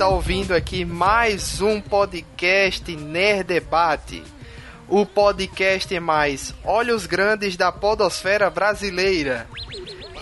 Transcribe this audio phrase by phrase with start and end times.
[0.00, 4.22] está ouvindo aqui mais um podcast Nerd Debate.
[4.88, 9.46] O podcast mais olhos grandes da podosfera brasileira.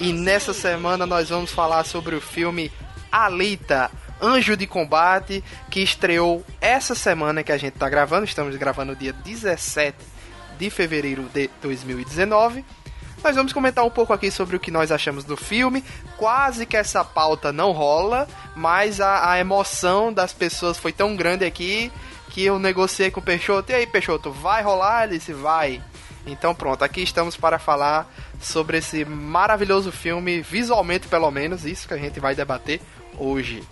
[0.00, 2.72] E nessa semana nós vamos falar sobre o filme
[3.12, 3.88] Alita,
[4.20, 8.24] Anjo de Combate, que estreou essa semana que a gente está gravando.
[8.24, 9.97] Estamos gravando dia 17
[10.58, 12.64] de fevereiro de 2019.
[13.22, 15.84] Nós vamos comentar um pouco aqui sobre o que nós achamos do filme.
[16.16, 21.44] Quase que essa pauta não rola, mas a, a emoção das pessoas foi tão grande
[21.44, 21.92] aqui
[22.30, 23.72] que eu negociei com o Peixoto.
[23.72, 25.05] E aí, Peixoto, vai rolar?
[25.05, 25.83] Ele disse, vai.
[26.27, 31.94] Então pronto, aqui estamos para falar sobre esse maravilhoso filme, visualmente pelo menos, isso que
[31.94, 32.80] a gente vai debater
[33.16, 33.62] hoje.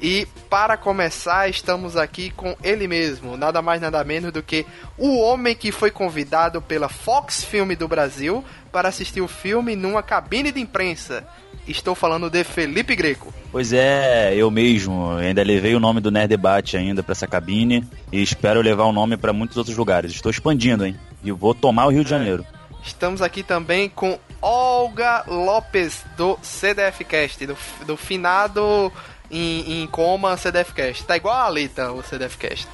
[0.00, 4.66] E para começar, estamos aqui com ele mesmo, nada mais nada menos do que
[4.98, 10.02] o homem que foi convidado pela Fox Film do Brasil para assistir o filme numa
[10.02, 11.26] cabine de imprensa.
[11.66, 13.34] Estou falando de Felipe Greco.
[13.50, 15.12] Pois é, eu mesmo.
[15.16, 18.92] ainda levei o nome do Nerd Debate ainda para essa cabine e espero levar o
[18.92, 20.12] nome para muitos outros lugares.
[20.12, 20.96] Estou expandindo, hein?
[21.24, 22.46] E vou tomar o Rio de Janeiro.
[22.84, 28.92] Estamos aqui também com Olga Lopes do CDF Cast, do, do finado
[29.30, 31.04] em, em coma CDFcast.
[31.04, 32.68] Tá igual a Alita, o CDFcast.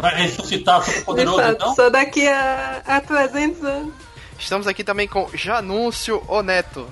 [0.00, 1.74] Vai ressuscitar o poderoso, então?
[1.74, 3.94] Só daqui a, a 300 anos.
[4.38, 6.88] Estamos aqui também com Janúncio Oneto.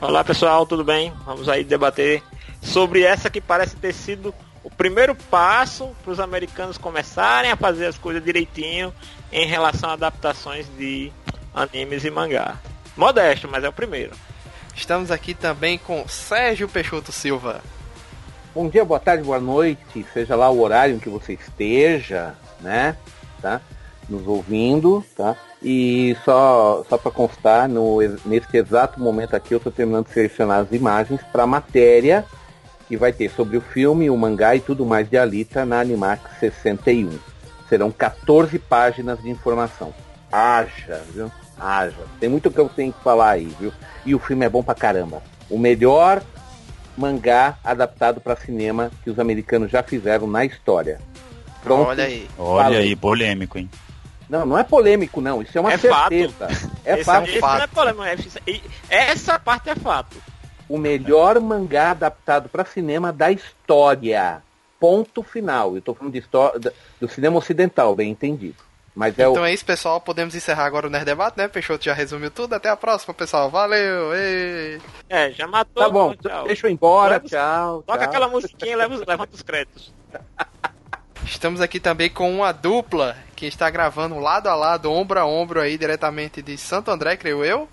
[0.00, 1.12] Olá pessoal, tudo bem?
[1.24, 2.22] Vamos aí debater
[2.60, 7.86] sobre essa que parece ter sido o primeiro passo para os americanos começarem a fazer
[7.86, 8.92] as coisas direitinho
[9.30, 11.12] em relação a adaptações de
[11.54, 12.56] animes e mangá.
[12.96, 14.12] Modesto, mas é o primeiro.
[14.76, 17.62] Estamos aqui também com Sérgio Peixoto Silva.
[18.54, 22.94] Bom dia, boa tarde, boa noite, seja lá o horário em que você esteja, né?
[23.40, 23.60] Tá?
[24.08, 25.34] Nos ouvindo, tá?
[25.62, 30.60] E só, só para constar, no, nesse exato momento aqui eu estou terminando de selecionar
[30.60, 32.24] as imagens para a matéria
[32.86, 36.38] que vai ter sobre o filme, o mangá e tudo mais de Alita na Animax
[36.38, 37.18] 61.
[37.68, 39.92] Serão 14 páginas de informação.
[40.30, 41.32] Haja, viu?
[41.58, 41.96] Haja.
[42.20, 43.72] Tem muito que eu tenho que falar aí, viu?
[44.04, 45.22] E o filme é bom pra caramba.
[45.48, 46.22] O melhor
[46.96, 50.98] mangá adaptado para cinema que os americanos já fizeram na história.
[51.62, 51.88] Pronto.
[51.88, 52.28] Olha aí.
[52.38, 52.78] Olha Falei.
[52.80, 53.70] aí, polêmico, hein?
[54.28, 55.42] Não, não é polêmico, não.
[55.42, 56.48] Isso é uma é certeza.
[56.48, 56.70] Fato.
[56.84, 57.28] É fato.
[57.28, 57.56] É, fato.
[57.58, 58.38] Não é polêmico,
[58.90, 60.16] é essa parte é fato.
[60.68, 64.42] O melhor mangá adaptado para cinema da história.
[64.80, 65.76] Ponto final.
[65.76, 68.65] Eu tô falando de história, do cinema ocidental, bem entendido.
[68.96, 69.44] Mas é então o...
[69.44, 70.00] é isso, pessoal.
[70.00, 71.46] Podemos encerrar agora o Nerd Debate, né?
[71.46, 72.54] Peixoto já resumiu tudo.
[72.54, 73.50] Até a próxima, pessoal.
[73.50, 74.14] Valeu!
[74.14, 74.80] Ei.
[75.06, 75.82] É, já matou.
[75.82, 76.46] Tá bom, tchau.
[76.46, 77.16] deixa eu ir embora.
[77.16, 77.82] Leva, tchau.
[77.82, 78.08] Toca tchau.
[78.08, 79.92] aquela musiquinha e leva, levanta os créditos.
[81.26, 85.60] Estamos aqui também com uma dupla que está gravando lado a lado, ombro a ombro
[85.60, 87.68] aí, diretamente de Santo André, creio eu.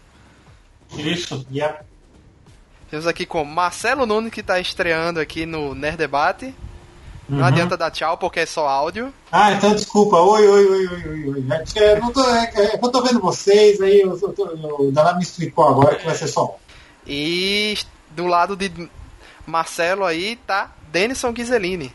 [0.97, 1.79] Isso, yeah.
[2.89, 6.53] Temos aqui com Marcelo Nunes, que está estreando aqui no Nerd Debate.
[7.33, 7.45] Não uhum.
[7.45, 9.11] adianta dar tchau porque é só áudio.
[9.31, 10.17] Ah, então desculpa.
[10.17, 11.45] Oi, oi, oi, oi, oi, oi.
[11.75, 15.23] É, não tô, é, eu tô vendo vocês, aí eu, eu, eu, o Danado me
[15.23, 16.55] explicou agora que vai ser só.
[17.07, 17.75] E
[18.11, 18.71] do lado de
[19.47, 21.91] Marcelo aí tá Denison Ghiseline.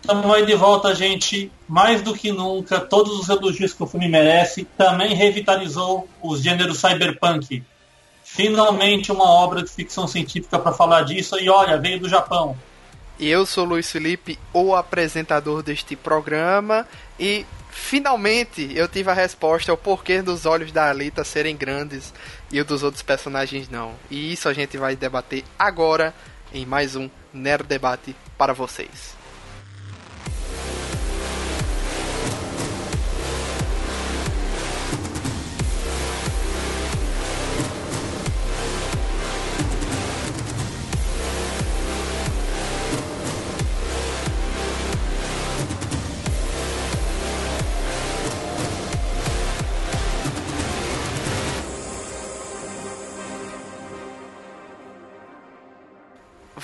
[0.00, 1.50] Estamos aí de volta, gente.
[1.66, 4.64] Mais do que nunca, todos os elogios que o filme merece.
[4.78, 7.64] Também revitalizou os gêneros cyberpunk.
[8.22, 11.36] Finalmente uma obra de ficção científica para falar disso.
[11.40, 12.56] E olha, veio do Japão.
[13.18, 16.86] Eu sou Luiz Felipe, o apresentador deste programa,
[17.18, 22.12] e finalmente eu tive a resposta ao porquê dos olhos da Alita serem grandes
[22.52, 23.94] e o dos outros personagens não.
[24.10, 26.14] E isso a gente vai debater agora
[26.52, 29.15] em mais um Nerd Debate para vocês.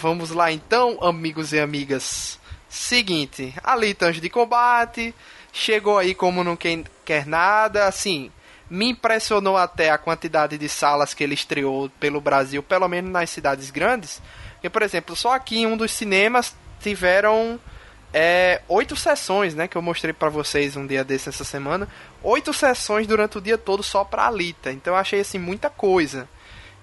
[0.02, 2.36] Vamos lá então, amigos e amigas.
[2.68, 5.14] Seguinte, ali Anjo de Combate
[5.52, 8.28] chegou aí como não quer, nada, assim,
[8.68, 13.30] me impressionou até a quantidade de salas que ele estreou pelo Brasil, pelo menos nas
[13.30, 14.20] cidades grandes.
[14.54, 17.60] Porque, por exemplo, só aqui em um dos cinemas tiveram
[18.12, 19.68] é, oito sessões, né?
[19.68, 21.86] Que eu mostrei para vocês um dia desse essa semana.
[22.24, 24.72] Oito sessões durante o dia todo só pra Alita.
[24.72, 26.28] Então eu achei assim muita coisa.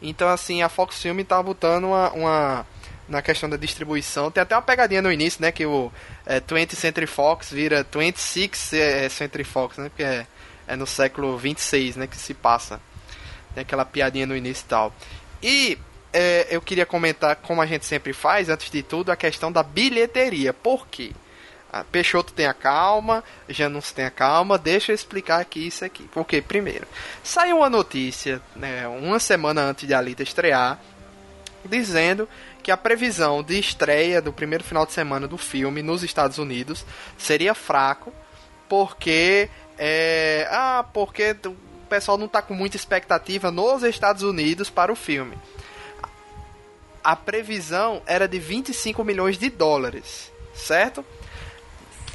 [0.02, 2.66] Então assim, a Fox Film tá botando uma, uma
[3.10, 4.30] na questão da distribuição.
[4.32, 5.52] Tem até uma pegadinha no início, né?
[5.52, 5.92] Que o
[6.26, 9.90] é, 20 Century Fox vira 26 é, é, Century Fox, né?
[9.90, 10.28] Porque é,
[10.68, 12.08] é no século 26, né?
[12.08, 12.80] Que se passa.
[13.54, 14.94] Tem aquela piadinha no início e tal.
[15.42, 15.78] E
[16.14, 19.64] é, eu queria comentar, como a gente sempre faz, antes de tudo, a questão da
[19.64, 20.54] bilheteria.
[20.54, 21.12] Por quê?
[21.72, 26.10] A Peixoto tem a calma, Janus tem a calma, deixa eu explicar aqui isso aqui.
[26.12, 26.88] Porque, primeiro,
[27.24, 30.80] saiu uma notícia, né, uma semana antes de Alita estrear,
[31.64, 32.28] dizendo
[32.70, 36.86] que a previsão de estreia do primeiro final de semana do filme nos Estados Unidos
[37.18, 38.14] seria fraco,
[38.68, 41.56] porque é, ah, porque o
[41.90, 45.36] pessoal não está com muita expectativa nos Estados Unidos para o filme.
[47.04, 51.04] A previsão era de 25 milhões de dólares, certo?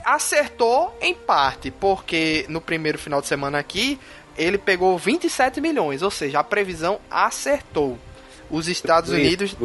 [0.05, 3.99] Acertou em parte, porque no primeiro final de semana aqui
[4.39, 7.99] ele pegou 27 milhões, ou seja, a previsão acertou.
[8.49, 9.57] Os Estados Unidos.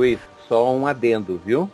[0.50, 1.72] Só um adendo, viu?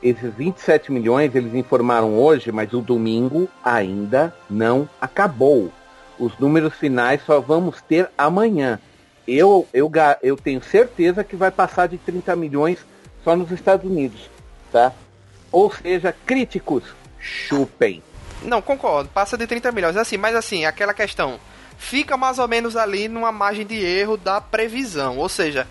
[0.00, 5.72] Esses 27 milhões eles informaram hoje, mas o domingo ainda não acabou.
[6.18, 8.78] Os números finais só vamos ter amanhã.
[9.26, 9.90] Eu, eu,
[10.22, 12.78] eu tenho certeza que vai passar de 30 milhões
[13.24, 14.30] só nos Estados Unidos,
[14.70, 14.92] tá?
[15.50, 16.84] Ou seja, críticos,
[17.18, 18.02] chupem.
[18.42, 19.96] Não, concordo, passa de 30 milhões.
[19.96, 21.40] Assim, mas assim, aquela questão.
[21.76, 25.18] Fica mais ou menos ali numa margem de erro da previsão.
[25.18, 25.66] Ou seja,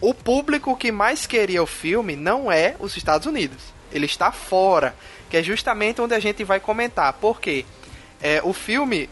[0.00, 3.58] o público que mais queria o filme não é os Estados Unidos.
[3.92, 4.94] Ele está fora.
[5.28, 7.12] Que é justamente onde a gente vai comentar.
[7.14, 7.64] Por quê?
[8.20, 9.08] É, o filme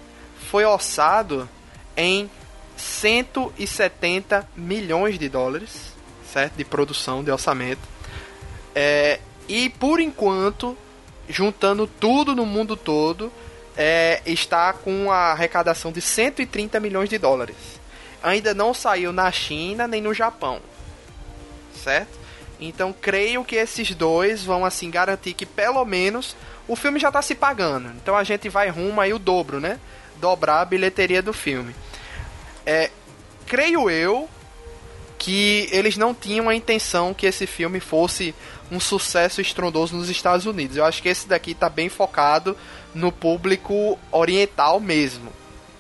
[0.50, 1.48] foi orçado
[1.96, 2.30] em
[2.76, 5.92] 170 milhões de dólares,
[6.32, 6.54] certo?
[6.54, 7.80] De produção, de orçamento.
[8.74, 10.76] É, e por enquanto,
[11.28, 13.32] juntando tudo no mundo todo,
[13.76, 17.56] é, está com a arrecadação de 130 milhões de dólares.
[18.22, 20.60] Ainda não saiu na China nem no Japão,
[21.78, 22.18] certo?
[22.60, 26.36] Então creio que esses dois vão assim garantir que pelo menos
[26.66, 27.88] o filme já está se pagando.
[28.02, 29.78] Então a gente vai rumo aí o dobro, né?
[30.16, 31.74] Dobrar a bilheteria do filme.
[32.66, 32.90] É,
[33.46, 34.28] creio eu
[35.18, 38.34] que eles não tinham a intenção que esse filme fosse
[38.70, 40.76] um sucesso estrondoso nos Estados Unidos.
[40.76, 42.56] Eu acho que esse daqui tá bem focado
[42.94, 45.32] no público oriental mesmo.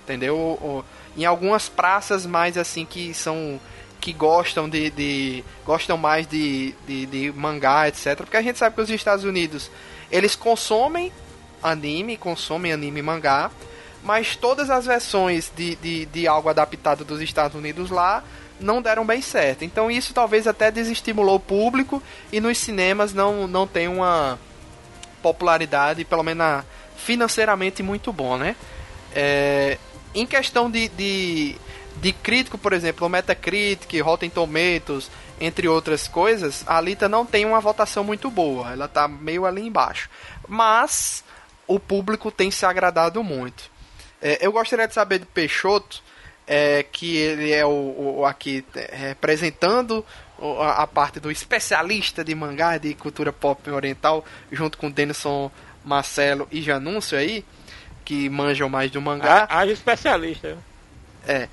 [0.02, 0.84] Entendeu?
[1.16, 3.60] Em algumas praças mais assim que são
[4.00, 8.16] que gostam de, de- gostam mais de, de, de mangá, etc.
[8.16, 9.70] Porque a gente sabe que os Estados Unidos
[10.10, 11.12] eles consomem
[11.62, 13.50] anime, consomem anime e mangá,
[14.02, 18.22] mas todas as versões de, de, de algo adaptado dos Estados Unidos lá
[18.60, 19.64] não deram bem certo.
[19.64, 22.02] Então isso talvez até desestimulou o público
[22.32, 24.38] e nos cinemas não, não tem uma
[25.22, 26.64] popularidade, pelo menos na-
[26.96, 28.56] financeiramente, muito bom, né?
[29.14, 29.78] É,
[30.14, 31.56] em questão de, de,
[32.00, 35.10] de crítico, por exemplo, o Metacritic, Rotten Tomatoes,
[35.40, 38.72] entre outras coisas, a Alita não tem uma votação muito boa.
[38.72, 40.08] Ela tá meio ali embaixo.
[40.46, 41.22] Mas
[41.66, 43.70] o público tem se agradado muito.
[44.20, 46.02] É, eu gostaria de saber do Peixoto,
[46.46, 50.04] é, que ele é o, o- aqui é, representando
[50.60, 55.50] a, a parte do especialista de mangá de cultura pop oriental, junto com Denison,
[55.84, 57.44] Marcelo e Janúncio aí,
[58.04, 59.46] que manjam mais do mangá.
[59.50, 60.56] Haja especialista.
[61.26, 61.48] É.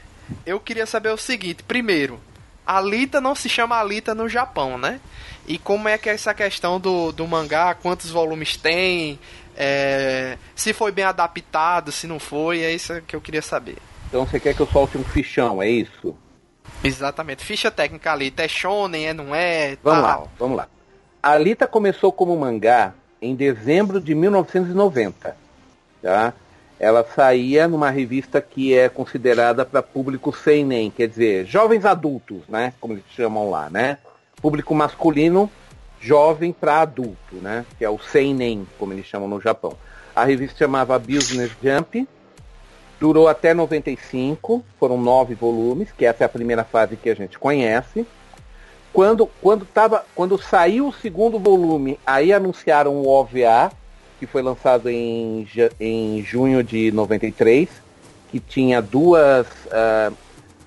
[0.45, 2.19] Eu queria saber o seguinte: primeiro,
[2.65, 4.99] Alita não se chama Alita no Japão, né?
[5.47, 7.75] E como é que é essa questão do, do mangá?
[7.75, 9.19] Quantos volumes tem?
[9.55, 13.77] É, se foi bem adaptado, se não foi, é isso que eu queria saber.
[14.07, 16.15] Então você quer que eu solte um fichão, é isso?
[16.83, 17.43] Exatamente.
[17.43, 19.77] Ficha técnica Alita é shonen, é não é?
[19.83, 20.21] Vamos tal.
[20.21, 20.67] lá, vamos lá.
[21.21, 25.37] A Alita começou como mangá em dezembro de 1990.
[26.01, 26.33] Tá?
[26.79, 32.73] Ela saía numa revista que é considerada para público seinen, quer dizer, jovens adultos, né?
[32.79, 33.97] Como eles chamam lá, né?
[34.41, 35.49] Público masculino,
[36.01, 37.65] jovem para adulto, né?
[37.77, 39.73] Que é o seinen, como eles chamam no Japão.
[40.15, 42.07] A revista chamava Business Jump,
[42.99, 47.39] durou até 95, foram nove volumes, que essa é a primeira fase que a gente
[47.39, 48.05] conhece
[48.95, 53.69] quando quando tava quando saiu o segundo volume aí anunciaram o OVA
[54.19, 55.47] que foi lançado em,
[55.79, 57.69] em junho de 93
[58.29, 60.11] que tinha duas ah,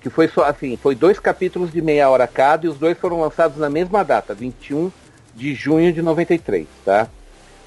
[0.01, 3.21] que foi só assim foi dois capítulos de meia hora cada e os dois foram
[3.21, 4.91] lançados na mesma data 21
[5.35, 7.07] de junho de 93 tá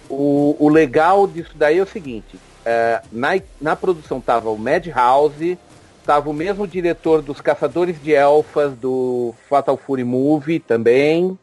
[0.08, 5.58] o, o legal disso daí é o seguinte ah, na, na produção tava o Madhouse
[6.04, 11.38] Tava o mesmo diretor dos Caçadores de Elfas, do Fatal Fury Movie também,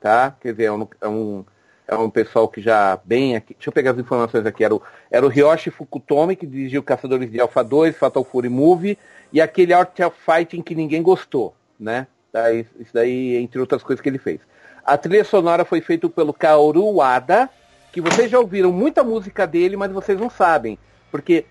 [0.00, 0.32] tá?
[0.40, 1.44] Quer dizer, é um, é um,
[1.86, 3.54] é um pessoal que já bem aqui.
[3.54, 4.64] Deixa eu pegar as informações aqui.
[4.64, 8.98] Era o, era o Ryoshi Fukutomi, que dirigiu Caçadores de Elfa 2, Fatal Fury Movie,
[9.32, 12.06] e aquele Art of Fighting que ninguém gostou, né?
[12.32, 14.40] Tá, isso daí, entre outras coisas que ele fez.
[14.84, 17.48] A trilha sonora foi feita pelo Kaoru Wada,
[17.92, 20.78] que vocês já ouviram muita música dele, mas vocês não sabem.
[21.10, 21.46] Porque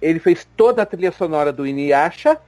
[0.00, 2.38] ele fez toda a trilha sonora do Inuyasha,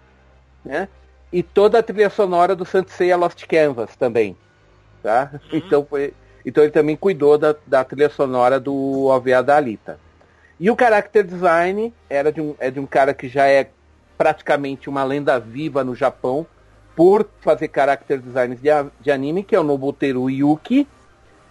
[0.65, 0.89] né?
[1.33, 4.37] e toda a trilha sonora do Seiya Lost Canvas também.
[5.03, 5.31] Tá?
[5.33, 5.41] Uhum.
[5.53, 6.13] Então, foi,
[6.45, 9.99] então ele também cuidou da, da trilha sonora do OVA da Alita.
[10.59, 13.71] E o character design era de um, é de um cara que já é
[14.19, 16.47] praticamente uma lenda viva no Japão
[16.95, 18.69] por fazer character designs de,
[19.01, 20.87] de anime, que é o Nobuteru Yuki,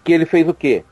[0.03, 0.83] que ele fez o quê?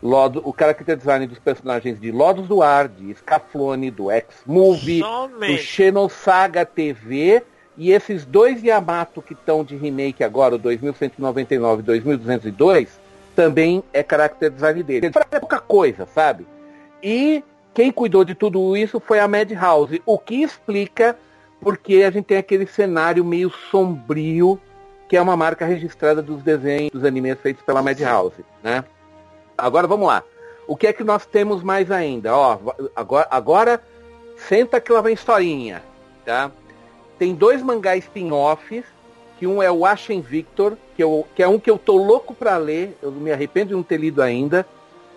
[0.00, 5.56] Lodo, o character design dos personagens de Lodos do Ar, de Scaflone, do X-Movie, do
[5.58, 7.42] Xenosaga TV
[7.76, 13.00] e esses dois Yamato que estão de remake agora, o 2199 e 2202,
[13.34, 15.06] também é character design dele.
[15.06, 16.46] Ele é pouca coisa, sabe?
[17.02, 21.16] E quem cuidou de tudo isso foi a Madhouse, o que explica
[21.60, 24.60] porque a gente tem aquele cenário meio sombrio
[25.08, 28.84] que é uma marca registrada dos desenhos, dos animes feitos pela Madhouse, né?
[29.56, 30.22] Agora vamos lá.
[30.66, 32.34] O que é que nós temos mais ainda?
[32.34, 32.58] Ó,
[32.96, 33.82] agora, agora
[34.36, 35.82] senta que lá vem historinha,
[36.24, 36.50] tá?
[37.18, 38.84] Tem dois mangás spin-offs,
[39.38, 42.34] que um é o Ashen Victor, que, eu, que é um que eu tô louco
[42.34, 44.66] para ler, eu me arrependo de não ter lido ainda,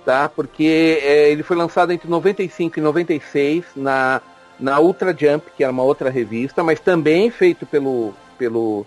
[0.06, 0.28] tá?
[0.28, 4.22] Porque é, ele foi lançado entre 95 e 96 na,
[4.60, 8.86] na Ultra Jump, que era uma outra revista, mas também feito pelo, pelo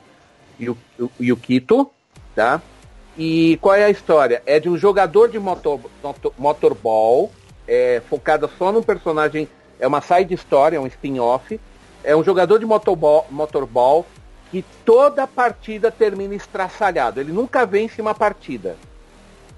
[1.20, 1.90] Yukito,
[2.34, 2.60] tá?
[3.16, 4.42] E qual é a história?
[4.46, 7.30] É de um jogador de motor, motor, motorball,
[7.68, 11.58] é, focada só num personagem, é uma side story, é um spin-off.
[12.02, 14.06] É um jogador de motorball, motorball
[14.50, 17.20] que toda partida termina estraçalhado.
[17.20, 18.76] Ele nunca vence uma partida.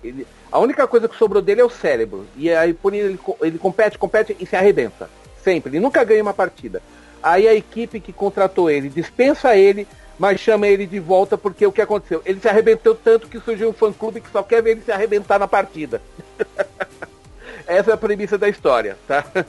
[0.05, 2.27] Ele, a única coisa que sobrou dele é o cérebro.
[2.37, 5.09] E aí por ele, ele compete, compete e se arrebenta.
[5.43, 5.71] Sempre.
[5.71, 6.83] Ele nunca ganha uma partida.
[7.23, 9.87] Aí a equipe que contratou ele dispensa ele,
[10.19, 12.21] mas chama ele de volta porque o que aconteceu?
[12.25, 15.39] Ele se arrebentou tanto que surgiu um fã-clube que só quer ver ele se arrebentar
[15.39, 16.03] na partida.
[17.67, 19.25] Essa é a premissa da história, tá?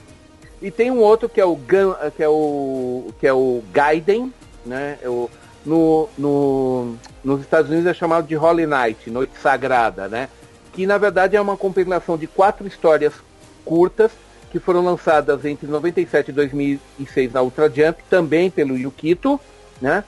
[0.61, 4.33] E tem um outro que é o Gun, que é o que é o Gaiden,
[4.65, 4.97] né?
[5.03, 5.29] O,
[5.65, 10.29] no, no, nos Estados Unidos é chamado de Holy Night, Noite Sagrada, né?
[10.73, 13.13] Que na verdade é uma compilação de quatro histórias
[13.63, 14.11] curtas
[14.51, 19.39] que foram lançadas entre 97 e 2006 na Ultra Jump, também pelo Yukito,
[19.81, 20.03] né?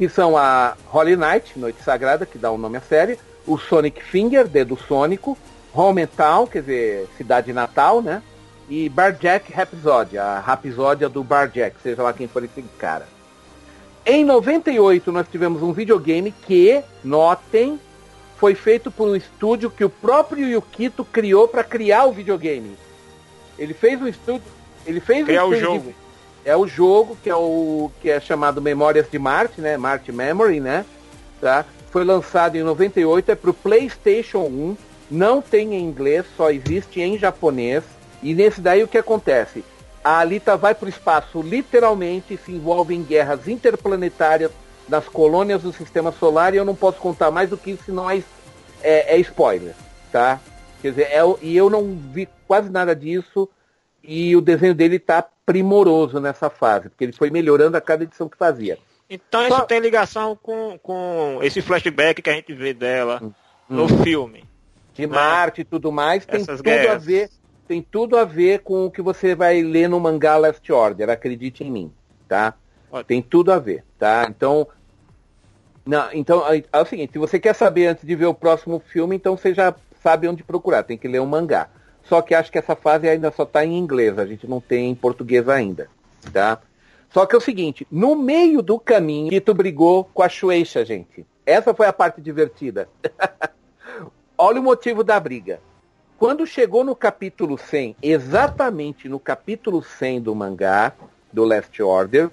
[0.00, 3.58] que são a Holy Night, Noite Sagrada, que dá o um nome à série, o
[3.58, 5.36] Sonic Finger, Dedo Sônico,
[5.74, 8.22] Hometown, quer dizer, Cidade Natal, né?
[8.66, 13.06] E Barjack Rhapsody, a Rhapsódia do Barjack, seja lá quem for esse cara.
[14.04, 17.78] Em 98 nós tivemos um videogame que, notem,
[18.38, 22.76] foi feito por um estúdio que o próprio Yukito criou para criar o videogame.
[23.58, 24.50] Ele fez um estúdio,
[24.86, 25.88] ele fez criar um o jogo.
[25.90, 25.94] De,
[26.44, 29.76] é o jogo que é o que é chamado Memórias de Marte, né?
[29.76, 30.86] Marte Memory, né?
[31.38, 31.66] Tá?
[31.90, 34.76] Foi lançado em 98, é para o PlayStation 1,
[35.10, 37.84] não tem em inglês, só existe em japonês.
[38.22, 39.64] E nesse daí o que acontece?
[40.02, 44.50] A Alita vai para o espaço literalmente, se envolve em guerras interplanetárias
[44.88, 48.10] nas colônias do Sistema Solar e eu não posso contar mais do que isso, senão
[48.10, 48.22] é,
[48.82, 49.74] é, é spoiler,
[50.10, 50.40] tá?
[50.82, 53.48] Quer dizer, é, e eu não vi quase nada disso
[54.02, 58.28] e o desenho dele está primoroso nessa fase, porque ele foi melhorando a cada edição
[58.28, 58.78] que fazia.
[59.08, 59.58] Então Só...
[59.58, 63.32] isso tem ligação com, com esse flashback que a gente vê dela hum.
[63.68, 64.44] no filme.
[64.94, 65.14] De né?
[65.14, 66.90] Marte e tudo mais, tem Essas tudo guerras.
[66.90, 67.30] a ver,
[67.70, 71.62] tem tudo a ver com o que você vai ler no mangá Last Order, acredite
[71.62, 71.92] em mim,
[72.26, 72.54] tá?
[73.06, 74.26] Tem tudo a ver, tá?
[74.28, 74.66] Então,
[75.86, 79.14] não, então é, o seguinte, se você quer saber antes de ver o próximo filme,
[79.14, 79.72] então você já
[80.02, 81.68] sabe onde procurar, tem que ler o um mangá.
[82.02, 84.90] Só que acho que essa fase ainda só está em inglês, a gente não tem
[84.90, 85.88] em português ainda,
[86.32, 86.58] tá?
[87.10, 91.24] Só que é o seguinte, no meio do caminho, Tito brigou com a Shueisha, gente.
[91.46, 92.88] Essa foi a parte divertida.
[94.36, 95.60] Olha o motivo da briga.
[96.20, 100.92] Quando chegou no capítulo 100, exatamente no capítulo 100 do mangá,
[101.32, 102.30] do Last Order,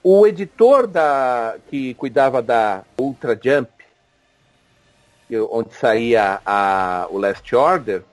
[0.00, 3.68] o editor da que cuidava da Ultra Jump,
[5.50, 8.04] onde saía a, o Last Order,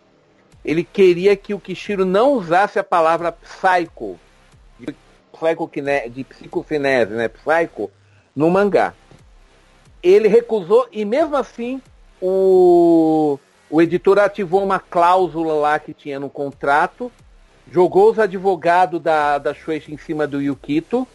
[0.66, 4.20] ele queria que o Kishiro não usasse a palavra psycho,
[4.80, 4.96] de,
[6.10, 7.92] de psicocinese, né, psycho,
[8.36, 8.96] no mangá.
[10.01, 11.80] Ele recusou e mesmo assim
[12.20, 13.38] o,
[13.69, 17.12] o editor ativou uma cláusula lá que tinha no contrato,
[17.71, 21.07] jogou os advogados da, da Shueisha em cima do Yukito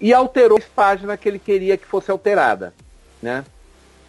[0.00, 2.74] e alterou a página que ele queria que fosse alterada.
[3.22, 3.44] Né?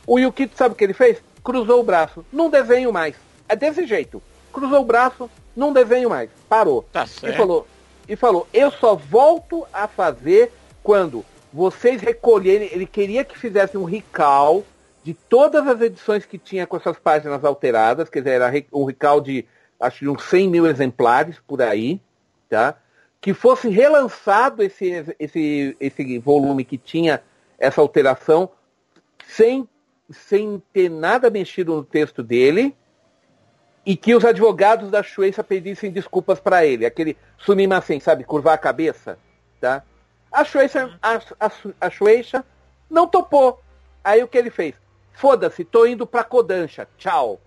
[0.05, 1.21] O Yukito sabe o que ele fez?
[1.43, 2.25] Cruzou o braço.
[2.31, 3.15] Não desenho mais.
[3.47, 4.21] É desse jeito
[4.55, 6.29] cruzou o braço, não desenho mais.
[6.47, 6.87] Parou.
[6.93, 7.67] Tá e falou,
[8.07, 12.69] e falou, eu só volto a fazer quando vocês recolherem.
[12.71, 14.63] Ele queria que fizesse um recall
[15.05, 19.21] de todas as edições que tinha com essas páginas alteradas, quer dizer, era um recall
[19.21, 19.45] de
[19.79, 22.01] acho de uns 100 mil exemplares por aí,
[22.49, 22.75] tá?
[23.21, 27.21] Que fosse relançado esse, esse, esse volume que tinha
[27.59, 28.49] essa alteração
[29.27, 29.69] sem,
[30.09, 32.75] sem ter nada mexido no texto dele
[33.85, 36.83] e que os advogados da Shueisha pedissem desculpas para ele.
[36.83, 39.19] Aquele sumimasen, sabe, curvar a cabeça,
[39.61, 39.83] tá?
[40.31, 42.43] A Shueisha, a, a, a Shueisha
[42.89, 43.61] não topou.
[44.03, 44.73] Aí o que ele fez?
[45.15, 47.39] Foda-se, tô indo pra Kodansha, tchau.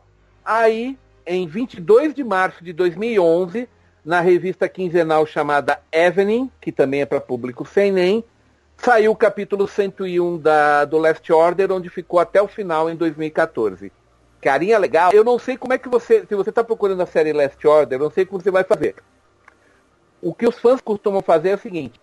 [0.44, 3.68] Aí, em 22 de março de 2011,
[4.04, 8.24] na revista quinzenal chamada Evening, que também é para público sem nem,
[8.76, 13.92] saiu o capítulo 101 da, do Last Order, onde ficou até o final em 2014
[14.40, 15.12] carinha legal.
[15.12, 17.98] Eu não sei como é que você, se você está procurando a série Last Order,
[17.98, 18.94] eu não sei como você vai fazer.
[20.20, 22.00] O que os fãs costumam fazer é o seguinte: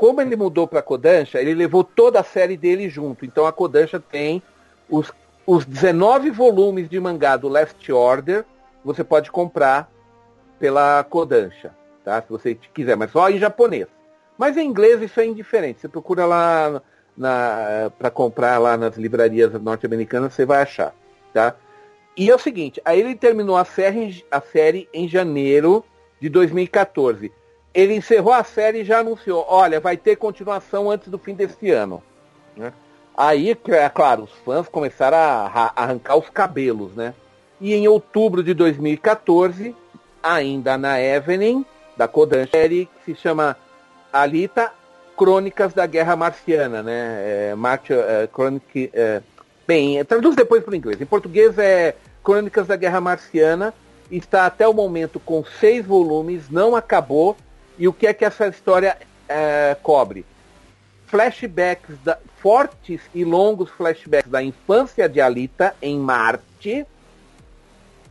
[0.00, 3.26] como ele mudou para Kodansha, ele levou toda a série dele junto.
[3.26, 4.42] Então a Kodansha tem
[4.88, 5.12] os,
[5.46, 8.46] os 19 volumes de mangá do Last Order,
[8.82, 9.92] você pode comprar
[10.58, 12.22] pela Kodansha, tá?
[12.22, 13.88] Se você quiser, mas só em japonês.
[14.38, 15.82] Mas em inglês isso é indiferente.
[15.82, 16.80] Você procura lá
[17.98, 20.94] para comprar lá nas livrarias norte-americanas, você vai achar.
[21.34, 21.54] Tá?
[22.16, 25.84] E é o seguinte, aí ele terminou a série, a série em janeiro
[26.18, 27.30] de 2014.
[27.72, 31.70] Ele encerrou a série e já anunciou, olha, vai ter continuação antes do fim desse
[31.70, 32.02] ano.
[32.56, 32.72] Né?
[33.16, 37.14] Aí, é claro, os fãs começaram a arrancar os cabelos, né?
[37.60, 39.76] E em outubro de 2014,
[40.22, 41.64] ainda na Evening,
[41.96, 43.56] da Kodan, série que se chama
[44.12, 44.72] Alita
[45.16, 47.18] Crônicas da Guerra Marciana, né?
[47.20, 49.20] É, é, Chronic, é,
[49.70, 51.00] Bem, traduz depois para o inglês.
[51.00, 53.72] Em português é Crônicas da Guerra Marciana.
[54.10, 57.36] Está até o momento com seis volumes, não acabou.
[57.78, 58.96] E o que é que essa história
[59.28, 60.24] é, cobre?
[61.06, 66.86] Flashbacks, da, fortes e longos flashbacks da infância de Alita em Marte.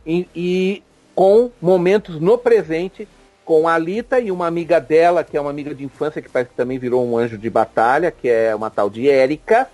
[0.05, 3.07] E, e com momentos no presente
[3.45, 6.51] com a Alita e uma amiga dela, que é uma amiga de infância, que parece
[6.51, 9.67] que também virou um anjo de batalha, que é uma tal de Erika,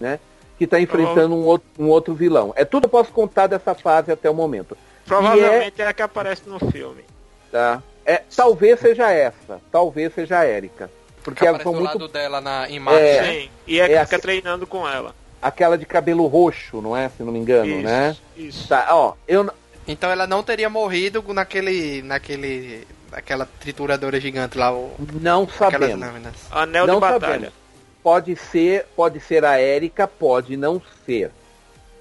[0.00, 0.18] né?
[0.58, 1.42] que está enfrentando uhum.
[1.42, 2.52] um, outro, um outro vilão.
[2.54, 4.76] É tudo que eu posso contar dessa fase até o momento.
[5.06, 5.84] Provavelmente é...
[5.84, 7.02] é a que aparece no filme.
[7.50, 7.82] Tá.
[8.10, 9.60] É, talvez seja essa.
[9.70, 10.90] Talvez seja a Erika.
[11.22, 11.98] Porque ela foi muito...
[11.98, 13.02] lado dela na imagem.
[13.02, 14.20] É, Sim, e é, é fica a...
[14.20, 15.14] treinando com ela.
[15.40, 17.08] Aquela de cabelo roxo, não é?
[17.08, 18.16] Se não me engano, isso, né?
[18.36, 18.68] Isso.
[18.68, 19.48] Tá, ó, eu...
[19.86, 22.02] Então ela não teria morrido naquele.
[22.02, 22.86] naquele.
[23.12, 24.72] aquela trituradora gigante lá.
[24.72, 24.94] O...
[25.20, 26.06] Não sabemos.
[26.50, 27.20] Anel não de batalha.
[27.20, 27.60] Sabemos
[28.02, 31.30] pode ser, pode ser a Érica, pode não ser,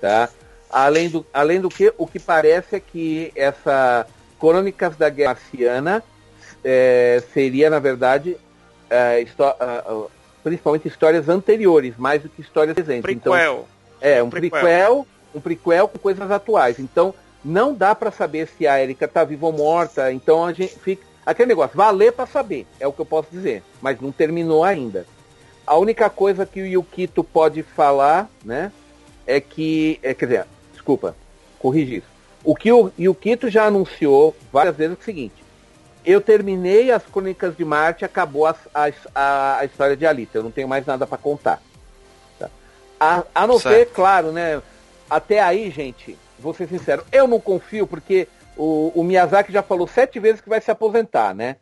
[0.02, 0.30] tá?
[0.69, 4.06] Além do, além do que, o que parece é que essa
[4.39, 6.04] Crônicas da Guerra Marciana
[6.63, 8.38] é, seria, na verdade,
[8.89, 9.25] é,
[10.43, 13.02] principalmente histórias anteriores, mais do que histórias recentes.
[13.02, 13.34] Prequel.
[13.34, 13.65] Então,
[14.02, 14.49] é, um prequel.
[14.49, 16.80] prequel, um prequel com coisas atuais.
[16.80, 20.12] Então, não dá para saber se a Erika tá viva ou morta.
[20.12, 21.04] Então, a gente fica...
[21.25, 23.62] Aquele negócio, valer para saber, é o que eu posso dizer.
[23.82, 25.06] Mas não terminou ainda.
[25.67, 28.71] A única coisa que o Yukito pode falar, né,
[29.28, 31.15] é que, é, quer dizer, desculpa,
[31.60, 32.09] corrigir isso.
[32.43, 35.43] O que o Yukito já anunciou várias vezes é o seguinte:
[36.06, 38.56] eu terminei as Crônicas de Marte, acabou a,
[39.13, 41.62] a, a história de Alita, eu não tenho mais nada para contar.
[42.38, 42.49] Tá?
[42.99, 43.75] A, a não certo.
[43.75, 44.62] ser, claro, né?
[45.10, 49.88] Até aí, gente, vou ser sincero, eu não confio porque o, o Miyazaki já falou
[49.88, 51.58] sete vezes que vai se aposentar, né?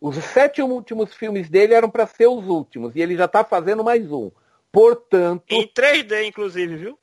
[0.00, 3.82] Os sete últimos filmes dele eram para ser os últimos e ele já está fazendo
[3.82, 4.30] mais um.
[4.70, 5.44] Portanto.
[5.48, 6.98] Em 3D, inclusive, viu?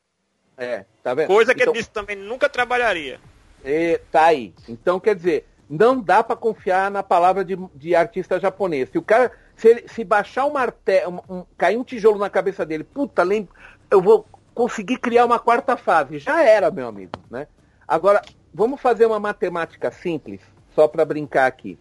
[0.56, 1.28] É, tá vendo?
[1.28, 3.20] Coisa que então, ele disse também nunca trabalharia.
[3.64, 4.52] É, tá aí.
[4.68, 8.88] Então, quer dizer, não dá para confiar na palavra de, de, artista japonês.
[8.90, 9.30] Se o cara.
[9.54, 13.22] Se, ele, se baixar um martelo, um, um, cair um tijolo na cabeça dele, puta,
[13.22, 13.54] lembra,
[13.90, 16.18] eu vou conseguir criar uma quarta fase.
[16.18, 17.46] Já era, meu amigo, né?
[17.88, 18.20] Agora,
[18.52, 20.40] vamos fazer uma matemática simples,
[20.74, 21.78] só para brincar aqui.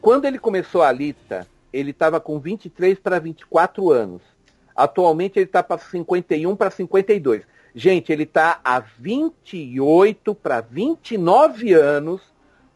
[0.00, 4.22] Quando ele começou a Alita, ele estava com 23 para 24 anos.
[4.74, 7.42] Atualmente ele está para 51 para 52.
[7.74, 12.20] Gente, ele está há 28 para 29 anos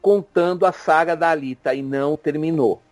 [0.03, 2.83] contando a saga da Alita e não terminou.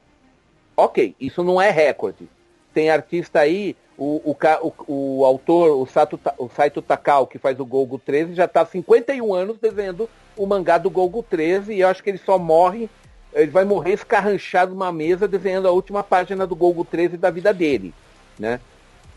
[0.76, 2.28] Ok, isso não é recorde.
[2.72, 7.64] Tem artista aí, o, o, o, autor, o, Sato, o Saito Takao, que faz o
[7.64, 11.88] Golgo 13, já está há 51 anos desenhando o mangá do Golgo 13 e eu
[11.88, 12.90] acho que ele só morre
[13.36, 17.52] ele vai morrer escarranchado numa mesa desenhando a última página do Golgo 13 da vida
[17.52, 17.92] dele,
[18.38, 18.58] né?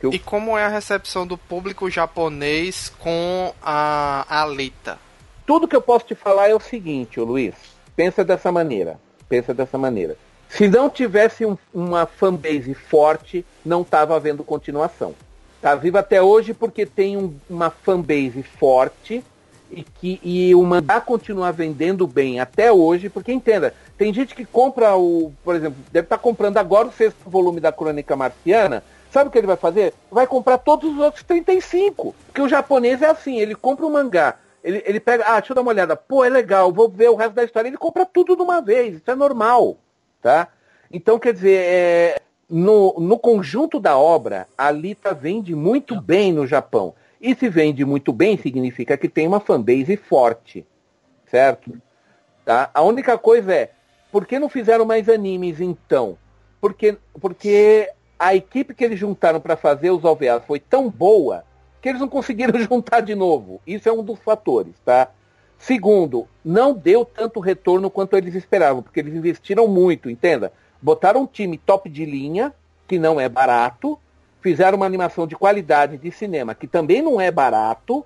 [0.01, 0.13] Eu...
[0.13, 4.97] E como é a recepção do público japonês com a Alita?
[5.45, 7.55] Tudo que eu posso te falar é o seguinte, Luiz.
[7.95, 8.99] Pensa dessa maneira.
[9.27, 10.15] Pensa dessa maneira.
[10.47, 15.13] Se não tivesse um, uma fanbase forte, não estava havendo continuação.
[15.61, 19.23] Tá vivo até hoje porque tem um, uma fanbase forte
[19.69, 24.45] e que e o mangá continua vendendo bem até hoje, porque entenda, tem gente que
[24.45, 28.83] compra o, por exemplo, deve estar tá comprando agora o sexto volume da Crônica Marciana,
[29.11, 29.93] Sabe o que ele vai fazer?
[30.11, 32.15] Vai comprar todos os outros 35.
[32.27, 35.55] Porque o japonês é assim, ele compra um mangá, ele, ele pega, ah, deixa eu
[35.55, 38.35] dar uma olhada, pô, é legal, vou ver o resto da história, ele compra tudo
[38.35, 39.77] de uma vez, isso é normal,
[40.21, 40.49] tá?
[40.91, 46.47] Então, quer dizer, é, no, no conjunto da obra, a Lita vende muito bem no
[46.47, 46.93] Japão.
[47.21, 50.65] E se vende muito bem, significa que tem uma fanbase forte,
[51.29, 51.79] certo?
[52.45, 52.69] Tá?
[52.73, 53.71] A única coisa é,
[54.11, 56.17] por que não fizeram mais animes então?
[56.61, 61.45] Porque, porque a equipe que eles juntaram para fazer os OVAs foi tão boa
[61.81, 63.61] que eles não conseguiram juntar de novo.
[63.65, 65.09] Isso é um dos fatores, tá?
[65.57, 70.51] Segundo, não deu tanto retorno quanto eles esperavam, porque eles investiram muito, entenda.
[70.81, 72.53] Botaram um time top de linha,
[72.87, 73.99] que não é barato,
[74.41, 78.05] fizeram uma animação de qualidade de cinema, que também não é barato,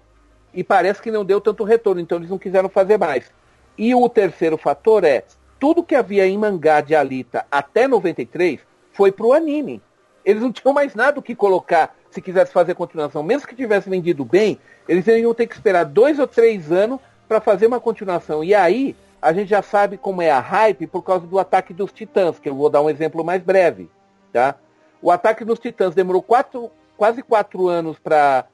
[0.54, 3.32] e parece que não deu tanto retorno, então eles não quiseram fazer mais.
[3.78, 5.24] E o terceiro fator é,
[5.60, 8.60] tudo que havia em mangá de Alita até 93
[8.92, 9.82] foi pro anime.
[10.26, 13.24] Eles não tinham mais nada o que colocar se quisesse fazer continuação.
[13.24, 17.42] Mesmo que tivesse vendido bem, eles iam ter que esperar dois ou três anos para
[17.42, 18.44] fazer uma continuação.
[18.44, 21.92] E aí, a gente já sabe como é a hype por causa do ataque dos
[21.92, 23.90] titãs, que eu vou dar um exemplo mais breve.
[24.32, 24.56] Tá?
[25.02, 28.46] O ataque dos titãs demorou quatro, quase quatro anos para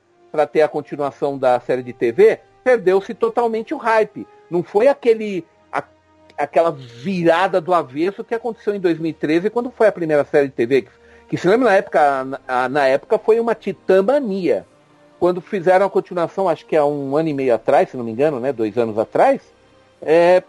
[0.52, 4.28] ter a continuação da série de TV, perdeu-se totalmente o hype.
[4.50, 5.84] Não foi aquele a,
[6.38, 10.84] aquela virada do avesso que aconteceu em 2013, quando foi a primeira série de TV,
[10.84, 10.92] que,
[11.30, 14.66] que se lembra na época, na, na época foi uma titãmania.
[15.20, 18.12] Quando fizeram a continuação, acho que há um ano e meio atrás, se não me
[18.12, 19.42] engano, né, dois anos atrás,
[20.02, 20.42] é,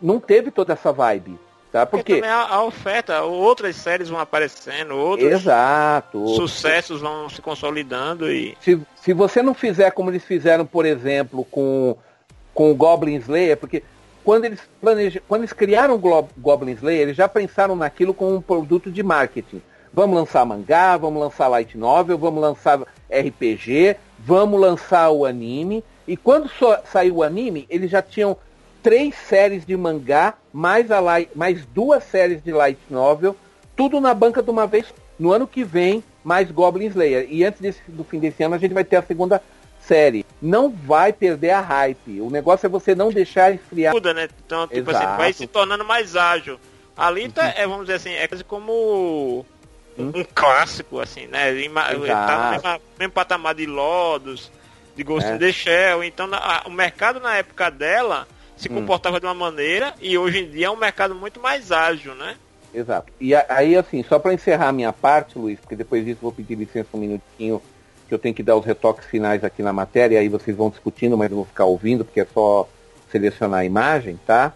[0.00, 1.38] não teve toda essa vibe.
[1.70, 1.86] Tá?
[1.86, 6.28] Porque, Porque a, a, oferta, outras séries vão aparecendo, outros Exato.
[6.28, 8.56] sucessos vão se consolidando e.
[8.60, 11.96] Se, se você não fizer como eles fizeram, por exemplo, com,
[12.54, 13.82] com o Goblin Slayer, porque
[14.22, 18.42] quando eles planejam, quando eles criaram o Goblin Slayer, eles já pensaram naquilo como um
[18.42, 19.62] produto de marketing.
[19.94, 25.84] Vamos lançar mangá, vamos lançar light novel, vamos lançar RPG, vamos lançar o anime.
[26.08, 28.36] E quando so, saiu o anime, eles já tinham
[28.82, 33.36] três séries de mangá, mais, a light, mais duas séries de light novel,
[33.76, 34.86] tudo na banca de uma vez.
[35.18, 37.26] No ano que vem, mais Goblin Slayer.
[37.30, 39.42] E antes desse, do fim desse ano, a gente vai ter a segunda
[39.78, 40.24] série.
[40.40, 42.20] Não vai perder a hype.
[42.20, 43.92] O negócio é você não deixar esfriar.
[43.92, 44.28] Muda, né?
[44.44, 45.06] Então, tipo Exato.
[45.06, 46.58] assim, vai se tornando mais ágil.
[46.96, 47.52] Ali tá, uhum.
[47.56, 49.44] é, vamos dizer assim, é quase como
[49.98, 51.52] um, um clássico, assim, né?
[51.52, 52.06] Exato.
[52.06, 54.50] Tá no mesmo, mesmo patamar de Lodos,
[54.96, 55.34] de Ghost é.
[55.34, 56.04] in the Shell.
[56.04, 58.26] Então, na, o mercado na época dela
[58.56, 58.76] se hum.
[58.76, 62.36] comportava de uma maneira e hoje em dia é um mercado muito mais ágil, né?
[62.74, 63.12] Exato.
[63.20, 66.54] E aí, assim, só para encerrar a minha parte, Luiz, porque depois disso vou pedir
[66.54, 67.60] licença um minutinho,
[68.08, 71.16] que eu tenho que dar os retoques finais aqui na matéria, aí vocês vão discutindo,
[71.16, 72.66] mas eu vou ficar ouvindo, porque é só
[73.10, 74.54] selecionar a imagem, tá?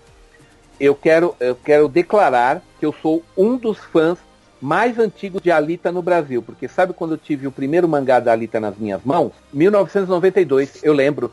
[0.80, 4.18] Eu quero, eu quero declarar que eu sou um dos fãs
[4.60, 8.32] mais antigos de Alita no Brasil, porque sabe quando eu tive o primeiro mangá da
[8.32, 9.32] Alita nas minhas mãos?
[9.52, 11.30] 1992, eu lembro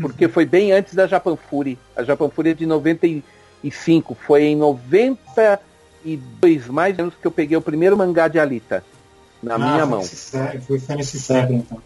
[0.00, 1.78] porque foi bem antes da Japan Fury.
[1.94, 7.62] A Japan Fury é de 95, foi em 92 mais menos que eu peguei o
[7.62, 8.84] primeiro mangá de Alita
[9.42, 10.02] na ah, minha mão.
[10.02, 11.82] Foi nesse século, então.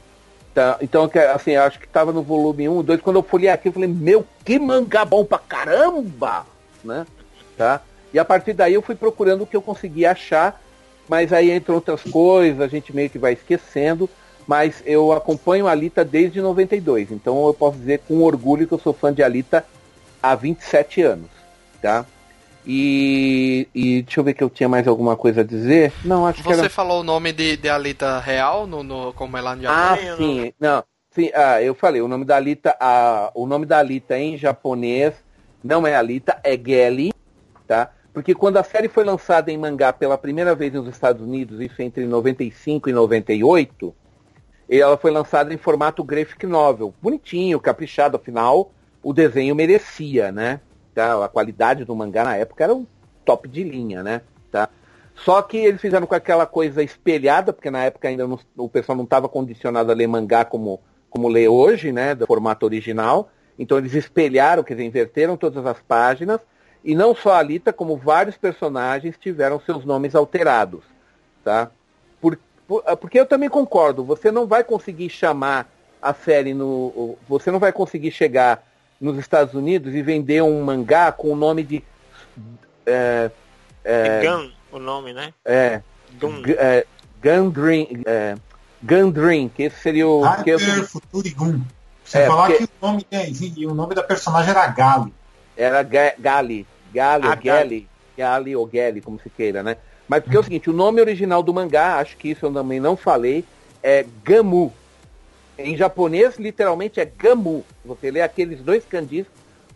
[0.55, 3.73] Tá, então, assim, acho que tava no volume 1, 2, quando eu folhei aqui, eu
[3.73, 6.47] falei, meu, que mangá bom pra caramba!
[6.83, 7.07] Né?
[7.59, 7.83] Tá?
[8.13, 10.61] E a partir daí eu fui procurando o que eu conseguia achar,
[11.09, 14.09] mas aí entre outras coisas, a gente meio que vai esquecendo
[14.47, 18.79] mas eu acompanho a Alita desde 92, então eu posso dizer com orgulho que eu
[18.79, 19.67] sou fã de Alita
[20.23, 21.31] há 27 anos,
[21.83, 22.07] tá?
[22.65, 25.93] E, e deixa eu ver que eu tinha mais alguma coisa a dizer.
[26.05, 29.37] Não, acho Você que Você falou o nome de, de Alita real, no, no, como
[29.37, 29.95] é lá no Japão?
[29.95, 30.85] Ah, sim, não.
[31.11, 35.15] Sim, ah, eu falei, o nome da Alita, ah, o nome da Alita em japonês
[35.63, 37.13] não é Alita, é Geli,
[37.67, 37.91] tá?
[38.17, 41.83] Porque quando a série foi lançada em mangá pela primeira vez nos Estados Unidos, isso
[41.83, 43.95] entre 95 e 98,
[44.71, 46.95] e ela foi lançada em formato graphic novel.
[47.03, 50.63] Bonitinho, caprichado, afinal, o desenho merecia, né?
[50.95, 51.27] Tá?
[51.27, 52.87] A qualidade do mangá na época era um
[53.23, 54.23] top de linha, né?
[54.51, 54.71] Tá?
[55.15, 58.97] Só que eles fizeram com aquela coisa espelhada, porque na época ainda não, o pessoal
[58.97, 62.15] não estava condicionado a ler mangá como, como lê hoje, né?
[62.15, 63.29] Do formato original.
[63.59, 66.41] Então eles espelharam, quer dizer, inverteram todas as páginas.
[66.87, 70.85] E não só a Alita, como vários personagens tiveram seus nomes alterados.
[71.43, 71.69] Tá?
[72.87, 75.69] Ah, porque eu também concordo, você não vai conseguir chamar
[76.01, 77.19] a série no.
[77.29, 78.65] Você não vai conseguir chegar
[79.01, 81.83] nos Estados Unidos e vender um mangá com o nome de.
[82.87, 83.33] É,
[83.85, 85.35] é, Gun, o nome, né?
[85.45, 85.83] É.
[86.21, 86.87] Gun, é,
[87.21, 88.37] Gundrin, é,
[88.81, 90.23] Gundrin, que esse seria o.
[90.23, 90.59] Hyper que eu.
[92.05, 92.67] Você é, falar porque...
[92.67, 95.13] que o nome, é, o nome da personagem era Gali.
[95.57, 96.67] Era Gali.
[96.93, 99.77] Gali, ah, Gali, Gali ou Gali, como se queira, né?
[100.09, 102.79] Mas porque é o seguinte, o nome original do mangá, acho que isso eu também
[102.79, 103.45] não falei,
[103.83, 104.73] é Gamu.
[105.59, 107.65] Em japonês, literalmente é Gamu.
[107.85, 109.27] Você lê aqueles dois kanjis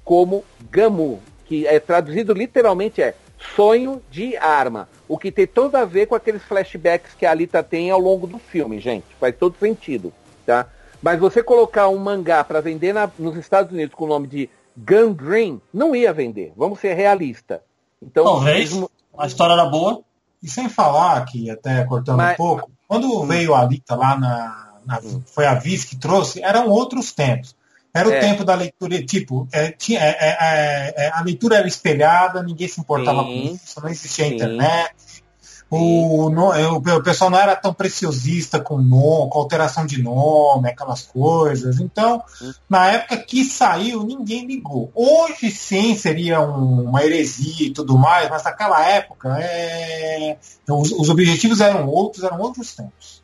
[0.05, 3.15] como Gamu, que é traduzido literalmente é
[3.57, 4.89] sonho de arma.
[5.09, 8.27] O que tem todo a ver com aqueles flashbacks que a Alita tem ao longo
[8.27, 9.07] do filme, gente.
[9.19, 10.13] Faz todo sentido,
[10.47, 10.67] tá?
[11.03, 14.51] Mas você colocar um mangá para vender na, nos Estados Unidos com o nome de
[14.87, 16.53] Gun Green, não ia vender.
[16.57, 17.63] Vamos ser realista.
[18.03, 18.73] Então, Talvez
[19.19, 20.03] a história era boa.
[20.43, 24.69] E sem falar que, até cortando Mas- um pouco, quando veio a Alita lá na,
[24.87, 27.55] na- Foi a Viz que trouxe, eram outros tempos.
[27.93, 28.21] Era o É.
[28.21, 32.69] tempo da leitura, tipo, é, tinha, é, é, é, é, a leitura era espelhada, ninguém
[32.69, 33.27] se importava Sim.
[33.49, 34.35] com isso, não existia Sim.
[34.37, 34.95] internet.
[35.71, 40.03] O, no- é, o, o pessoal não era tão preciosista com nome, com alteração de
[40.03, 41.79] nome, aquelas coisas.
[41.79, 42.23] Então,
[42.69, 44.91] na época que saiu, ninguém ligou.
[44.95, 50.37] Hoje sim seria um- uma heresia e tudo mais, mas naquela época é,
[50.69, 53.23] os, os objetivos eram outros, eram outros tempos.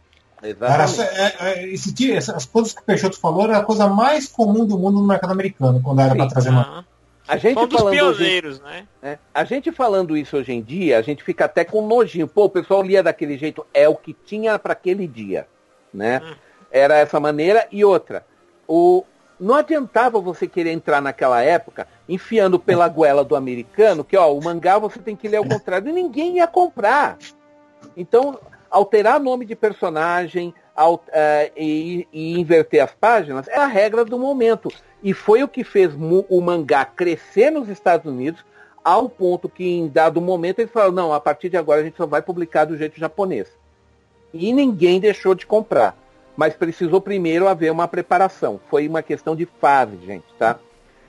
[0.73, 4.65] Era, é, é, esse essas coisas que o Peixoto falou era a coisa mais comum
[4.65, 6.85] do mundo no mercado americano, quando era para trazer uma.
[7.29, 8.87] A gente um dos falando hoje, pioneiros, né?
[9.03, 9.19] né?
[9.35, 12.29] A gente falando isso hoje em dia, a gente fica até com nojinho.
[12.29, 15.49] Pô, o pessoal lia daquele jeito, é o que tinha para aquele dia,
[15.93, 16.21] né?
[16.25, 16.35] Hum.
[16.71, 18.25] Era essa maneira e outra.
[18.69, 19.05] O
[19.39, 24.43] não adiantava você querer entrar naquela época enfiando pela goela do americano, que ó, o
[24.43, 27.19] mangá você tem que ler ao contrário, e ninguém ia comprar.
[27.97, 28.39] Então,
[28.71, 30.55] alterar nome de personagem
[31.13, 34.71] eh, e, e inverter as páginas é a regra do momento.
[35.03, 38.45] E foi o que fez o mangá crescer nos Estados Unidos,
[38.85, 41.97] ao ponto que em dado momento eles falaram, não, a partir de agora a gente
[41.97, 43.49] só vai publicar do jeito japonês.
[44.33, 45.97] E ninguém deixou de comprar.
[46.37, 48.61] Mas precisou primeiro haver uma preparação.
[48.69, 50.59] Foi uma questão de fase, gente, tá?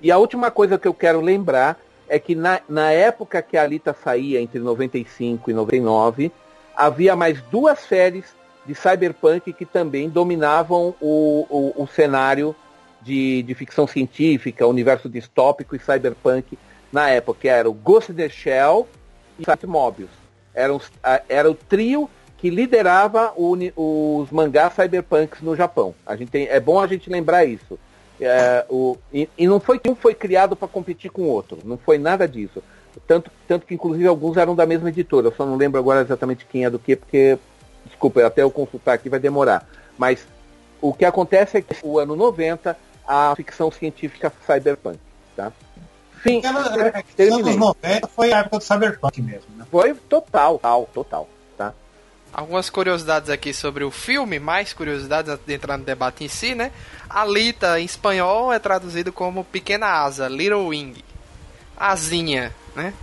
[0.02, 1.78] E a última coisa que eu quero lembrar
[2.08, 6.32] é que na, na época que a Alita saía, entre 95 e 99,
[6.76, 8.37] havia mais duas séries
[8.68, 12.56] de cyberpunk que também dominavam o, o, o cenário
[13.02, 16.58] de, de ficção científica, universo distópico e cyberpunk
[16.92, 18.88] na época, que era o Ghost in the Shell
[19.40, 20.10] e Sat Mobius.
[20.54, 25.96] Era, a- era o trio que liderava o os mangás cyberpunks no Japão.
[26.06, 27.80] A gente tem, é bom a gente lembrar isso.
[28.20, 31.60] É, o, e, e não foi que um foi criado para competir com o outro.
[31.64, 32.62] Não foi nada disso.
[33.08, 35.28] Tanto, tanto que, inclusive, alguns eram da mesma editora.
[35.28, 37.38] Eu só não lembro agora exatamente quem é do que, porque,
[37.88, 39.68] desculpa, até eu consultar aqui vai demorar.
[39.98, 40.26] Mas
[40.80, 45.00] o que acontece é que o ano 90, a ficção científica cyberpunk.
[45.36, 45.52] Tá?
[46.26, 47.54] Aquela, ter- é, terminei.
[47.54, 49.66] anos 90 foi a época do Cyberpunk mesmo, né?
[49.72, 51.30] Foi total, total, total.
[51.58, 51.74] Tá?
[52.34, 56.54] Algumas curiosidades aqui sobre o filme, mais curiosidades antes de entrar no debate em si,
[56.54, 56.72] né?
[57.10, 61.02] Alita em espanhol é traduzido como Pequena Asa, Little Wing.
[61.78, 62.94] Asinha, né?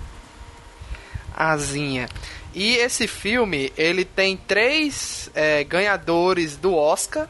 [1.35, 2.09] Asinha.
[2.55, 7.29] E esse filme, ele tem três é, ganhadores do Oscar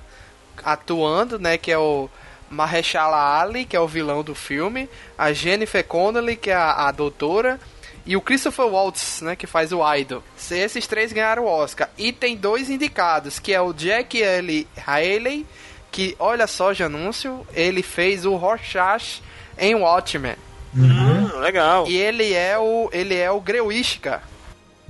[0.62, 1.56] atuando, né?
[1.56, 2.10] Que é o
[2.50, 6.92] Mahershala Ali, que é o vilão do filme, a Jennifer Connelly, que é a, a
[6.92, 7.58] doutora,
[8.06, 10.22] e o Christopher Waltz, né, que faz o Idol.
[10.36, 11.88] Se Esses três ganharam o Oscar.
[11.96, 14.68] E tem dois indicados, que é o Jack L.
[14.86, 15.46] Haley,
[15.90, 19.22] que, olha só de anúncio, ele fez o Rorschach
[19.56, 20.36] em Watchmen.
[20.76, 21.86] Hum, legal.
[21.88, 24.20] E ele é o ele é o Grewishka,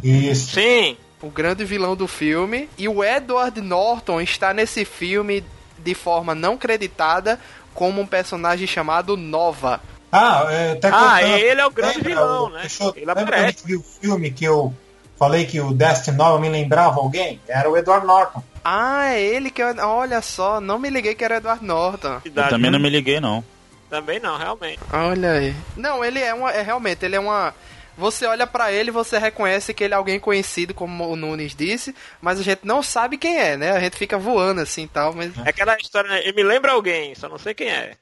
[0.04, 0.52] Isso.
[0.54, 0.96] Sim.
[1.22, 2.68] o grande vilão do filme.
[2.76, 5.42] E o Edward Norton está nesse filme
[5.78, 7.40] de forma não creditada
[7.74, 9.80] como um personagem chamado Nova.
[10.12, 12.60] Ah, é, até Ah, cortando- ele é o grande Lembra, vilão, o- né?
[12.60, 13.58] Peixoto, Ele lembra que a aparece.
[13.58, 14.72] gente viu o filme que eu
[15.18, 17.40] falei que o Destiny Nova me lembrava alguém?
[17.48, 18.42] Era o Edward Norton.
[18.62, 19.74] Ah, é ele que eu...
[19.88, 22.20] Olha só, não me liguei que era Edward Norton.
[22.24, 23.42] Eu também não me liguei, não.
[23.90, 24.78] Também não, realmente.
[24.92, 25.56] Olha aí.
[25.76, 26.50] Não, ele é uma.
[26.50, 27.54] É realmente, ele é uma.
[27.96, 31.54] Você olha pra ele e você reconhece que ele é alguém conhecido, como o Nunes
[31.54, 33.70] disse, mas a gente não sabe quem é, né?
[33.70, 35.32] A gente fica voando assim e tal, mas.
[35.44, 36.20] É aquela história, né?
[36.22, 37.92] ele me lembra alguém, só não sei quem é.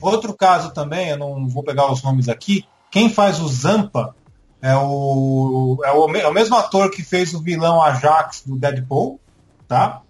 [0.00, 2.64] Outro caso também, eu não vou pegar os nomes aqui.
[2.90, 4.16] Quem faz o Zampa
[4.62, 9.20] é o, é o, é o mesmo ator que fez o vilão Ajax do Deadpool,
[9.68, 10.00] tá?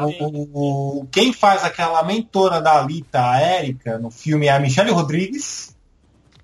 [0.00, 4.58] O, o- o- quem faz aquela mentora da Alita, a Erika, no filme é a
[4.60, 5.76] Michelle Rodrigues.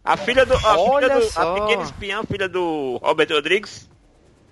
[0.08, 0.54] A filha do.
[0.54, 1.40] A, Olha filha do, só.
[1.56, 3.88] a pequena espiã, filha do Robert Rodrigues.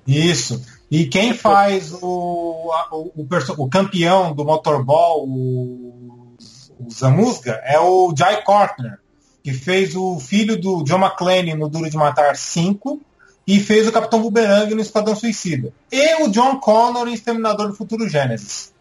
[0.06, 0.64] Isso.
[0.90, 6.36] E quem faz o, a- o, o, o campeão do motorball, o,
[6.78, 8.98] o Zamusga, é o Jai Cortner,
[9.42, 13.00] que fez o filho do John McClane no Duro de Matar 5
[13.46, 15.72] e fez o Capitão Boomerang no Esquadrão Suicida.
[15.90, 18.72] E o John Connor em Exterminador do Futuro Gênesis.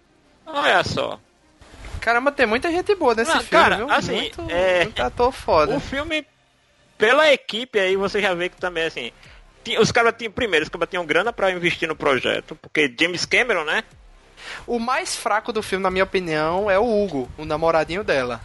[0.46, 1.20] Olha só.
[2.00, 3.90] Caramba, tem muita gente boa nesse Ah, filme, cara, viu?
[3.92, 5.76] assim, muito, é- muito ator foda.
[5.76, 6.24] O filme,
[6.98, 9.12] pela equipe aí, você já vê que também, assim,
[9.80, 13.64] os caras tinham, primeiro, os caras tinham grana pra investir no projeto, porque James Cameron,
[13.64, 13.84] né?
[14.68, 18.42] O mais fraco do filme, na minha opinião, é o Hugo, o namoradinho dela.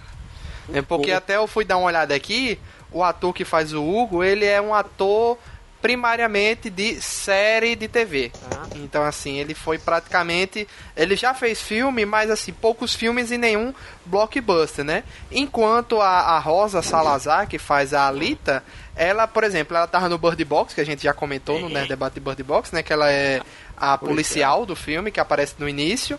[0.72, 2.58] É porque até eu fui dar uma olhada aqui,
[2.92, 5.38] o ator que faz o Hugo, ele é um ator
[5.80, 8.30] primariamente de série de TV.
[8.76, 10.66] Então assim, ele foi praticamente,
[10.96, 13.72] ele já fez filme, mas assim, poucos filmes e nenhum
[14.04, 15.04] blockbuster, né?
[15.30, 18.62] Enquanto a, a Rosa Salazar, que faz a Alita,
[18.94, 21.88] ela, por exemplo, ela tava no Bird Box, que a gente já comentou no Nerd
[21.88, 23.40] Debate de Bird Box, né, que ela é
[23.76, 26.18] a policial do filme que aparece no início.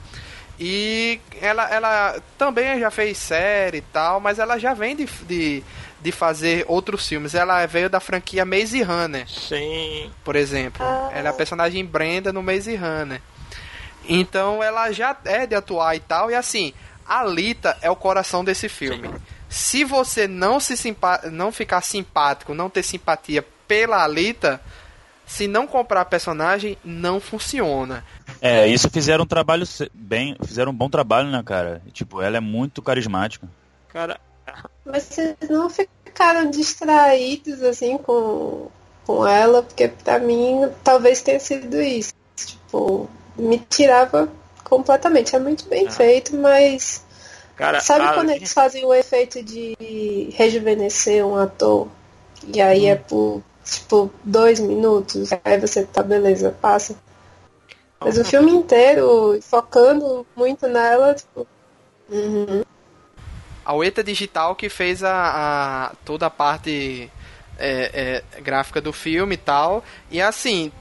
[0.60, 5.63] E ela, ela também já fez série e tal, mas ela já vem de, de,
[6.01, 7.35] de fazer outros filmes.
[7.35, 10.09] Ela veio da franquia Maze Runner, Sim.
[10.23, 10.83] por exemplo.
[11.13, 13.21] Ela é a personagem Brenda no Maze Runner.
[14.07, 16.31] Então ela já é de atuar e tal.
[16.31, 16.73] E assim,
[17.07, 19.09] a Lita é o coração desse filme.
[19.47, 24.61] Se você não se simpa não ficar simpático, não ter simpatia pela Alita,
[25.25, 28.03] se não comprar a personagem, não funciona.
[28.41, 31.81] É, isso fizeram um trabalho bem, fizeram um bom trabalho, né, cara?
[31.93, 33.47] Tipo, ela é muito carismática.
[33.89, 34.19] Cara,
[34.85, 38.67] vocês não ficaram distraídos assim com,
[39.05, 42.13] com ela, porque pra mim talvez tenha sido isso.
[42.35, 44.29] Tipo, me tirava
[44.63, 45.35] completamente.
[45.35, 45.91] É muito bem Ah.
[45.91, 47.03] feito, mas
[47.55, 49.75] cara, sabe a- quando eles fazem o efeito de
[50.33, 51.87] rejuvenescer um ator?
[52.47, 56.95] E aí é por tipo dois minutos, aí você tá beleza, passa.
[57.99, 61.45] Mas o filme inteiro, focando muito nela, tipo.
[62.09, 62.63] uhum.
[63.71, 65.12] A Ueta Digital que fez a,
[65.91, 67.10] a- toda a parte
[67.57, 69.81] é, é, gráfica do filme e tal.
[70.10, 70.71] E assim,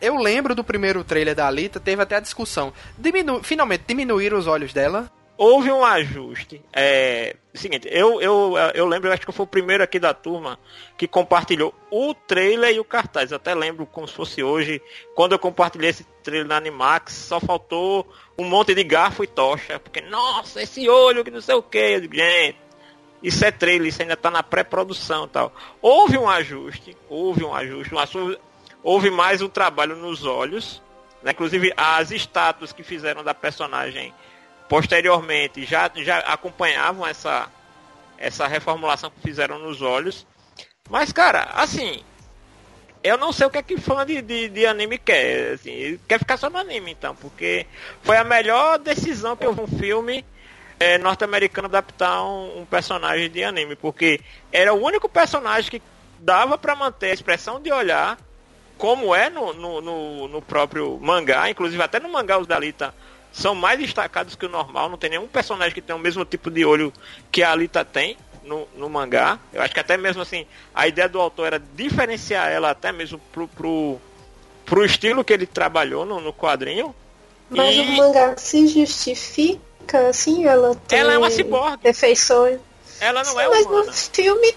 [0.00, 2.70] eu lembro do primeiro trailer da Alita, teve até a discussão.
[2.98, 5.10] Diminu finalmente diminuíram os olhos dela.
[5.36, 6.62] Houve um ajuste.
[6.72, 10.58] É, seguinte, eu, eu, eu lembro, acho que fui o primeiro aqui da turma
[10.96, 13.30] que compartilhou o trailer e o cartaz.
[13.30, 14.80] Eu até lembro como se fosse hoje,
[15.14, 18.06] quando eu compartilhei esse trailer na Animax, só faltou
[18.38, 19.78] um monte de garfo e tocha.
[19.78, 22.00] Porque, nossa, esse olho que não sei o que.
[22.00, 22.58] Gente,
[23.22, 25.52] isso é trailer, isso ainda tá na pré-produção tal.
[25.80, 28.36] Houve um ajuste, houve um ajuste, um
[28.82, 30.82] houve mais um trabalho nos olhos.
[31.22, 31.32] né?
[31.32, 34.14] Inclusive, as estátuas que fizeram da personagem
[34.68, 37.50] posteriormente já, já acompanhavam essa,
[38.18, 40.26] essa reformulação que fizeram nos olhos.
[40.88, 42.02] Mas, cara, assim,
[43.02, 45.54] eu não sei o que é que fã de, de, de anime quer.
[45.54, 47.66] Assim, quer ficar só no anime, então, porque
[48.02, 50.24] foi a melhor decisão que um filme
[50.78, 54.20] é, norte-americano adaptar um, um personagem de anime, porque
[54.52, 55.82] era o único personagem que
[56.18, 58.18] dava para manter a expressão de olhar
[58.76, 62.94] como é no, no, no, no próprio mangá, inclusive até no mangá os Dalita
[63.36, 66.50] são mais destacados que o normal, não tem nenhum personagem que tem o mesmo tipo
[66.50, 66.90] de olho
[67.30, 69.38] que a Alita tem no, no mangá.
[69.52, 73.18] Eu acho que até mesmo assim, a ideia do autor era diferenciar ela até mesmo
[73.32, 74.00] pro, pro,
[74.64, 76.94] pro estilo que ele trabalhou no, no quadrinho.
[77.50, 81.82] Mas E- o mangá se justifica, assim, ela tem Ela é uma ciborgue.
[81.82, 82.58] defeições.
[82.98, 83.84] Ela não é mas humana.
[83.86, 84.54] no filme.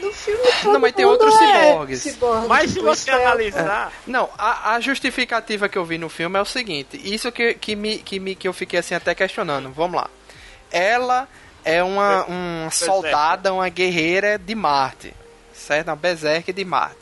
[0.00, 2.02] No filme todo Não, mas tem outros é ciborgues.
[2.02, 6.08] ciborgue, Mas se você isso é- analisar, Não, a, a justificativa que eu vi no
[6.08, 9.14] filme é o seguinte, isso que, que, me, que, me, que eu fiquei assim até
[9.14, 9.70] questionando.
[9.72, 10.08] Vamos lá.
[10.70, 11.26] Ela
[11.64, 15.12] é uma, uma soldada, uma guerreira de Marte.
[15.52, 15.88] Certo?
[15.88, 16.96] Uma berserker de Marte.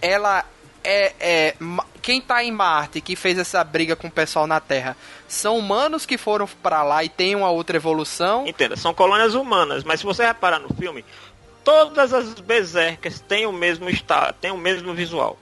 [0.00, 0.44] Ela
[0.84, 1.54] é, é.
[2.00, 6.06] Quem tá em Marte que fez essa briga com o pessoal na Terra são humanos
[6.06, 8.46] que foram pra lá e tem uma outra evolução.
[8.46, 11.04] Entenda, são colônias humanas, mas se você reparar no filme,
[11.68, 15.38] todas as berserkers têm o mesmo estado, têm o mesmo visual.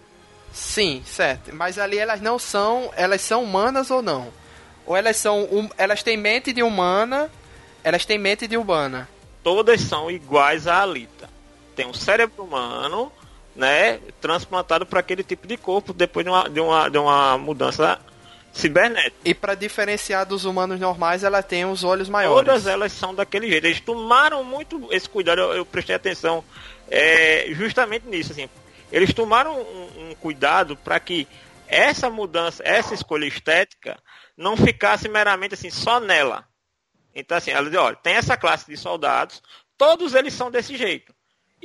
[0.52, 1.54] Sim, certo.
[1.54, 2.90] Mas ali elas não são.
[2.96, 4.32] Elas são humanas ou não?
[4.84, 5.44] Ou elas são.
[5.44, 7.30] hum- elas têm mente de humana.
[7.84, 9.08] Elas têm mente de humana.
[9.44, 11.30] Todas são iguais à Alita.
[11.76, 13.12] Tem um cérebro humano,
[13.54, 18.00] né, transplantado para aquele tipo de corpo depois de uma, de uma, de uma mudança
[18.56, 19.16] cibernética.
[19.24, 22.46] E pra diferenciar dos humanos normais, ela tem os olhos maiores.
[22.46, 23.66] Todas elas são daquele jeito.
[23.66, 26.42] Eles tomaram muito esse cuidado, eu, eu prestei atenção
[26.90, 28.32] é, justamente nisso.
[28.32, 28.48] Assim.
[28.90, 31.28] Eles tomaram um, um cuidado para que
[31.68, 33.98] essa mudança, essa escolha estética,
[34.36, 36.46] não ficasse meramente assim, só nela.
[37.14, 39.42] Então, assim, ela diz, olha, tem essa classe de soldados,
[39.76, 41.14] todos eles são desse jeito.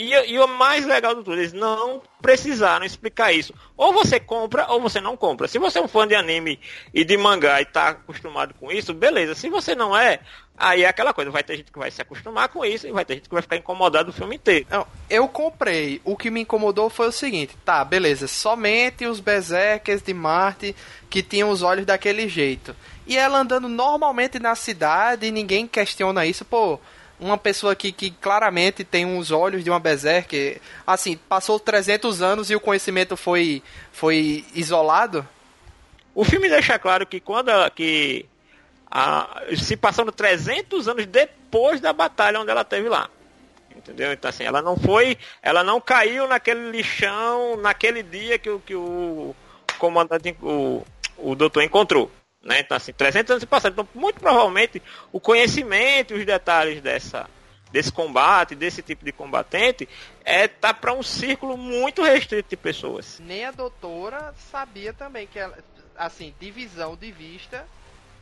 [0.02, 3.54] E, e o mais legal do tudo, eles não precisaram explicar isso.
[3.78, 5.48] Ou você compra ou você não compra.
[5.48, 6.60] Se você é um fã de anime
[6.92, 9.36] e de mangá e tá acostumado com isso, beleza.
[9.36, 10.20] Se você não é,
[10.58, 11.30] aí é aquela coisa.
[11.30, 13.44] Vai ter gente que vai se acostumar com isso e vai ter gente que vai
[13.44, 14.66] ficar incomodado o filme inteiro.
[14.72, 16.02] Não, eu comprei.
[16.04, 20.76] O que me incomodou foi o seguinte: tá, beleza, somente os berserkers de Marte
[21.12, 22.76] que tinham os olhos daquele jeito.
[23.06, 26.80] E ela andando normalmente na cidade e ninguém questiona isso, pô.
[27.22, 32.50] Uma pessoa que, que claramente tem uns olhos de uma berserk, assim, passou 300 anos
[32.50, 33.62] e o conhecimento foi,
[33.92, 35.26] foi isolado?
[36.16, 38.26] O filme deixa claro que quando ela, que
[38.90, 43.08] a, se passando 300 anos depois da batalha onde ela teve lá.
[43.76, 44.12] Entendeu?
[44.12, 48.76] Então assim, ela não foi, ela não caiu naquele lixão naquele dia que, o, que
[48.76, 49.34] o
[49.78, 50.84] comandante, o,
[51.18, 52.12] o doutor encontrou.
[52.44, 52.60] Né?
[52.60, 53.74] Então assim, 300 anos se passaram.
[53.74, 54.82] Então muito provavelmente
[55.12, 57.30] o conhecimento e os detalhes dessa,
[57.72, 59.88] desse combate, desse tipo de combatente,
[60.26, 63.20] é tá para um círculo muito restrito de pessoas.
[63.20, 65.58] Nem a doutora sabia também que ela,
[65.96, 67.66] assim, divisão de vista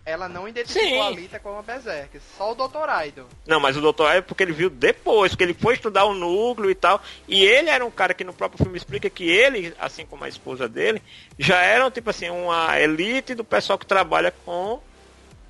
[0.05, 0.99] ela não identificou Sim.
[0.99, 2.89] a Alita como a Berserk, só o Dr.
[2.89, 3.27] Aido.
[3.45, 4.03] Não, mas o Dr.
[4.11, 7.01] é porque ele viu depois, porque ele foi estudar o núcleo e tal.
[7.27, 10.29] E ele era um cara que no próprio filme explica que ele, assim como a
[10.29, 11.01] esposa dele,
[11.37, 14.81] já eram, tipo assim, uma elite do pessoal que trabalha com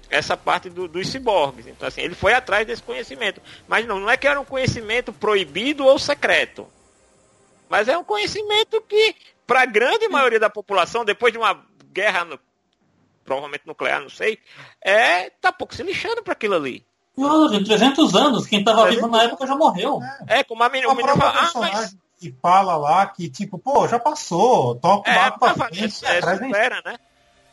[0.10, 1.68] essa parte do, dos ciborgues.
[1.68, 3.42] Então, assim, ele foi atrás desse conhecimento.
[3.68, 6.68] Mas não, não é que era um conhecimento proibido ou secreto.
[7.70, 12.26] Mas é um conhecimento que, para a grande maioria da população, depois de uma guerra
[12.26, 12.40] no-
[13.30, 14.40] provavelmente nuclear, não sei,
[14.84, 16.84] é tá pouco se lixando para aquilo ali.
[17.16, 20.00] Não, de 300 anos, quem tava vivo na época já morreu.
[20.28, 23.60] É, como a menina, A própria fala, ah, personagem mas que fala lá que, tipo,
[23.60, 26.98] pô, já passou, toca o é, barco pra frente, é, supera, né?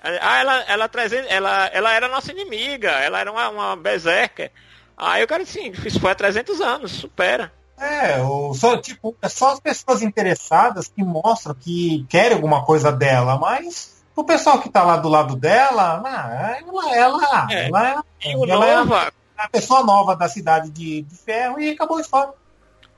[0.03, 0.91] Ah, ela, ela,
[1.29, 4.53] ela, ela era nossa inimiga, ela era uma, uma berserker.
[4.97, 7.53] Aí o cara assim, isso foi há 300 anos, supera.
[7.79, 12.91] É, o, só, tipo, é só as pessoas interessadas que mostram que querem alguma coisa
[12.91, 17.67] dela, mas o pessoal que tá lá do lado dela, ah, ela, ela, É.
[17.67, 18.05] ela,
[18.35, 22.33] o ela é a pessoa nova da cidade de, de ferro e acabou a história.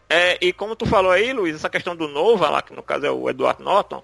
[0.08, 3.04] É, e como tu falou aí, Luiz, essa questão do Nova, lá, que no caso
[3.04, 4.02] é o Edward Norton,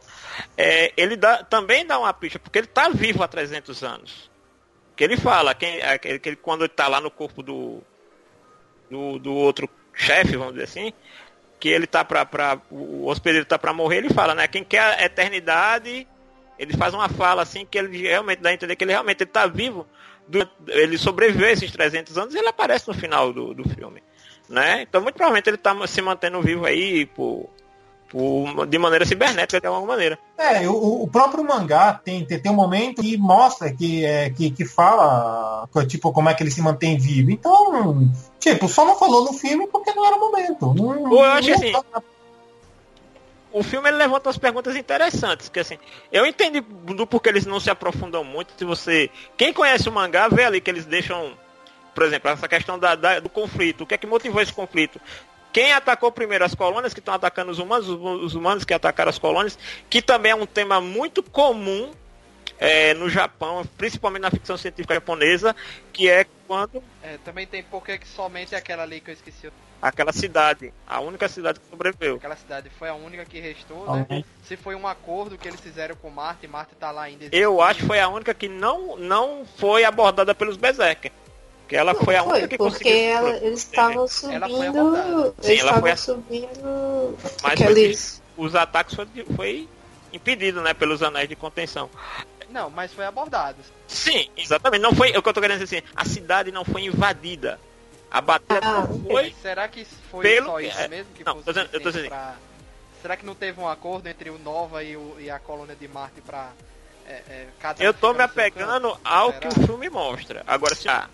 [0.58, 4.30] é, ele dá, também dá uma pista, porque ele está vivo há 300 anos.
[4.94, 7.80] Que ele fala, quem, é, que quando ele está lá no corpo do,
[8.90, 10.92] do, do outro chefe, vamos dizer assim,
[11.58, 14.82] que ele tá pra, pra o hospedeiro tá para morrer, ele fala, né, quem quer
[15.00, 16.06] a eternidade,
[16.58, 19.30] ele faz uma fala assim, que ele realmente dá a entender que ele realmente ele
[19.30, 19.86] tá vivo,
[20.28, 24.02] do- ele sobreviveu esses 300 anos e ele aparece no final do, do filme
[24.48, 24.82] né?
[24.82, 27.48] Então muito provavelmente ele está se mantendo vivo aí por,
[28.10, 30.18] por- de maneira cibernética de alguma maneira.
[30.36, 34.50] É, o, o próprio mangá tem, tem, tem um momento que mostra que, é, que,
[34.50, 37.30] que fala tipo, como é que ele se mantém vivo.
[37.30, 38.06] Então,
[38.38, 40.74] tipo, só não falou no filme porque não era o momento.
[40.74, 41.72] Não, Eu acho não- assim,
[43.54, 45.78] O filme ele levanta umas perguntas interessantes, que assim,
[46.10, 48.52] eu entendi do porquê eles não se aprofundam muito.
[48.58, 51.38] Se você, quem conhece o mangá, vê ali que eles deixam,
[51.94, 53.82] por exemplo, essa questão da, da- do conflito.
[53.82, 55.00] O que é que motivou esse conflito?
[55.52, 59.08] Quem atacou primeiro as colônias que estão atacando os humanos, os, os humanos que atacaram
[59.10, 59.56] as colônias,
[59.88, 61.92] que também é um tema muito comum
[62.58, 65.54] é, no Japão, principalmente na ficção científica japonesa,
[65.92, 69.48] que é quando É, também tem porque que somente aquela ali que eu esqueci.
[69.82, 72.16] Aquela cidade, a única cidade que sobreviveu.
[72.16, 74.24] Aquela cidade foi a única que restou, né?
[74.44, 77.26] Se foi um acordo que eles fizeram com Marte, Marte tá lá ainda.
[77.32, 81.12] Eu acho que foi a única que não, não foi abordada pelos Berserker.
[81.66, 82.94] Que ela foi a Foi, única que porque conseguiu.
[83.08, 83.92] ela- eles estavam
[84.30, 84.78] Ela foi subindo.
[84.78, 85.34] abordada.
[85.42, 88.22] Eles Sim, ela foi a- subindo Mas aqueles.
[88.36, 89.06] Os ataques foi,
[89.36, 89.68] foi
[90.12, 91.88] impedido, né, pelos anéis de contenção.
[92.50, 93.56] Não, mas foi abordado.
[93.88, 94.82] Sim, exatamente.
[94.82, 97.58] Não foi, é o que eu tô querendo dizer assim, a cidade não foi invadida.
[98.14, 99.34] A batalha Ah, foi.
[99.42, 101.90] Será que foi Pelo só isso é, mesmo que não, foi tô dizendo- eu tô
[101.90, 102.36] dizendo- pra...
[103.02, 105.88] Será que não teve um acordo entre o Nova e, o, e a colônia de
[105.88, 106.52] Marte pra
[107.08, 109.40] é, é, cada Eu tô me apegando ao Será?
[109.40, 110.44] que o filme mostra.
[110.46, 111.08] Agora, se ah,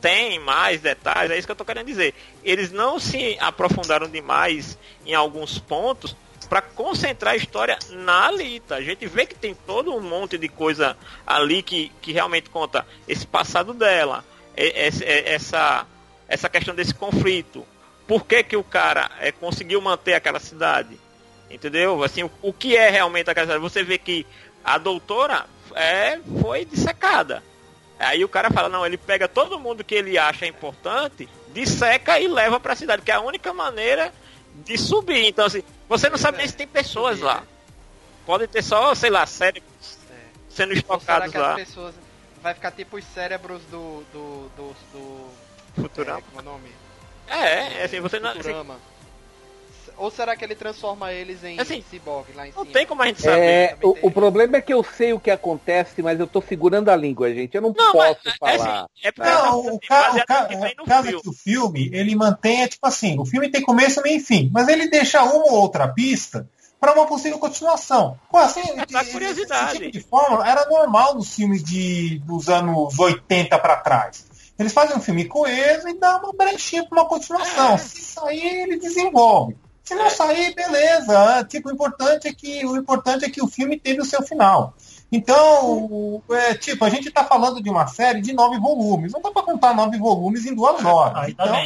[0.00, 2.14] tem mais detalhes, é isso que eu tô querendo dizer.
[2.42, 6.16] Eles não se aprofundaram demais em alguns pontos
[6.48, 8.76] para concentrar a história na Alita.
[8.76, 10.96] A gente vê que tem todo um monte de coisa
[11.26, 14.24] ali que, que realmente conta esse passado dela,
[14.56, 15.86] e- esse- e- essa,
[16.28, 17.66] essa questão desse conflito.
[18.06, 20.98] Por que, que o cara é, conseguiu manter aquela cidade?
[21.50, 22.02] Entendeu?
[22.02, 23.62] Assim, o, o que é realmente aquela cidade?
[23.62, 24.26] Você vê que
[24.64, 27.42] a doutora é, foi dissecada.
[27.98, 32.28] Aí o cara fala, não, ele pega todo mundo que ele acha importante, disseca e
[32.28, 34.12] leva pra cidade, que é a única maneira
[34.64, 35.26] de subir.
[35.26, 37.42] Então, assim, você não sabe nem se tem pessoas lá.
[38.26, 40.14] Podem ter só, sei lá, cérebros É.
[40.50, 41.54] sendo estocados lá.
[41.54, 41.94] pessoas...
[42.42, 44.04] Vai ficar tipo os cérebros do...
[44.12, 44.50] do...
[44.56, 44.76] do...
[45.76, 46.18] Futurama.
[46.18, 46.68] é, como é o nome?
[47.28, 48.30] É, é assim, você não.
[48.30, 48.76] assim, Futurama.
[49.98, 52.72] Ou será que ele transforma eles em Assim, ciborgue lá em não cima?
[52.72, 53.70] tem como a gente saber.
[53.70, 56.90] É, o, o problema é que eu sei o que acontece, mas eu tô segurando
[56.90, 57.54] a língua, gente.
[57.54, 58.54] Eu não, Não, mas posso é, falar.
[58.54, 61.22] assim, é Não, assim, o ca- o ca- tem o no caso é filme.
[61.22, 64.50] que o filme, ele mantém, é tipo assim, o filme tem começo, meio e fim,
[64.52, 66.46] mas ele deixa uma ou outra pista
[66.78, 68.18] para uma possível continuação.
[68.30, 69.70] Pô, assim, esse- curiosidade.
[69.70, 74.25] Esse tipo de fórmula era normal nos filmes de, dos anos 80 para trás.
[74.58, 77.76] Eles fazem um filme coeso e dá uma brechinha para uma continuação.
[77.78, 79.56] Se sair, ele desenvolve.
[79.84, 81.44] Se não sair, beleza.
[81.48, 84.74] Tipo, o importante é que o importante é que o filme teve o seu final.
[85.12, 89.12] Então, é, tipo, a gente está falando de uma série de nove volumes.
[89.12, 91.14] Não dá para contar nove volumes em duas horas.
[91.14, 91.56] Tá então,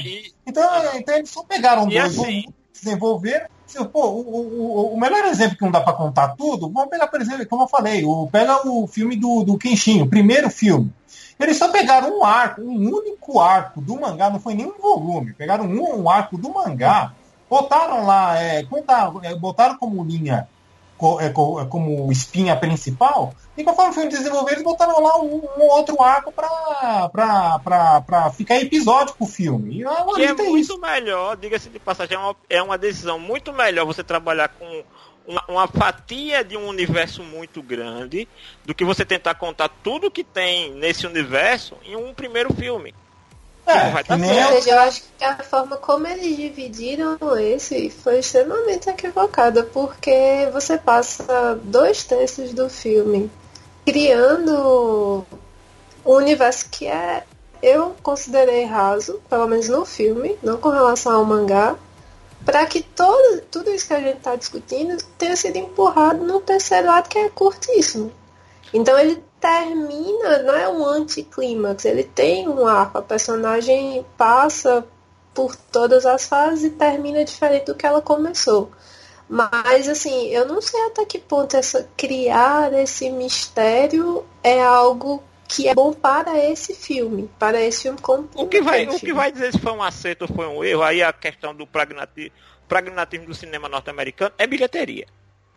[0.47, 3.47] então, então eles só pegaram dois assim- volumes, desenvolveram.
[3.67, 7.07] Se, Pô, o, o, o melhor exemplo que não dá para contar tudo, vamos pegar,
[7.07, 10.93] por exemplo, como eu falei, o, pega o filme do, do Kenshin, o primeiro filme.
[11.41, 15.33] Eles só pegaram um arco, um único arco do mangá, não foi nem um volume.
[15.33, 17.13] Pegaram um, um arco do mangá,
[17.49, 18.67] botaram lá, é,
[19.23, 20.47] é, botaram como linha,
[21.21, 25.63] é, é, como espinha principal, e conforme o filme desenvolver, eles botaram lá um, um
[25.71, 29.79] outro arco pra, pra, pra, pra ficar episódico o filme.
[29.79, 30.79] E é é muito isso.
[30.79, 34.85] melhor, diga-se de passagem, é uma, é uma decisão muito melhor você trabalhar com
[35.31, 38.29] uma, uma fatia de um universo muito grande
[38.65, 42.93] do que você tentar contar tudo que tem nesse universo em um primeiro filme.
[43.65, 44.45] É, que nem.
[44.47, 50.49] Ou seja, eu acho que a forma como eles dividiram esse foi extremamente equivocada, porque
[50.53, 53.31] você passa dois terços do filme
[53.85, 55.25] criando
[56.05, 57.23] um universo que é
[57.63, 61.77] eu considerei raso, pelo menos no filme, não com relação ao mangá,
[62.51, 66.91] para que todo, tudo isso que a gente está discutindo tenha sido empurrado no terceiro
[66.91, 68.13] ato que é curtíssimo.
[68.75, 74.85] Então ele termina, não é um anticlímax, ele tem um arco, a personagem passa
[75.33, 78.73] por todas as fases e termina diferente do que ela começou.
[79.29, 85.69] Mas assim, eu não sei até que ponto essa criar esse mistério é algo que
[85.69, 89.15] é bom para esse filme, para esse filme como O que vai, o que filme.
[89.15, 92.33] vai dizer se foi um acerto ou foi um erro, aí a questão do pragmatismo,
[92.69, 95.07] pragmatismo do cinema norte-americano é bilheteria.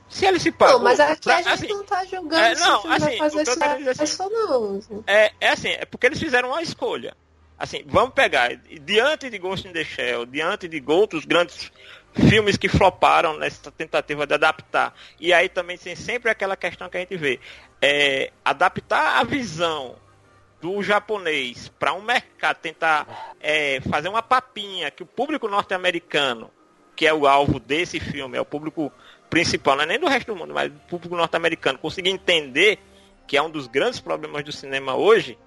[0.10, 0.78] Se ele se pagou...
[0.78, 3.18] Não, mas aqui a gente assim, não tá julgando é, se não, o assim, vai
[3.18, 5.04] fazer o que eu quero dizer assim, ou não.
[5.06, 7.16] É, é assim, é porque eles fizeram uma escolha.
[7.58, 11.72] Assim, vamos pegar, diante de Ghost in the Shell, diante de outros grandes
[12.14, 14.94] filmes que floparam nessa tentativa de adaptar.
[15.20, 17.40] E aí também tem sempre aquela questão que a gente vê.
[17.86, 19.96] É, adaptar a visão
[20.62, 26.50] do japonês para um mercado, tentar é, fazer uma papinha que o público norte-americano,
[26.96, 28.90] que é o alvo desse filme, é o público
[29.30, 32.80] principal, não é nem do resto do mundo, mas do público norte-americano, conseguir entender
[33.28, 35.38] que é um dos grandes problemas do cinema hoje,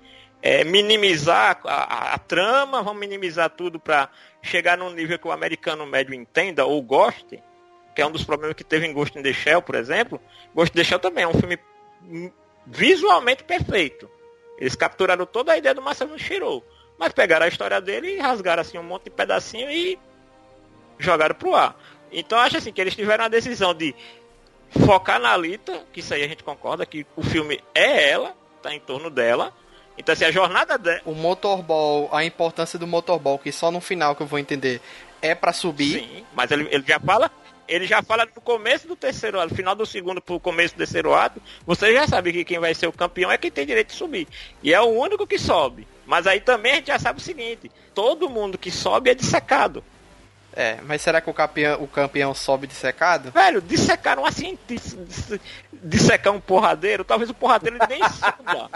[0.43, 1.70] é minimizar a,
[2.11, 4.11] a- a trama, vamos minimizar tudo para
[4.43, 7.43] chegar num nível que o americano médio entenda ou goste,
[7.95, 10.20] que é um dos problemas que teve em Ghost in the Shell, por exemplo.
[10.55, 11.59] Ghost in the Shell também é um filme
[12.67, 14.11] visualmente perfeito.
[14.59, 16.63] Eles capturaram toda a ideia do Masamu Shiro,
[16.99, 19.99] mas pegaram a história dele e rasgaram assim um monte de pedacinho e
[20.99, 21.77] jogaram pro ar.
[22.11, 23.95] Então acho assim que eles tiveram a decisão de
[24.85, 28.75] focar na Alita, que isso aí a gente concorda que o filme é ela, tá
[28.75, 29.53] em torno dela.
[29.99, 34.15] Então assim, a jornada dela, O motorball, a importância do motorball, que só no final
[34.15, 34.81] que eu vou entender,
[35.21, 36.01] é pra subir.
[36.01, 37.31] sim, mas ele, ele já fala,
[37.69, 41.14] ele já fala no começo do terceiro ato, final do segundo pro começo do terceiro
[41.14, 43.95] ato, você já sabe que quem vai ser o campeão é quem tem direito de
[43.95, 44.29] subir.
[44.62, 45.87] E é o único que sobe.
[46.07, 49.83] Mas aí também a gente já sabe o seguinte, todo mundo que sobe é dissecado.
[50.59, 53.31] É, mas será que o campeão, o campeão sobe dissecado?
[53.31, 55.39] Velho, dissecar cientista, dis-
[55.83, 58.71] dissecar um porradeiro, talvez o porradeiro nem suba.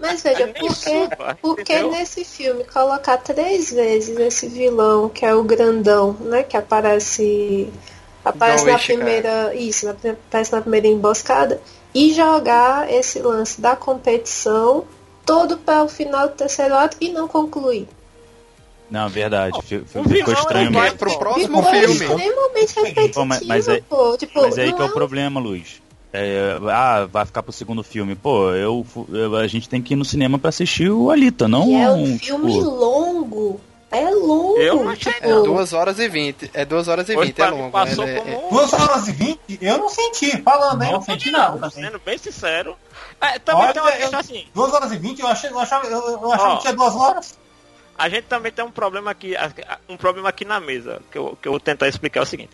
[0.00, 1.90] Mas veja, por que, suba, por que entendeu?
[1.90, 6.44] nesse filme colocar três vezes esse vilão, que é o grandão, né?
[6.44, 7.68] Que aparece.
[8.24, 8.98] Aparece John na Ishikawa.
[8.98, 9.54] primeira.
[9.56, 11.60] Isso, na- aparece na primeira emboscada.
[11.92, 14.84] E jogar esse lance da competição
[15.24, 17.88] todo para o final do terceiro ato e não concluir.
[18.90, 19.58] Não, verdade.
[19.58, 20.98] o Ficou vilão estranho é Vai mesmo.
[20.98, 21.92] pro próximo Ficou filme.
[21.92, 24.16] extremamente mas- mas aí- pô.
[24.16, 25.82] Tipo, Mas aí não que é o problema, Luiz.
[26.12, 28.14] É, ah, vai ficar pro segundo filme.
[28.14, 31.68] Pô, eu, eu- a gente tem que ir no cinema pra assistir o Alita, não
[31.68, 33.60] E é um filme tipo, longo.
[33.90, 34.56] É longo.
[34.58, 35.42] Eu não achei, tipo, não.
[35.44, 36.50] 2 horas e 20.
[36.54, 37.70] É 2 horas e Hoje 20, é longo.
[37.70, 40.92] passou é- é- como Duas horas e vinte, eu não senti, falando, hein?
[40.92, 41.70] Não senti nada também.
[41.84, 42.76] Sendo bem sincero.
[43.20, 44.44] É, também Olha, tem uma eu- questão assim.
[44.54, 46.56] Duas horas e vinte, eu, achei, eu achava, eu, eu achava Ó.
[46.56, 47.38] que tinha duas horas.
[47.98, 49.34] A gente também tem um problema aqui,
[49.88, 52.50] um problema aqui na mesa, que eu, que eu vou tentar explicar é o seguinte.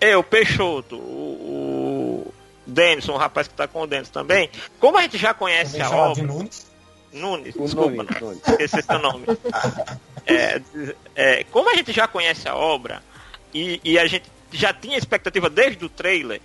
[0.00, 2.34] Eu, Peixoto, o, o
[2.66, 5.88] Denison, o rapaz que tá com o Denison também, como a gente já conhece a
[5.88, 6.66] chamado de obra, Nunes.
[7.12, 8.48] Nunes, O desculpa, Nunes, Nunes, Nunes.
[8.48, 9.24] esqueci seu nome.
[10.26, 10.60] É,
[11.14, 13.02] é, como a gente já conhece a obra
[13.52, 16.40] e, e a gente já tinha expectativa desde o trailer,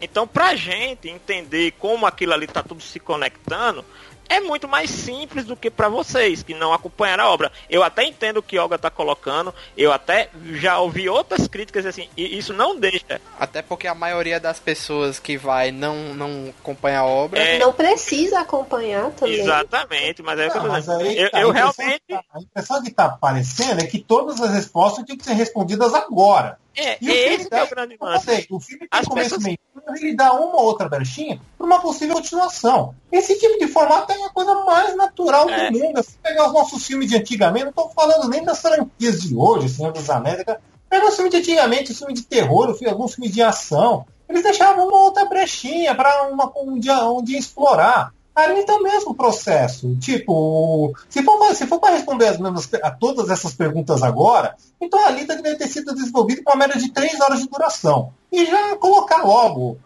[0.00, 3.84] então pra gente entender como aquilo ali tá tudo se conectando,
[4.30, 7.52] é muito mais simples do que para vocês que não acompanharam a obra.
[7.68, 12.08] Eu até entendo o que Olga tá colocando, eu até já ouvi outras críticas assim,
[12.16, 13.20] e isso não deixa.
[13.38, 17.40] Até porque a maioria das pessoas que vai não, não acompanha a obra.
[17.40, 19.40] É, Não precisa acompanhar também.
[19.40, 22.02] exatamente, mas é o que eu Não, mas aí Eu, tá, eu a impressão realmente.
[22.06, 25.32] que tá- a impressão que está aparecendo é que todas as respostas tinham que ser
[25.34, 26.58] respondidas agora.
[26.76, 28.46] É, E o filme esse que é o dá- grande lance.
[28.50, 29.58] o filme tem As começo pessoas- meio
[29.96, 32.94] ele dá uma ou outra brechinha para uma possível continuação.
[33.10, 35.70] Esse tipo de formato é a coisa mais natural do É.
[35.70, 36.02] mundo.
[36.02, 39.68] Se pegar os nossos filmes de antigamente, não estou falando nem das franquias de hoje,
[39.68, 40.44] Senhor dos Anéis.
[40.44, 40.60] cara.
[40.88, 44.06] Pega os filmes de antigamente, os filmes de terror, alguns filmes de ação.
[44.28, 46.28] Eles deixavam uma outra brechinha para
[46.62, 48.12] um dia, um dia explorar.
[48.40, 49.96] Ali tá o mesmo processo.
[49.96, 55.04] Tipo, se for, se for para responder as mesmas, a todas essas perguntas agora, então
[55.04, 58.12] a Lita deve ter sido desenvolvida com uma média de 3 horas de duração.
[58.32, 59.78] E já colocar logo,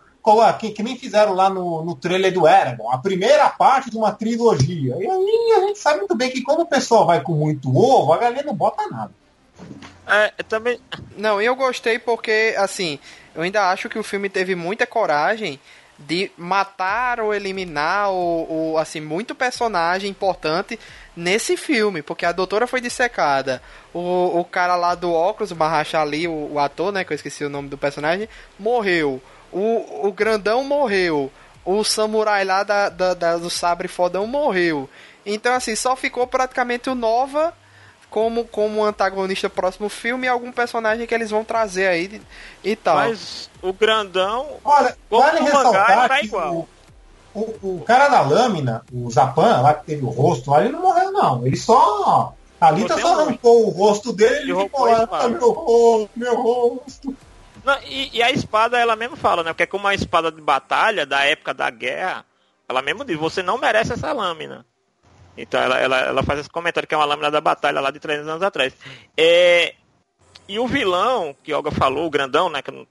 [0.58, 4.12] que, que nem fizeram lá no, no trailer do Eragon, a primeira parte de uma
[4.12, 4.96] trilogia.
[4.98, 8.12] E aí a gente sabe muito bem que quando o pessoal vai com muito ovo,
[8.12, 9.12] a galinha não bota nada.
[10.06, 10.78] É, também.
[11.16, 12.98] Não, eu gostei porque, assim,
[13.34, 15.60] eu ainda acho que o filme teve muita coragem
[15.98, 20.78] de matar ou eliminar o, o, assim muito personagem importante
[21.16, 26.26] nesse filme, porque a doutora foi dissecada, o, o cara lá do óculos, o Mahashali,
[26.26, 28.28] o, o ator, né, que eu esqueci o nome do personagem,
[28.58, 29.22] morreu,
[29.52, 31.30] o, o grandão morreu,
[31.64, 34.90] o samurai lá da, da, da- do sabre fodão morreu,
[35.24, 37.54] então assim, só ficou praticamente o Nova
[38.14, 42.22] como, como antagonista próximo filme e algum personagem que eles vão trazer aí de-
[42.62, 42.94] e tal.
[42.94, 44.58] Mas o grandão.
[44.64, 46.68] Olha, vale ressaltar tá que igual.
[47.34, 50.70] o, o, o cara da lâmina, o Zapan, lá que teve o rosto, lá, ele
[50.70, 51.44] não morreu, não.
[51.44, 52.32] Ele só.
[52.60, 55.08] A Lita Você só arrancou o rosto dele e ficou lá.
[55.10, 57.16] "Ah, meu rosto, meu rosto.
[57.64, 59.52] Não, e, e a espada, ela mesmo fala, né?
[59.52, 62.24] Porque é como uma espada de batalha da época da guerra,
[62.68, 64.64] ela mesmo diz, você não merece essa lâmina.
[65.36, 67.98] Então ela, ela, ela faz esse comentário que é uma lâmina da batalha lá de
[67.98, 68.74] 300 anos atrás.
[69.16, 69.74] É,
[70.48, 72.62] e o vilão, que Olga falou, o grandão, né?
[72.62, 72.86] Que eu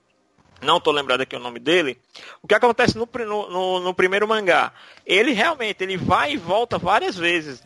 [0.61, 1.97] não, tô lembrado aqui o nome dele.
[2.41, 4.71] O que acontece no, no, no- primeiro mangá?
[5.05, 7.61] Ele realmente ele vai e volta várias vezes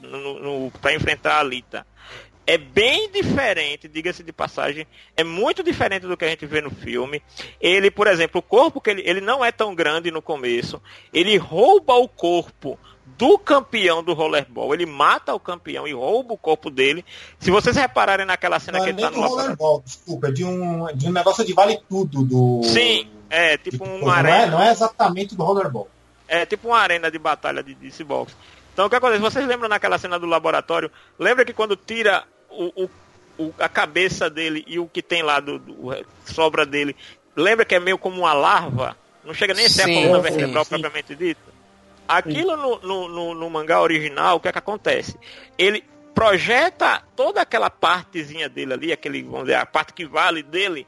[0.82, 1.86] para enfrentar a Alita.
[2.46, 6.72] É bem diferente, diga-se de passagem, é muito diferente do que a gente vê no
[6.72, 7.22] filme.
[7.60, 10.82] Ele, por exemplo, o corpo que ele, ele não é tão grande no começo.
[11.14, 12.80] Ele rouba o corpo
[13.18, 14.74] do campeão do rollerball.
[14.74, 17.04] Ele mata o campeão e rouba o corpo dele.
[17.40, 20.32] Se vocês repararem naquela cena Não que é ele nem tá no rollerball, desculpa, é
[20.32, 22.62] de um, de um negócio de vale tudo do.
[22.64, 24.48] Sim, é tipo de- um não, é, arena.
[24.48, 25.88] não é exatamente do rollerball.
[26.28, 28.36] É tipo uma arena de batalha de DC Box.
[28.74, 29.22] Então o que acontece?
[29.22, 30.92] Vocês lembram naquela cena do laboratório?
[31.18, 32.90] Lembra que quando tira o, o-
[33.46, 36.96] o- a cabeça dele e o que tem lá do, do- sobra dele,
[37.36, 38.96] lembra que é meio como uma larva?
[39.24, 40.70] Não chega nem a ser a Sim, coluna sim, vertebral sim.
[40.70, 41.57] propriamente dita.
[42.08, 45.18] Aquilo no, no, no- no mangá original, o que é que acontece?
[45.58, 45.84] Ele
[46.16, 50.88] projeta toda aquela partezinha dele ali, aquele, vamos dizer, a parte que vale dele,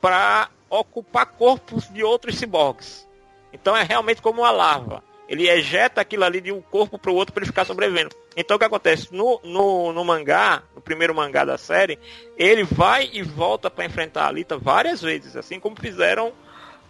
[0.00, 3.08] para ocupar corpos de outros ciborgues.
[3.52, 5.02] Então é realmente como uma larva.
[5.28, 8.14] Ele ejeta aquilo ali de um corpo para o outro para ele ficar sobrevivendo.
[8.36, 9.08] Então o que acontece?
[9.12, 11.98] No, no, no mangá, no primeiro mangá da série,
[12.36, 16.32] ele vai e volta para enfrentar a Alita várias vezes, assim como fizeram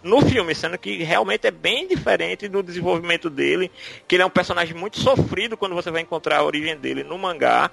[0.03, 3.71] no filme, sendo que realmente é bem diferente do desenvolvimento dele,
[4.07, 7.17] que ele é um personagem muito sofrido quando você vai encontrar a origem dele no
[7.17, 7.69] mangá.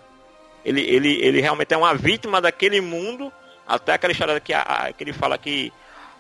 [0.65, 3.33] Ele, ele, ele realmente é uma vítima daquele mundo,
[3.67, 5.73] até aquela história que, a- que ele fala que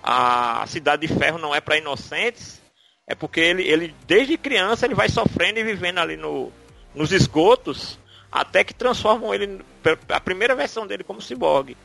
[0.02, 2.62] a cidade de ferro não é para inocentes,
[3.06, 6.52] é porque ele, ele, desde criança, ele vai sofrendo e vivendo ali no,
[6.94, 7.98] nos esgotos,
[8.30, 9.60] até que transformam ele,
[10.08, 11.76] a primeira versão dele como ciborgue.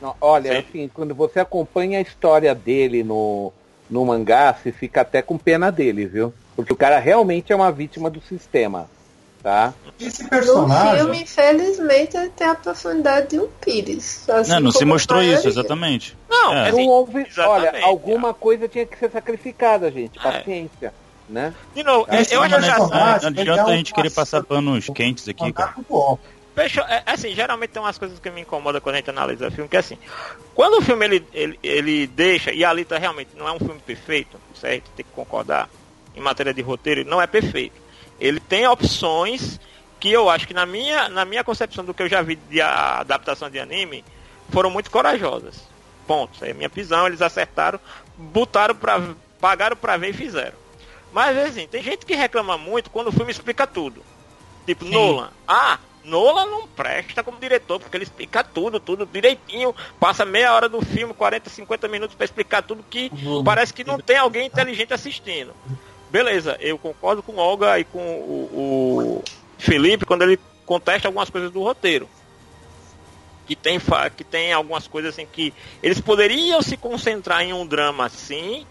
[0.00, 0.58] Não, olha, Sim.
[0.68, 3.52] assim, quando você acompanha a história dele no,
[3.88, 6.34] no mangá, você fica até com pena dele, viu?
[6.54, 8.88] Porque o cara realmente é uma vítima do sistema,
[9.42, 9.72] tá?
[10.00, 10.96] Esse No personagem.
[11.00, 14.28] filme, infelizmente, ele tem a profundidade de um pires.
[14.28, 16.16] Assim Não, não se mostrou isso, exatamente.
[16.28, 16.68] Não, É.
[16.68, 17.40] é Não houve, exatamente,
[17.76, 20.18] olha, alguma coisa tinha que ser sacrificada, gente.
[20.18, 20.22] É.
[20.22, 20.92] Paciência,
[21.28, 21.52] né?
[21.74, 22.90] de novo, Esse eu acho personagem- engraçado.
[22.90, 25.74] personagem- Não adianta é a gente querer passar panos quentes aqui, cara.
[25.90, 26.18] Óculos.
[26.56, 26.82] Fechou.
[26.84, 29.76] É, assim, geralmente tem umas coisas que me incomodam quando a gente analisa filme, que
[29.76, 29.98] é assim,
[30.54, 33.78] quando o filme ele, ele, ele deixa, e a Alita realmente não é um filme
[33.78, 35.68] perfeito, isso aí a gente tem que concordar,
[36.14, 37.76] em matéria de roteiro, ele não é perfeito.
[38.18, 39.60] Ele tem opções
[40.00, 42.62] que eu acho que na minha, na minha concepção do que eu já vi de
[42.62, 44.02] adaptação de anime,
[44.48, 45.62] foram muito corajosas.
[46.06, 46.42] Ponto.
[46.42, 47.78] É a minha visão, eles acertaram,
[48.16, 50.56] botaram pra, pagaram pra ver e fizeram.
[51.12, 54.02] Mas assim, tem gente que reclama muito quando o filme explica tudo.
[54.64, 55.30] Tipo, Nolan.
[55.46, 59.74] Ah, Nolan não presta como diretor, porque ele explica tudo, tudo direitinho.
[59.98, 63.10] Passa meia hora do filme, 40, 50 minutos pra explicar tudo que
[63.44, 65.52] parece que não tem alguém inteligente assistindo.
[66.10, 69.24] beleza, eu concordo com Olga e com o, o
[69.58, 72.08] Felipe quando ele contesta algumas coisas do roteiro.
[73.46, 73.78] Que tem,
[74.16, 78.66] que tem algumas coisas assim que eles poderiam se concentrar em um drama assim,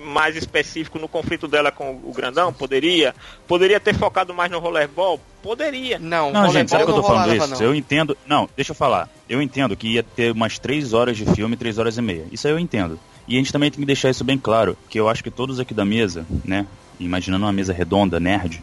[0.00, 2.52] mais específico no conflito dela com o grandão?
[2.52, 3.14] Poderia.
[3.46, 5.20] Poderia ter focado mais no rollerball?
[5.42, 5.98] Poderia.
[5.98, 7.48] Não, não gente, sabe que eu tô falando isso?
[7.48, 7.60] Não.
[7.60, 8.16] Eu entendo.
[8.26, 9.08] Não, deixa eu falar.
[9.28, 12.26] Eu entendo que ia ter umas 3 horas de filme, 3 horas e meia.
[12.32, 12.98] Isso aí eu entendo.
[13.26, 15.60] E a gente também tem que deixar isso bem claro, que eu acho que todos
[15.60, 16.66] aqui da mesa, né,
[16.98, 18.62] imaginando uma mesa redonda, nerd,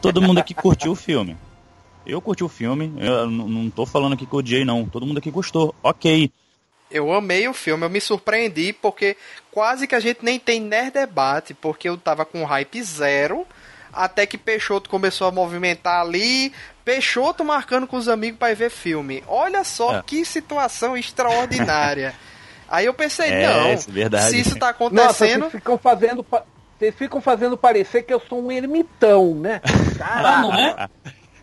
[0.00, 1.36] todo mundo aqui curtiu o filme.
[2.06, 4.84] Eu curti o filme, eu não tô falando aqui que eu odiei, não.
[4.84, 5.74] Todo mundo aqui gostou.
[5.82, 6.30] Ok.
[6.90, 9.16] Eu amei o filme, eu me surpreendi porque
[9.50, 13.46] quase que a gente nem tem nerd debate, porque eu tava com hype zero,
[13.92, 16.52] até que Peixoto começou a movimentar ali,
[16.84, 19.24] Peixoto marcando com os amigos para ver filme.
[19.26, 20.02] Olha só é.
[20.06, 22.14] que situação extraordinária.
[22.68, 25.06] Aí eu pensei, é, não, é se isso tá acontecendo.
[25.06, 26.26] Nossa, vocês ficam fazendo.
[26.78, 29.60] Vocês ficam fazendo parecer que eu sou um ermitão, né?
[29.96, 30.88] Caramba, não é?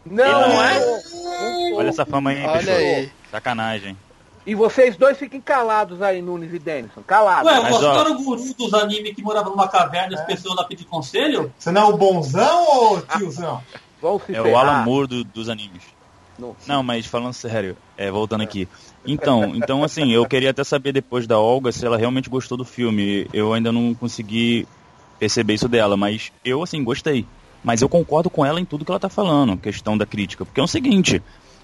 [0.06, 1.74] Não, não é?
[1.74, 3.12] Olha essa fama aí, Olha aí.
[3.32, 3.98] Sacanagem.
[4.46, 7.02] E vocês dois fiquem calados aí, Nunes e Denison.
[7.02, 7.50] Calados.
[7.50, 10.66] Ué, você era o guru dos animes que morava numa caverna e as pessoas lá
[10.66, 11.52] pediam conselho?
[11.58, 13.62] Você não é o bonzão ou tiozão?
[14.34, 15.84] é o Alan Moore do, dos animes.
[16.38, 18.68] Não, não, mas falando sério, é, voltando aqui.
[19.06, 22.66] Então, então assim, eu queria até saber depois da Olga se ela realmente gostou do
[22.66, 23.28] filme.
[23.32, 24.68] Eu ainda não consegui
[25.20, 27.26] perceber isso dela, mas eu assim gostei.
[27.64, 30.60] Mas eu concordo com ela em tudo que ela tá falando, questão da crítica, porque
[30.60, 31.24] é o seguinte,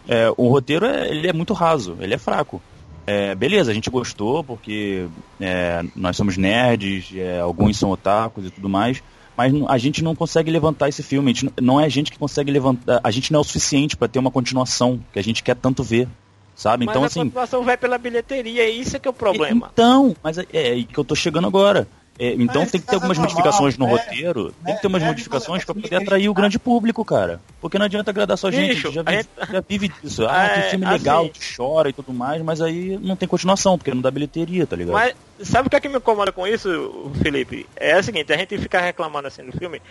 [0.10, 2.60] é, o roteiro é, ele é muito raso, ele é fraco.
[3.06, 5.08] É, beleza, a gente gostou porque
[5.40, 9.04] é, nós somos nerds, é, alguns são otakus e tudo mais,
[9.38, 11.32] mas a gente não consegue levantar esse filme.
[11.34, 13.00] Gente, não é a gente que consegue levantar.
[13.04, 15.84] A gente não é o suficiente para ter uma continuação que a gente quer tanto
[15.84, 16.08] ver.
[16.56, 16.86] Sabe?
[16.86, 19.70] Mas então, a assim, continuação vai pela bilheteria, é isso que é o problema.
[19.72, 21.88] Então, mas é, é que eu tô chegando agora.
[22.20, 25.74] É, então tem que ter algumas modificações no roteiro, tem que ter umas modificações para
[25.74, 27.40] poder atrair o grande público, cara.
[27.62, 29.52] Porque não adianta agradar só a gente, Bicho, já, vive, gente...
[29.54, 30.28] já vive disso.
[30.28, 33.26] Ah, é, que filme legal, assim, tu chora e tudo mais, mas aí não tem
[33.26, 34.96] continuação, porque não dá bilheteria, tá ligado?
[34.96, 35.16] Mas
[35.48, 37.66] sabe o que é que me incomoda com isso, Felipe?
[37.74, 39.82] É o seguinte, a gente fica reclamando assim do filme,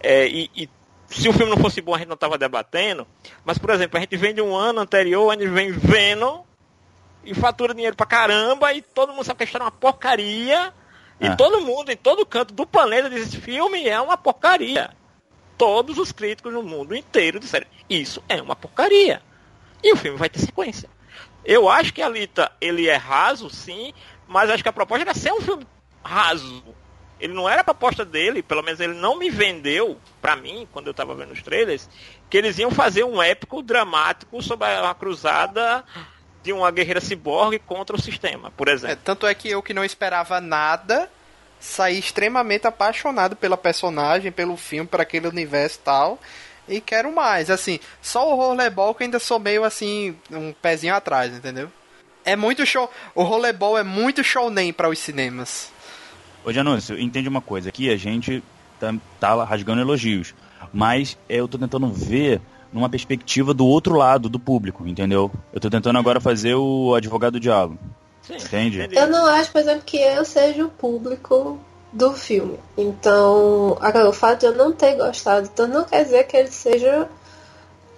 [0.00, 0.68] é, e, e
[1.08, 3.06] se o filme não fosse bom a gente não tava debatendo,
[3.44, 6.40] mas por exemplo, a gente vem de um ano anterior, a gente vem vendo
[7.24, 10.72] e fatura dinheiro pra caramba e todo mundo sabe que a história é uma porcaria
[11.20, 11.36] e ah.
[11.36, 14.90] todo mundo, em todo canto do planeta, diz: esse filme é uma porcaria.
[15.56, 19.20] Todos os críticos no mundo inteiro disseram: isso é uma porcaria.
[19.82, 20.88] E o filme vai ter sequência.
[21.44, 23.92] Eu acho que a Lita, ele é raso, sim,
[24.26, 25.66] mas acho que a proposta era ser um filme
[26.04, 26.62] raso.
[27.20, 30.86] Ele não era a proposta dele, pelo menos ele não me vendeu, para mim, quando
[30.86, 31.88] eu tava vendo os trailers,
[32.30, 35.84] que eles iam fazer um épico dramático sobre a cruzada
[36.48, 38.94] de uma guerreira ciborgue contra o sistema, por exemplo.
[38.94, 41.10] É, tanto é que eu que não esperava nada,
[41.60, 46.18] saí extremamente apaixonado pela personagem, pelo filme, por aquele universo e tal.
[46.66, 47.50] E quero mais.
[47.50, 51.70] Assim, só o rollerball que ainda sou meio assim, um pezinho atrás, entendeu?
[52.24, 52.90] É muito show.
[53.14, 55.70] O rollerball é muito shownem para os cinemas.
[56.42, 57.68] Ô Janúncio, entende uma coisa.
[57.68, 58.42] Aqui a gente
[58.80, 60.34] tá, tá rasgando elogios.
[60.72, 62.40] Mas eu tô tentando ver
[62.72, 65.30] numa perspectiva do outro lado, do público, entendeu?
[65.52, 67.78] Eu tô tentando agora fazer o advogado do diabo.
[68.22, 68.88] Sim, Entende?
[68.92, 71.58] Eu não acho, por exemplo, que eu seja o público
[71.92, 72.58] do filme.
[72.76, 76.50] Então, agora, o fato de eu não ter gostado então não quer dizer que ele
[76.50, 77.08] seja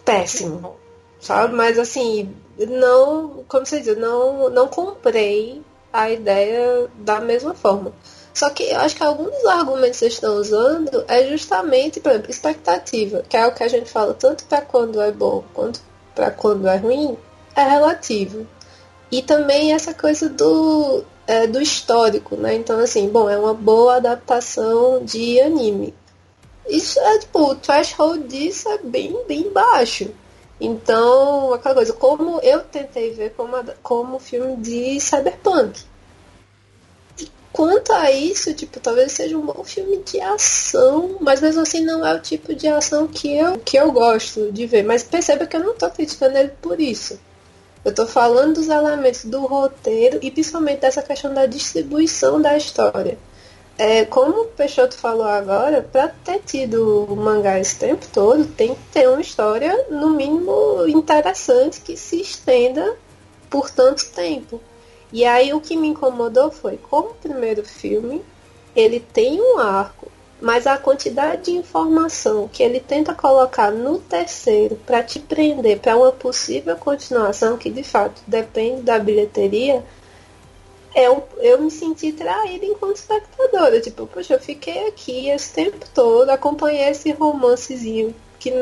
[0.05, 0.77] péssimo,
[1.21, 1.55] sabe?
[1.55, 5.63] Mas assim, não, como você diz, não, não comprei
[5.93, 7.93] a ideia da mesma forma.
[8.33, 12.13] Só que eu acho que alguns dos argumentos que vocês estão usando é justamente, por
[12.13, 15.81] exemplo, expectativa, que é o que a gente fala tanto para quando é bom quanto
[16.15, 17.17] para quando é ruim,
[17.57, 18.47] é relativo.
[19.11, 22.55] E também essa coisa do, é, do histórico, né?
[22.55, 25.95] Então, assim, bom, é uma boa adaptação de anime.
[26.69, 30.11] Isso é, tipo, o threshold disso é bem, bem baixo.
[30.61, 35.81] Então, aquela coisa, como eu tentei ver como, como filme de cyberpunk.
[37.61, 42.07] Quanto a isso, tipo, talvez seja um bom filme de ação, mas mesmo assim não
[42.07, 44.83] é o tipo de ação que eu, que eu gosto de ver.
[44.83, 47.21] Mas perceba que eu não tô criticando ele por isso.
[47.85, 53.19] Eu tô falando dos elementos do roteiro e principalmente dessa questão da distribuição da história.
[53.77, 58.75] É, como o Peixoto falou agora, para ter tido o mangá esse tempo todo, tem
[58.75, 62.97] que ter uma história, no mínimo, interessante que se estenda
[63.51, 64.59] por tanto tempo.
[65.13, 68.23] E aí o que me incomodou foi, como o primeiro filme,
[68.75, 74.77] ele tem um arco, mas a quantidade de informação que ele tenta colocar no terceiro
[74.87, 79.85] para te prender para uma possível continuação, que de fato depende da bilheteria,
[80.95, 83.81] eu, eu me senti traída enquanto espectadora.
[83.81, 88.53] Tipo, poxa, eu fiquei aqui esse tempo todo, acompanhei esse romancezinho que,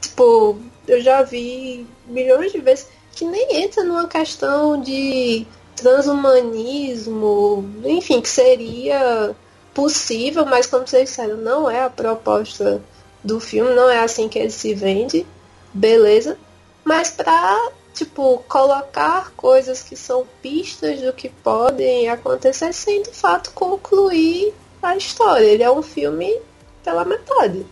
[0.00, 5.46] tipo, eu já vi milhões de vezes, que nem entra numa questão de
[5.76, 9.34] transhumanismo, enfim, que seria
[9.72, 12.80] possível, mas como vocês disseram, não é a proposta
[13.22, 15.26] do filme, não é assim que ele se vende,
[15.72, 16.38] beleza.
[16.84, 23.52] Mas pra tipo, colocar coisas que são pistas do que podem acontecer sem de fato
[23.52, 24.52] concluir
[24.82, 25.44] a história.
[25.44, 26.36] Ele é um filme
[26.82, 27.64] pela metade.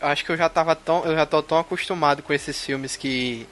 [0.00, 3.46] Acho que eu já tava tão, eu já tô tão acostumado com esses filmes que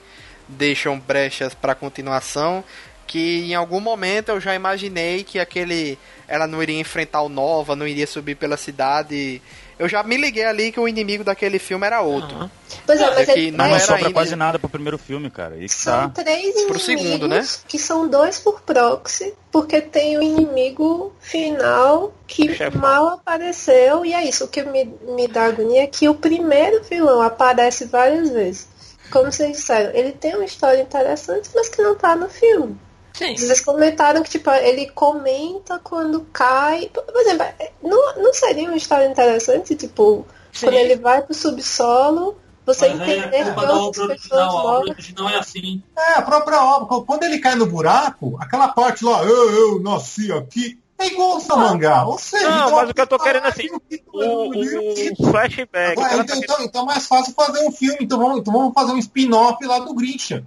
[0.48, 2.64] deixam brechas para continuação
[3.08, 5.98] que em algum momento eu já imaginei que aquele
[6.28, 9.42] ela não iria enfrentar o Nova, não iria subir pela cidade
[9.78, 12.36] eu já me liguei ali que o inimigo daquele filme era outro.
[12.36, 12.50] Uhum.
[12.84, 14.12] Pois é, mas é que não, não sobra ainda...
[14.12, 15.56] quase nada pro primeiro filme, cara.
[15.56, 16.24] E são tá...
[16.24, 17.46] três inimigos, pro segundo, né?
[17.68, 24.24] que são dois por proxy, porque tem o inimigo final que mal apareceu, e é
[24.24, 24.46] isso.
[24.46, 28.68] O que me, me dá agonia é que o primeiro vilão aparece várias vezes.
[29.10, 32.76] Como vocês disseram, ele tem uma história interessante, mas que não tá no filme.
[33.18, 33.36] Sim.
[33.36, 36.88] Vocês comentaram que, tipo, ele comenta quando cai.
[36.88, 37.46] Por exemplo,
[37.82, 40.66] não, não seria uma história interessante, tipo, Sim.
[40.66, 44.94] quando ele vai pro subsolo, você Mas entender é que outras pessoas morrem.
[45.16, 45.82] Não é assim.
[45.96, 47.04] É, a própria obra.
[47.04, 51.58] Quando ele cai no buraco, aquela parte lá, eu, eu nasci aqui, é igual ao
[51.58, 52.04] mangá.
[52.04, 53.68] Ou seja, não, mas o que eu tô querendo assim,
[54.12, 56.00] o, o, flashback.
[56.00, 57.98] Agora, então, então, então, é mais fácil fazer um filme.
[58.02, 60.46] Então vamos, então vamos fazer um spin-off lá do Grisha.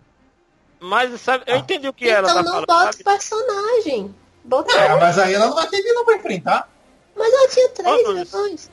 [0.82, 2.64] Mas sabe, eu entendi o que então ela tá falando.
[2.64, 4.16] Então não bota personagem.
[4.44, 6.68] Bota é, mas aí ela não vai ter vilão pra enfrentar.
[7.16, 8.72] Mas ela tinha três oh, depois.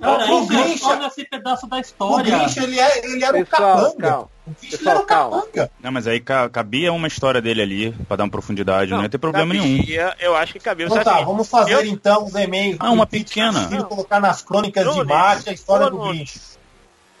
[0.00, 2.34] Cara, o Grinch, olha esse pedaço da história.
[2.34, 4.18] O Grinch, ele, é, ele era Pessoal, o capanga.
[4.20, 5.70] O Grinch Pessoal, era o capanga.
[5.80, 9.08] Não, mas aí cabia uma história dele ali, pra dar uma profundidade, não, não ia
[9.08, 10.12] ter problema cabia, nenhum.
[10.18, 10.86] Eu acho que cabia.
[10.86, 11.84] Então tá, vamos fazer eu...
[11.86, 12.76] então os e-mails.
[12.78, 13.84] Ah, uma pequena.
[13.84, 16.58] colocar nas crônicas de Marte a história do Grinch.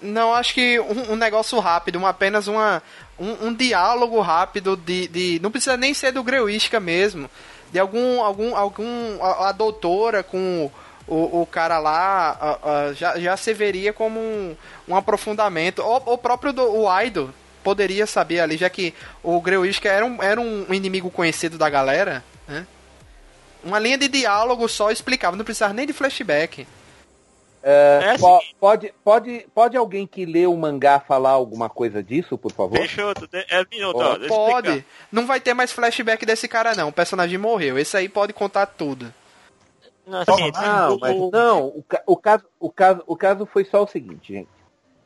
[0.00, 2.82] Não, acho que um, um negócio rápido, uma, apenas uma,
[3.18, 5.40] um, um diálogo rápido de, de.
[5.42, 7.30] Não precisa nem ser do Greuística mesmo.
[7.72, 8.22] De algum.
[8.22, 10.70] algum, algum a, a doutora com
[11.06, 14.56] o, o cara lá a, a, já, já se veria como um,
[14.86, 15.82] um aprofundamento.
[15.82, 20.22] O, o próprio do, o Aido poderia saber ali, já que o Greuística era um,
[20.22, 22.66] era um inimigo conhecido da galera, né?
[23.62, 26.66] Uma linha de diálogo só explicava, não precisava nem de flashback.
[27.62, 28.54] É, é assim.
[28.58, 32.78] pode, pode, pode alguém que lê o mangá falar alguma coisa disso, por favor?
[32.78, 33.12] Deixa eu.
[33.32, 34.84] É, minuto, ó, pode.
[35.10, 36.88] Não vai ter mais flashback desse cara, não.
[36.88, 37.78] O personagem morreu.
[37.78, 39.12] Esse aí pode contar tudo.
[40.06, 41.66] Não, assim, não, mas não.
[41.66, 44.48] O, o, caso, o, caso, o caso foi só o seguinte, gente.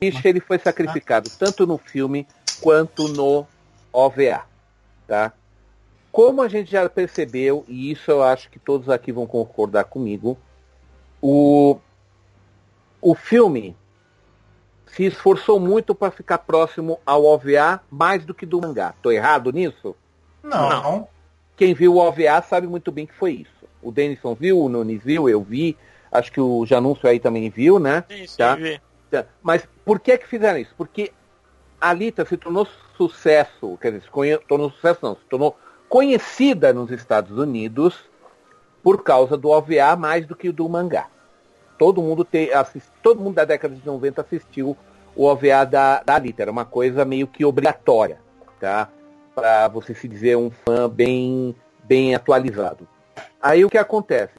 [0.01, 2.27] Bicho, ele foi sacrificado tanto no filme
[2.61, 3.47] quanto no
[3.93, 4.43] OVA,
[5.07, 5.33] tá?
[6.11, 10.37] Como a gente já percebeu, e isso eu acho que todos aqui vão concordar comigo,
[11.21, 11.79] o
[13.03, 13.77] o filme
[14.87, 18.95] se esforçou muito para ficar próximo ao OVA mais do que do mangá.
[19.03, 19.97] Tô errado nisso?
[20.43, 20.69] Não.
[20.69, 21.09] Não.
[21.57, 23.69] Quem viu o OVA sabe muito bem que foi isso.
[23.83, 25.77] O Denison viu, o Nunes viu, eu vi,
[26.11, 28.05] acho que o Janúncio aí também viu, né?
[28.09, 28.55] Sim, sim, tá?
[28.55, 28.81] Vi.
[29.11, 29.27] Tá.
[29.43, 30.73] Mas por que que fizeram isso?
[30.77, 31.13] Porque
[31.81, 36.91] a Alita se tornou sucesso, quer dizer, se tornou sucesso não, se tornou conhecida nos
[36.91, 37.99] Estados Unidos
[38.83, 41.09] por causa do OVA mais do que do mangá
[41.83, 44.77] todo mundo ter assist, todo mundo da década de 90 assistiu
[45.17, 46.43] o OVA da, da Alita.
[46.43, 48.21] Era uma coisa meio que obrigatória,
[48.61, 48.89] tá?
[49.35, 52.87] Para você se dizer um fã bem, bem atualizado.
[53.43, 54.35] Aí o que acontece?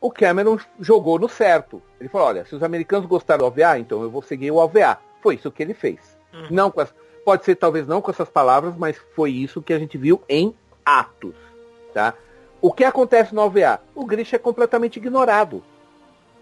[0.00, 1.82] O Cameron jogou no certo.
[2.00, 4.98] Ele falou, olha, se os americanos gostaram do OVA, então eu vou seguir o OVA.
[5.20, 6.16] Foi isso que ele fez.
[6.32, 6.46] Uhum.
[6.50, 9.78] Não com as, pode ser talvez não com essas palavras, mas foi isso que a
[9.78, 10.54] gente viu em
[10.86, 11.34] atos,
[11.92, 12.14] tá?
[12.62, 13.78] O que acontece no OVA?
[13.94, 15.62] O Grish é completamente ignorado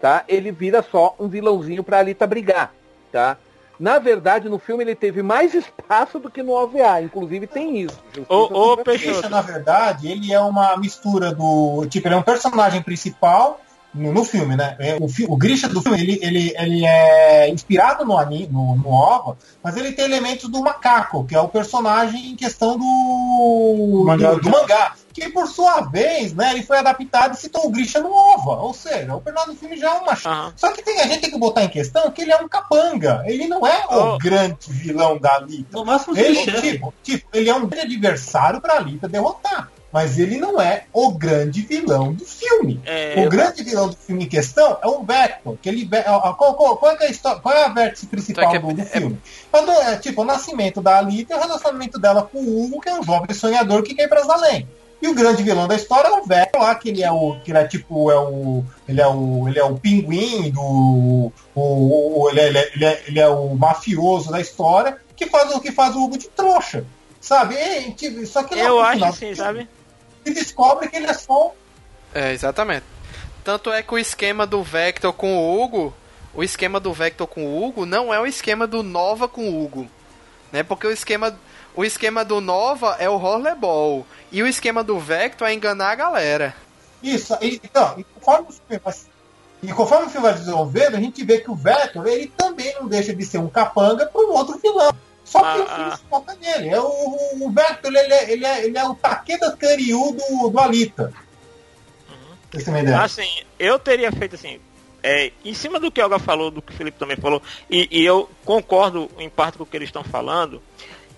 [0.01, 0.23] tá?
[0.27, 2.73] Ele vira só um vilãozinho para Alita brigar,
[3.11, 3.37] tá?
[3.79, 7.99] Na verdade, no filme ele teve mais espaço do que no OVA, inclusive tem isso.
[8.29, 11.85] O, o Peixoto, na verdade, ele é uma mistura do.
[11.87, 13.59] Tipo, ele é um personagem principal
[13.93, 14.75] no, no filme, né?
[14.79, 19.37] É, o, o Grisha do filme, ele, ele, ele é inspirado no, no, no OVA,
[19.63, 24.31] mas ele tem elementos do macaco, que é o personagem em questão do, mangá.
[24.31, 27.99] do, do mangá que por sua vez, né, ele foi adaptado e citou o Grisha
[27.99, 28.61] no OVA.
[28.61, 30.11] Ou seja, o personagem do filme já é uma.
[30.11, 30.53] Uhum.
[30.55, 33.23] Só que tem, a gente tem que botar em questão que ele é um capanga.
[33.25, 34.15] Ele não é oh.
[34.15, 35.77] o grande vilão da Alita.
[35.77, 39.69] No máximo, ele, tipo, tipo, ele é um grande adversário pra Alita derrotar.
[39.91, 42.79] Mas ele não é o grande vilão do filme.
[42.85, 45.57] É, o grande vilão do filme em questão é o Vector.
[45.61, 45.89] Que ele,
[46.37, 49.19] qual, qual, qual, é a história, qual é a vértice principal é, do, do, filme?
[49.51, 52.89] É, é, tipo, o nascimento da Alita e o relacionamento dela com o Hugo, que
[52.89, 54.67] é um jovem sonhador que quer ir para além.
[55.01, 57.39] E o grande vilão da história é o velho lá, que ele é o.
[57.43, 58.63] que ele é tipo, é o.
[58.87, 59.47] Ele é o.
[59.47, 61.31] Ele é o pinguim do.
[61.55, 65.51] O, ele, é, ele, é, ele, é, ele é o mafioso da história que faz
[65.53, 66.85] o que faz o Hugo de trouxa.
[67.19, 67.55] Sabe?
[67.55, 69.67] E, só que Eu acho final, assim, sabe?
[70.25, 71.53] E descobre que ele é só.
[72.13, 72.85] É, exatamente.
[73.43, 75.93] Tanto é que o esquema do Vector com o Hugo.
[76.33, 79.63] O esquema do Vector com o Hugo não é o esquema do Nova com o
[79.63, 79.87] Hugo.
[80.51, 80.63] Né?
[80.63, 81.37] Porque o esquema
[81.73, 84.05] o esquema do Nova é o rollerball.
[84.31, 86.55] E o esquema do Vector é enganar a galera.
[87.01, 88.93] Isso, e, então, e conforme, o filme vai,
[89.63, 92.87] e conforme o filme vai desenvolvendo, a gente vê que o Vector ele também não
[92.87, 94.93] deixa de ser um capanga para um outro vilão.
[95.31, 96.69] Só que ah, o filme se foca nele.
[96.69, 100.59] É o, o, Vector ele é, ele, é, ele é o Takeda Karyu do, do
[100.59, 101.13] Alita.
[102.09, 102.97] Uhum.
[103.01, 104.59] Assim, eu teria feito assim.
[105.01, 107.87] É, em cima do que o Olga falou, do que o Felipe também falou, e,
[107.89, 110.61] e eu concordo em parte com o que eles estão falando,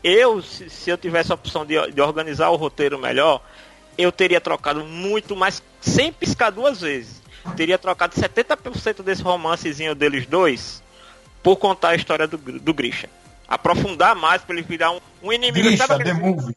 [0.03, 3.41] eu, se, se eu tivesse a opção de, de organizar o roteiro melhor,
[3.97, 7.19] eu teria trocado muito mais, sem piscar duas vezes.
[7.57, 10.83] Teria trocado 70% desse romancezinho deles dois
[11.41, 13.09] por contar a história do, do Grisha.
[13.47, 15.67] Aprofundar mais para ele virar um, um inimigo.
[15.67, 16.55] Grisha, sabe The Movie.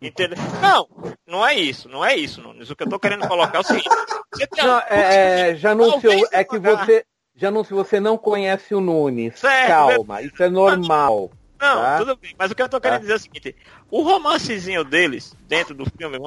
[0.00, 0.38] Entendeu?
[0.62, 0.88] Não,
[1.26, 2.70] não é isso, não é isso, Nunes.
[2.70, 3.88] O que eu tô querendo colocar é o seguinte.
[4.56, 7.04] Não, é, já anunciou, é que você.
[7.36, 9.38] Já anunciou, você não conhece o Nunes.
[9.38, 11.30] Certo, Calma, isso é normal.
[11.60, 11.98] Não, tá?
[11.98, 12.34] tudo bem.
[12.38, 13.02] Mas o que eu tô querendo tá.
[13.02, 13.56] dizer é o seguinte:
[13.90, 16.18] o romancezinho deles, dentro do filme,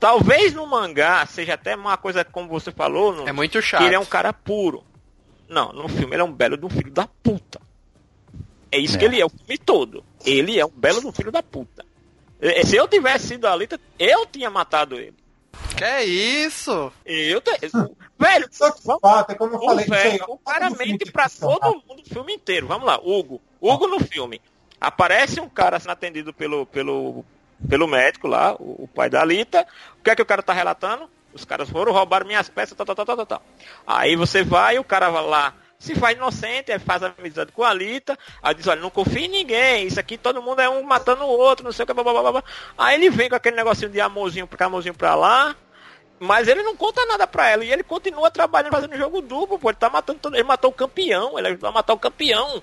[0.00, 3.82] talvez no mangá seja até uma coisa, como você falou, no, é muito chato.
[3.82, 4.82] ele é um cara puro.
[5.48, 7.60] Não, no filme ele é um belo de um filho da puta.
[8.70, 8.98] É isso é.
[8.98, 10.04] que ele é o filme todo.
[10.24, 11.84] Ele é um belo um filho da puta.
[12.64, 15.14] Se eu tivesse sido ali, eu tinha matado ele.
[15.76, 16.92] Que é isso?
[17.04, 17.50] Eu te...
[18.18, 22.08] Velho, só que fato, é como eu falei, velho, aí, claramente pra todo mundo o
[22.08, 22.66] filme inteiro.
[22.66, 23.40] Vamos lá, Hugo.
[23.60, 24.40] Hugo no filme.
[24.80, 27.24] Aparece um cara sendo atendido pelo, pelo,
[27.68, 29.66] pelo médico lá, o, o pai da Alita.
[29.98, 31.08] O que é que o cara tá relatando?
[31.32, 33.42] Os caras foram roubar minhas peças, tal, tal, tal, tal, tal.
[33.86, 35.54] Aí você vai, o cara vai lá,
[35.86, 39.86] se faz inocente, faz amizade com a Alita, aí diz, olha, não confia em ninguém,
[39.86, 42.12] isso aqui todo mundo é um matando o outro, não sei o que, blá, blá,
[42.12, 42.44] blá, blá.
[42.76, 45.54] Aí ele vem com aquele negocinho de amorzinho pra cá, amorzinho pra lá,
[46.18, 49.70] mas ele não conta nada pra ela, e ele continua trabalhando, fazendo jogo duplo, pô,
[49.70, 52.62] ele tá matando todo, ele matou o campeão, ele ajudou a matar o campeão.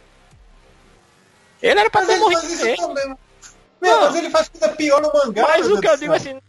[1.61, 3.17] Ele era pra mas ter morrido.
[3.81, 5.43] Meu, mas ele faz coisa pior no mangá.
[5.47, 6.39] Mas o que eu digo assim.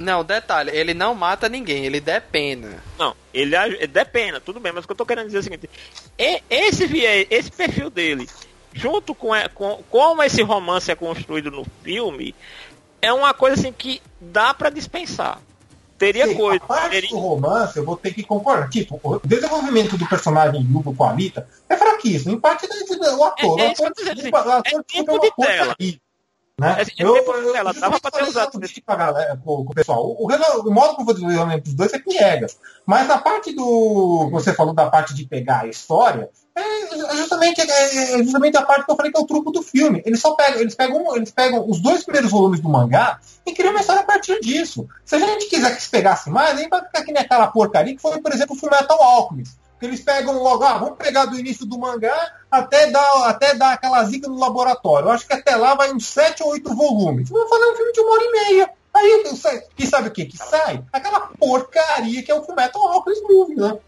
[0.00, 2.82] Não, detalhe, ele não mata ninguém, ele depena.
[2.98, 5.42] Não, ele, ele depena, tudo bem, mas o que eu tô querendo dizer é o
[5.42, 5.70] seguinte:
[6.48, 6.84] esse,
[7.30, 8.26] esse perfil dele,
[8.72, 12.34] junto com, com como esse romance é construído no filme,
[13.02, 15.38] é uma coisa assim que dá para dispensar.
[15.98, 16.64] Teria Sim, coisa.
[16.64, 17.10] A parte teria...
[17.10, 18.70] do romance, eu vou ter que concordar.
[18.70, 22.32] Tipo, o desenvolvimento do personagem Hugo com a Alita é fraquíssimo.
[22.32, 22.96] Em parte do ator.
[23.04, 25.76] É, é, o ator, é, o ator, é, é tempo de tela.
[26.60, 26.76] Né?
[26.82, 30.04] É, eu, eu, eu, eu dava pra ter usado pra galera, pro, pro pessoal.
[30.04, 32.58] O, o, o modo como o desenvolvimento dos dois é piegas.
[32.84, 34.28] Mas na parte do.
[34.30, 38.84] Você falou da parte de pegar a história, é justamente, é, é justamente a parte
[38.84, 40.02] que eu falei que é o truco do filme.
[40.04, 43.70] Eles só pegam, eles pegam, eles pegam os dois primeiros volumes do mangá e criam
[43.70, 44.86] uma história a partir disso.
[45.02, 48.02] Se a gente quiser que se pegasse mais, aí vai ficar aqui naquela porcaria que
[48.02, 49.00] foi, por exemplo, o filme Metal
[49.80, 53.72] Alchemist eles pegam logo, ah, vamos pegar do início do mangá até dar, até dar
[53.72, 55.08] aquela zica no laboratório.
[55.08, 57.30] Eu acho que até lá vai uns 7 ou 8 volumes.
[57.30, 58.70] Vamos fazer um filme de uma hora e meia.
[58.92, 59.24] Aí,
[59.76, 60.84] que sabe o que que sai?
[60.92, 63.78] Aquela porcaria que é o Fullmetal Alchemist Movie, né?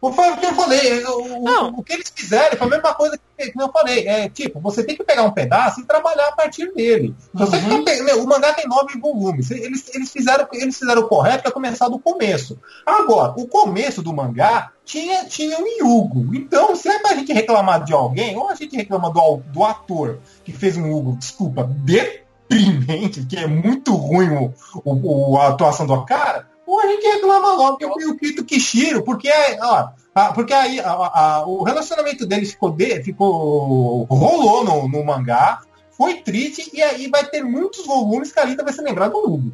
[0.00, 1.04] Foi o que eu falei.
[1.04, 4.06] O, o, que eles fizeram foi a mesma coisa que, eu falei.
[4.06, 7.14] É tipo, você tem que pegar um pedaço e trabalhar a partir dele.
[7.34, 7.84] Você uhum.
[8.04, 9.50] meu, o mangá tem nove volumes.
[9.50, 12.58] Eles, eles, fizeram, eles fizeram o correto é começar do começo.
[12.86, 16.32] Agora, o começo do mangá tinha, tinha o Yugo.
[16.34, 20.20] Então, se é pra gente reclamar de alguém, ou a gente reclama do, do ator
[20.44, 26.04] que fez um Yugo, desculpa, deprimente, que é muito ruim o, o, a atuação do
[26.04, 26.46] cara
[26.78, 29.88] ou a gente reclama logo que o Kito Kishiro, porque, ó,
[30.32, 35.60] porque aí a, a, o relacionamento deles ficou, de, ficou rolou no, no, mangá,
[35.90, 39.18] foi triste, e aí vai ter muitos volumes que a Lita vai se lembrar do
[39.18, 39.52] Hugo.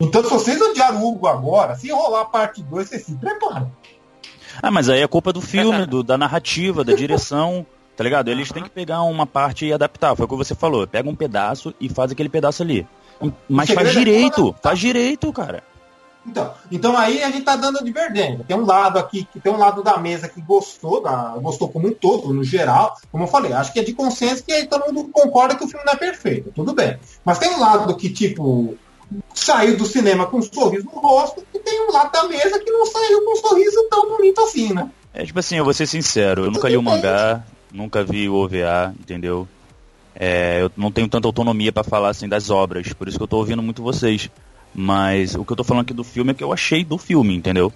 [0.00, 3.70] Então, se vocês odiaram o Hugo agora, se rolar a parte 2, vocês se preparam.
[4.60, 7.64] Ah, mas aí é culpa do filme, do, da narrativa, da direção,
[7.96, 8.28] tá ligado?
[8.28, 10.16] Eles têm que pegar uma parte e adaptar.
[10.16, 10.86] Foi o que você falou.
[10.86, 12.86] Pega um pedaço e faz aquele pedaço ali.
[13.48, 15.62] Mas faz é direito, faz direito, cara.
[16.28, 18.44] Então, então aí a gente tá dando divergência.
[18.46, 21.88] Tem um lado aqui, que tem um lado da mesa que gostou, da, gostou como
[21.88, 22.96] um todo, no geral.
[23.10, 25.84] Como eu falei, acho que é de consenso que todo mundo concorda que o filme
[25.84, 26.52] não é perfeito.
[26.54, 26.98] Tudo bem.
[27.24, 28.76] Mas tem um lado que, tipo,
[29.34, 32.70] saiu do cinema com um sorriso no rosto, e tem um lado da mesa que
[32.70, 34.90] não saiu com um sorriso tão bonito assim, né?
[35.14, 38.34] É tipo assim, eu vou ser sincero, eu nunca li o mangá, nunca vi o
[38.34, 39.48] OVA, entendeu?
[40.14, 43.28] É, eu não tenho tanta autonomia para falar assim das obras, por isso que eu
[43.28, 44.30] tô ouvindo muito vocês.
[44.80, 47.34] Mas o que eu tô falando aqui do filme é que eu achei do filme,
[47.34, 47.72] entendeu?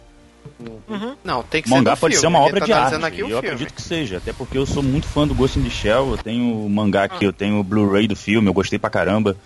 [0.89, 1.17] Uhum.
[1.25, 2.21] Não, tem que o mangá ser pode filme.
[2.21, 3.05] ser uma obra tá de arte.
[3.05, 3.39] aqui eu filme.
[3.41, 6.17] acredito que seja, até porque eu sou muito fã do Ghost in the Shell, eu
[6.19, 9.37] tenho o mangá aqui, eu tenho o Blu-ray do filme, eu gostei pra caramba.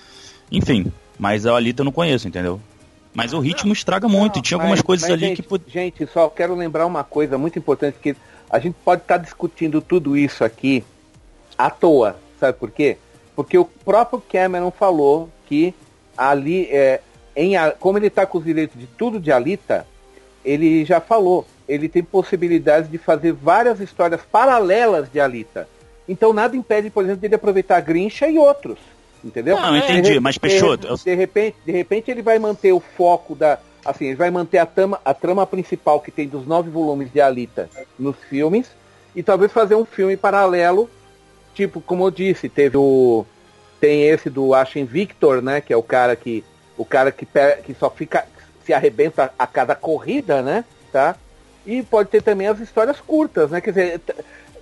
[0.53, 2.61] Enfim, mas a Alita eu não conheço, entendeu?
[3.15, 5.61] Mas o ritmo estraga muito, Não, e tinha mas- algumas coisas mas, ali gente, que...
[5.73, 8.15] Gente, só quero lembrar uma coisa muito importante, que
[8.51, 10.85] a gente pode estar discutindo tudo isso aqui
[11.57, 12.17] à toa.
[12.39, 12.99] Sabe por quê?
[13.35, 15.73] Porque o próprio Cameron falou que
[16.19, 17.01] ali, é,
[17.37, 19.87] em, como ele está com os direitos de tudo de Alita,
[20.45, 25.69] ele já falou, ele tem possibilidades de fazer várias histórias paralelas de Alita.
[26.09, 28.79] Então nada impede, por exemplo, dele aproveitar Grincha e outros.
[29.25, 29.57] Entendeu?
[29.57, 32.79] Não, entendi, De- mas de- Peixoto, eu- de repente, de repente ele vai manter o
[32.81, 33.59] foco da.
[33.85, 37.21] Assim, ele vai manter a trama, a trama principal que tem dos nove volumes de
[37.21, 37.69] Alita
[37.99, 38.67] nos filmes
[39.17, 40.89] e talvez fazer um filme paralelo,
[41.55, 43.25] tipo, como eu disse, teve o.
[43.81, 45.61] Tem esse do Ashen Victor, né?
[45.61, 46.45] Que é o cara que.
[46.77, 47.27] O cara que,
[47.65, 48.27] que só fica.
[48.65, 50.65] se arrebenta a cada corrida, né?
[50.93, 51.15] Tá?
[51.65, 53.61] E pode ter também as histórias curtas, né?
[53.61, 54.01] Quer dizer,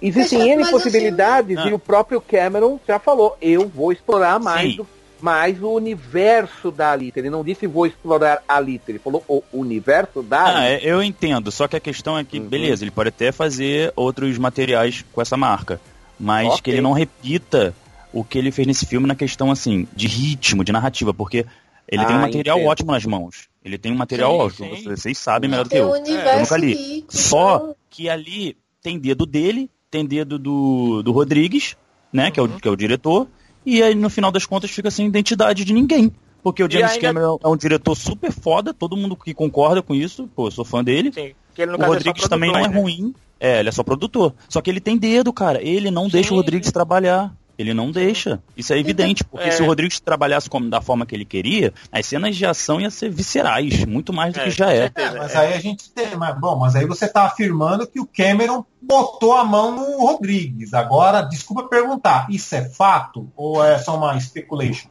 [0.01, 4.77] existem N o possibilidades filme- e o próprio Cameron já falou, eu vou explorar mais
[4.77, 4.87] do,
[5.23, 7.19] mais o universo da Alita.
[7.19, 10.87] Ele não disse vou explorar a Alita, ele falou o universo da Ah, Alita.
[10.87, 12.47] é, eu entendo, só que a questão é que, Uhum.
[12.47, 15.81] beleza, ele pode até fazer outros materiais com essa marca,
[16.21, 16.61] mas Ok.
[16.63, 17.75] que ele não repita
[18.13, 21.45] o que ele fez nesse filme na questão, assim, de ritmo, de narrativa, porque
[21.89, 22.71] ele tem um Ah, material entendo.
[22.71, 23.49] ótimo nas mãos.
[23.65, 24.85] Ele tem um material Sim, ótimo, sim.
[24.85, 25.91] vocês sabem melhor do que eu.
[25.91, 26.75] um Eu nunca li.
[26.75, 31.77] rico, Só então- que ali tem dedo dele, tem dedo do, do Rodrigues,
[32.13, 32.59] né, que, é o, Uhum.
[32.59, 33.27] que é o diretor,
[33.65, 36.13] e aí no final das contas fica sem identidade de ninguém.
[36.43, 39.95] Porque o James ainda- Cameron é um diretor super foda, todo mundo que concorda com
[39.95, 41.11] isso, pô, eu sou fã dele.
[41.13, 42.77] Sim, que ele no O caso é Rodrigues também não é né?
[42.79, 43.15] ruim.
[43.41, 44.35] É, ele é só produtor.
[44.49, 45.63] Só que ele tem dedo, cara.
[45.63, 46.73] Ele não deixa o Sim, Rodrigues sim.
[46.73, 47.35] trabalhar.
[47.59, 48.43] Ele não deixa.
[48.57, 49.51] Isso é evidente, porque É.
[49.51, 52.91] se o Rodrigues trabalhasse como, da forma que ele queria, as cenas de ação iam
[52.91, 54.91] ser viscerais, muito mais do É, que já é.
[54.95, 56.17] É, mas aí a gente tem.
[56.17, 60.75] Mas, bom, mas aí você está afirmando que o Cameron botou a mão no Rodrigues.
[60.75, 64.89] Agora, desculpa perguntar, isso é fato ou é só uma speculation?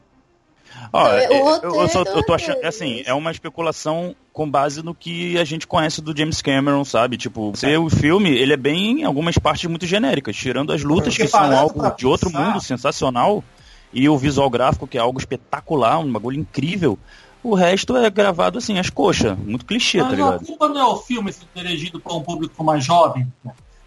[0.92, 4.14] Ó, É, eu, eu, roteiro só, eu tô é achando, dele, assim, é uma especulação
[4.32, 7.16] com base no que a gente conhece do James Cameron, sabe?
[7.16, 11.14] Tipo, você, o filme, ele é bem, em algumas partes muito genéricas, tirando as lutas
[11.14, 13.42] Porque que são algo de outro pensar- mundo sensacional,
[13.92, 16.98] e o visual gráfico que é algo espetacular, um bagulho incrível.
[17.42, 20.46] O resto é gravado assim, as coxas, muito clichê, tá Mas a ligado?
[20.46, 23.30] culpa não é o filme ser dirigido para um público mais jovem.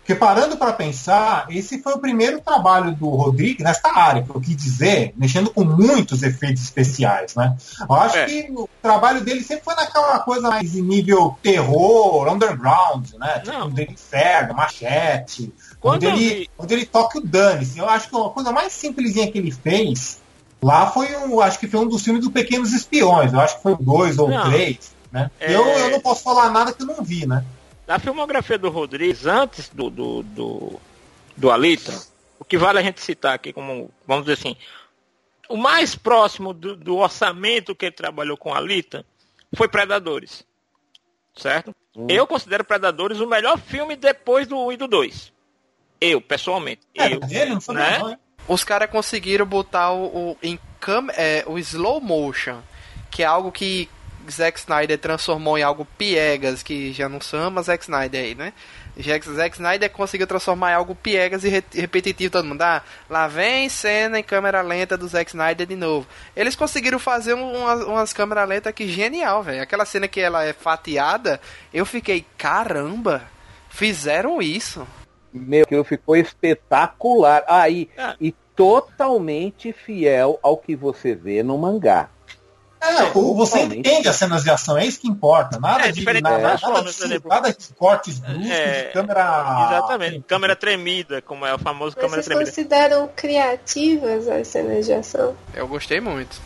[0.07, 4.39] Porque parando para pensar, esse foi o primeiro trabalho do Rodrigues nesta área, que eu
[4.39, 7.57] quis dizer, mexendo com muitos efeitos especiais, né?
[7.81, 8.25] Eu acho É.
[8.25, 13.39] que o trabalho dele sempre foi naquela coisa mais em nível terror, underground, né?
[13.39, 13.69] Tipo, Não.
[13.69, 15.53] do inferno, machete.
[15.81, 17.77] Quando eu ele, vi- quando ele toca o dane-se.
[17.77, 20.21] Eu acho que a coisa mais simplesinha que ele fez
[20.63, 23.33] lá foi um, acho que foi um dos filmes do Pequenos Espiões.
[23.33, 24.49] Eu acho que foi dois ou Não.
[24.49, 24.77] três,
[25.11, 25.29] né?
[25.37, 25.53] É.
[25.53, 27.43] Eu, eu não posso falar nada que eu não vi, né?
[27.87, 30.79] Na filmografia do Rodrigues, antes do, do, do,
[31.37, 31.97] do Alita,
[32.37, 34.57] o que vale a gente citar aqui como, vamos dizer assim,
[35.47, 39.05] o mais próximo do, do orçamento que ele trabalhou com Alita
[39.55, 40.45] foi Predadores.
[41.33, 41.73] Certo?
[42.09, 45.33] Eu considero Predadores o melhor filme depois do 1 e do 2.
[46.01, 46.81] Eu, pessoalmente.
[46.93, 47.99] É, eu, dele, não sabia né?
[47.99, 48.19] não?
[48.47, 52.61] Os caras conseguiram botar o, o, em cam é, o slow motion,
[53.09, 53.89] que é algo que
[54.31, 58.53] Zack Snyder transformou em algo piegas, que já não chama Zack Snyder aí, né?
[59.01, 62.61] Zack, Zack Snyder conseguiu transformar em algo piegas e re- repetitivo todo mundo.
[62.63, 66.07] Ah, lá vem cena em câmera lenta do Zack Snyder de novo.
[66.35, 69.61] Eles conseguiram fazer um- umas, umas câmeras lentas que genial, velho.
[69.61, 71.39] Aquela cena que ela é fatiada,
[71.73, 73.23] eu fiquei, caramba,
[73.69, 74.87] fizeram isso.
[75.31, 77.43] Meu, aquilo ficou espetacular.
[77.47, 78.15] Aí, Ah.
[78.19, 82.09] e totalmente fiel ao que você vê no mangá.
[82.79, 83.79] É, o- você Totalmente.
[83.79, 85.59] entende as cenas de ação, é isso que importa.
[85.59, 89.67] Nada É, de, nada, nada, formas, de, nada de cortes bruscos É, de câmera.
[89.71, 90.19] Exatamente.
[90.27, 92.49] Câmera tremida, como é o famoso Mas câmera vocês tremida.
[92.51, 95.35] consideram criativas as cenas de ação?
[95.53, 96.39] Eu gostei muito.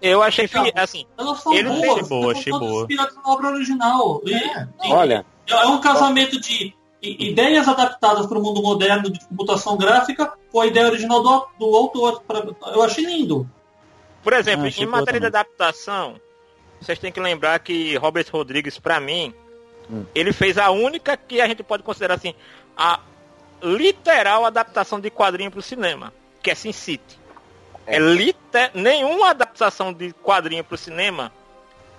[0.00, 0.70] Eu achei, fi- Não.
[0.82, 2.80] assim, Elas são Ele boas, elas boa, achei boa.
[2.82, 4.20] inspiradas na obra original.
[4.26, 4.68] E- É.
[4.84, 10.32] e- Olha, É um casamento de ideias adaptadas para o mundo moderno de computação gráfica
[10.50, 12.22] com a ideia original do, do autor.
[12.26, 12.42] Pra-
[12.74, 13.46] Eu achei lindo.
[14.24, 16.18] Por exemplo, Ah, em matéria de adaptação,
[16.80, 19.32] vocês têm que lembrar que Robert Rodrigues, pra mim,
[19.90, 20.04] Hum.
[20.14, 22.34] ele fez a única que a gente pode considerar assim,
[22.76, 22.98] a
[23.62, 27.18] literal adaptação de quadrinho pro cinema, que é Sin City.
[27.86, 28.70] É, liter...
[28.74, 31.30] Nenhuma adaptação de quadrinho pro cinema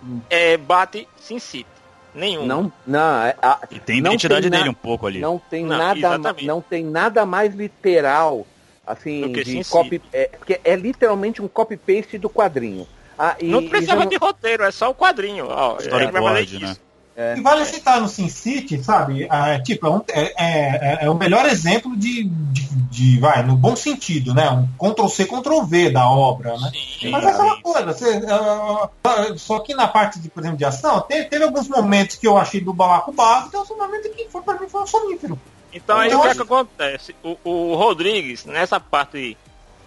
[0.03, 0.19] Hum.
[0.29, 1.69] é, bate Sin City.
[2.13, 2.47] Nenhuma.
[2.47, 5.19] não, não, é- a- E tem identidade tem na- dele um pouco ali.
[5.19, 6.45] não tem Não, nada, exatamente.
[6.47, 8.47] não tem nada mais literal
[8.85, 12.87] assim de copy, é, porque é literalmente um copy paste do quadrinho.
[13.17, 14.09] Ah, e, não precisava não...
[14.09, 15.47] de roteiro, é só o quadrinho.
[15.47, 16.75] Ó, Storyboard, né?
[17.17, 17.37] É.
[17.37, 19.25] E vale citar no Sin City, sabe?
[19.29, 23.73] Ah, tipo, é, é, é, é, o melhor exemplo de, de, de, vai, no bom
[23.73, 24.49] sentido, né?
[24.49, 26.71] Um Ctrl-C, Ctrl-V da obra, né?
[26.99, 30.65] Sim, Mas é aquela coisa, você, uh, só que na parte, de, por exemplo, de
[30.65, 34.09] ação, teve, teve alguns momentos que eu achei do balaco básico, que é um momento
[34.09, 35.39] que foi, pra mim foi um sonífero.
[35.75, 37.15] Então, aí então, o que, é que acontece?
[37.21, 39.37] O, o Rodrigues, nessa parte,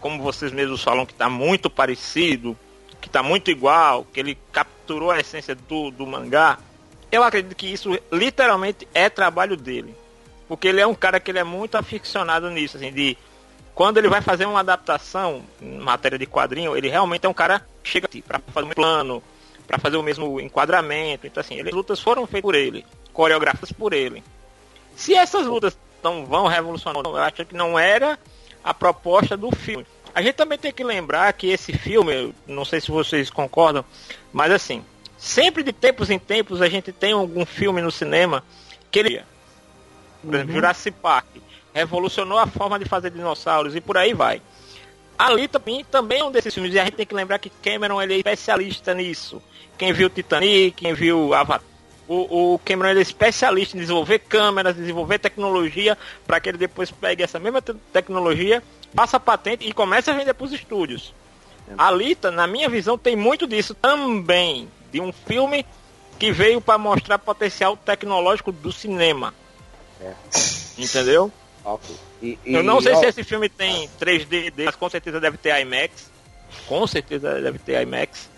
[0.01, 2.55] como vocês mesmos falam, que está muito parecido,
[3.01, 6.59] que está muito igual, que ele capturou a essência do, do mangá,
[7.10, 9.97] eu acredito que isso literalmente é trabalho dele.
[10.47, 13.16] Porque ele é um cara que ele é muito aficionado nisso, assim, de
[13.74, 17.66] quando ele vai fazer uma adaptação em matéria de quadrinho, ele realmente é um cara
[17.82, 19.23] que chega assim, para fazer um plano,
[19.66, 21.27] para fazer o mesmo enquadramento.
[21.27, 24.23] Então assim, ele, as lutas foram feitas por ele, coreografadas por ele.
[24.99, 28.19] Se essas lutas não vão revolucionar, eu acho que não era
[28.65, 29.87] a proposta do filme.
[30.12, 33.85] A gente também tem que lembrar que esse filme, não sei se vocês concordam,
[34.33, 34.85] mas assim,
[35.16, 38.43] sempre de tempos em tempos a gente tem algum filme no cinema
[38.91, 39.23] que ele,
[40.20, 40.55] por exemplo, uhum.
[40.57, 41.27] Jurassic Park,
[41.73, 44.43] revolucionou a forma de fazer dinossauros e por aí vai.
[45.16, 48.03] Ali também, também é um desses filmes, e a gente tem que lembrar que Cameron
[48.03, 49.41] ele é especialista nisso.
[49.79, 51.68] Quem viu Titanic, quem viu Avatar,
[52.09, 57.22] o, o Cameron é especialista em desenvolver câmeras, desenvolver tecnologia, para que ele depois pegue
[57.22, 58.62] essa mesma te tecnologia,
[58.94, 61.14] faça patente e comece a vender para os estúdios.
[61.68, 61.74] É.
[61.76, 65.66] A Alita, na minha visão, tem muito disso também de um filme
[66.18, 69.35] que veio para mostrar potencial tecnológico do cinema.
[70.01, 70.14] É.
[70.78, 71.30] Entendeu?
[72.22, 75.36] E, e, eu não sei ó, se esse filme tem 3D, mas com certeza deve
[75.36, 76.10] ter IMAX.
[76.66, 78.30] Com certeza deve ter IMAX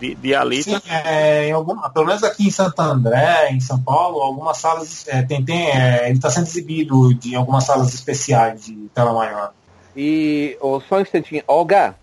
[0.00, 0.80] de, de Alita.
[0.80, 5.06] Sim, é, em alguma, pelo menos aqui em Santo André, em São Paulo, algumas salas
[5.08, 9.52] é, tem, tem é, ele está sendo exibido de, algumas salas especiais de tela maior.
[9.96, 11.94] E oh, só um instantinho, Olga.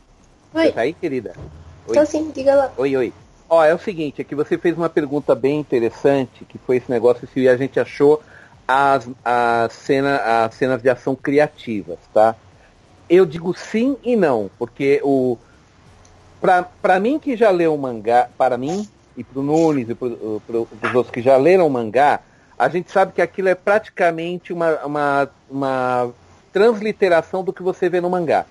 [0.54, 0.72] Oi.
[0.72, 1.34] Tá aí, querida?
[1.88, 1.96] Oi.
[1.96, 2.72] Tô sim, diga lá.
[2.78, 3.14] Oi, oi.
[3.48, 6.90] Ó, é o seguinte, é que você fez uma pergunta bem interessante, que foi esse
[6.90, 8.22] negócio se a gente achou
[8.68, 12.36] as, as, cena, as cenas de ação criativas, tá?
[13.08, 15.38] Eu digo sim e não, porque o
[16.40, 18.88] para mim que já leu o mangá, para mim
[19.18, 22.20] e para o Nunes e para os outros que já leram o mangá,
[22.57, 26.10] a gente sabe que aquilo é praticamente uma, uma, uma
[26.53, 28.45] transliteração do que você vê no mangá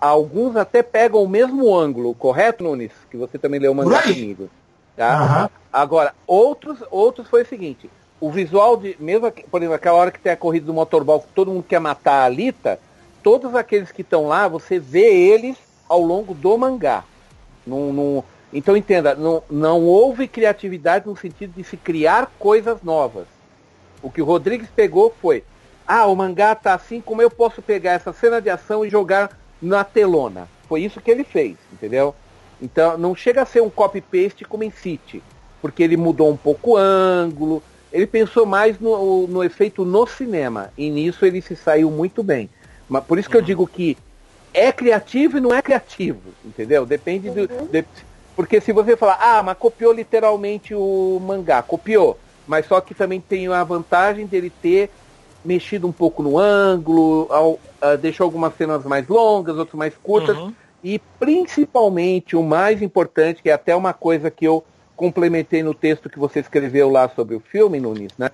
[0.00, 2.92] alguns até pegam o mesmo ângulo, correto, Nunes?
[3.10, 4.48] Que você também leu o mangá comigo.
[4.96, 5.42] Tá?
[5.42, 5.60] Uhum.
[5.72, 10.20] Agora, outros, outros foi o seguinte, o visual de, mesmo, por exemplo, aquela hora que
[10.20, 12.78] tem a corrida do motorball, que todo mundo quer matar a Alita,
[13.20, 15.56] todos aqueles que estão lá, você vê eles
[15.94, 17.04] ao longo do mangá.
[17.66, 18.22] Num, num,
[18.52, 23.26] então entenda, não, não houve criatividade no sentido de se criar coisas novas.
[24.02, 25.44] O que o Rodrigues pegou foi,
[25.86, 29.38] ah, o mangá tá assim, como eu posso pegar essa cena de ação e jogar
[29.62, 30.48] na telona.
[30.68, 32.14] Foi isso que ele fez, entendeu?
[32.60, 35.22] Então não chega a ser um copy-paste como em City,
[35.62, 37.62] porque ele mudou um pouco o ângulo,
[37.92, 42.50] ele pensou mais no, no efeito no cinema, e nisso ele se saiu muito bem.
[42.88, 43.46] Mas por isso que eu uhum.
[43.46, 43.96] digo que
[44.54, 46.86] é criativo e não é criativo, entendeu?
[46.86, 47.40] Depende do.
[47.40, 47.66] Uhum.
[47.66, 47.84] De,
[48.36, 52.18] porque se você falar, ah, mas copiou literalmente o mangá, copiou.
[52.46, 54.90] Mas só que também tem a vantagem dele ter
[55.44, 60.36] mexido um pouco no ângulo, ao, uh, deixou algumas cenas mais longas, outras mais curtas.
[60.36, 60.52] Uhum.
[60.82, 64.64] E principalmente o mais importante, que é até uma coisa que eu
[64.96, 68.30] complementei no texto que você escreveu lá sobre o filme, Nunes, né?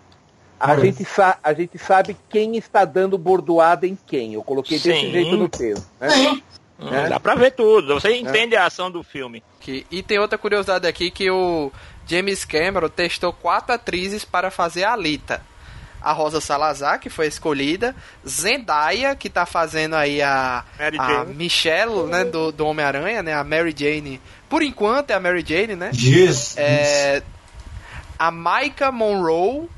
[0.61, 1.07] A, gente,
[1.43, 4.35] a gente sabe quem está dando bordoada em quem.
[4.35, 4.91] Eu coloquei Sim.
[4.91, 5.89] desse jeito no texto.
[5.99, 6.11] Né?
[6.11, 6.43] Sim.
[6.79, 7.09] É.
[7.09, 8.59] Dá pra ver tudo, você entende é.
[8.59, 9.43] a ação do filme.
[9.59, 11.71] Que, e tem outra curiosidade aqui que o
[12.07, 15.43] James Cameron testou quatro atrizes para fazer a Alita
[16.03, 17.95] a Rosa Salazar, que foi escolhida,
[18.27, 20.65] Zendaya, que tá fazendo aí a,
[20.99, 24.21] a Michelle, né, do, do Homem-Aranha, né, a Mary Jane.
[24.49, 25.91] Por enquanto é a Mary Jane, né?
[25.95, 27.23] Yes, é,
[28.19, 29.69] A Micah Monroe,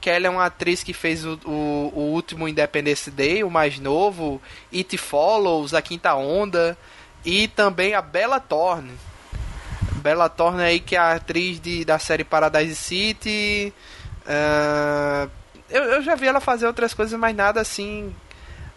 [0.00, 3.78] que ela é uma atriz que fez o, o, o, último Independence Day, o mais
[3.78, 4.40] novo,
[4.72, 6.76] It Follows, A Quinta Onda,
[7.24, 8.92] e também a Bella Thorne.
[9.96, 13.72] Bella Thorne aí que é a atriz de, da série Paradise City,
[14.24, 15.28] uh,
[15.68, 18.14] eu, eu já vi ela fazer outras coisas, mas nada assim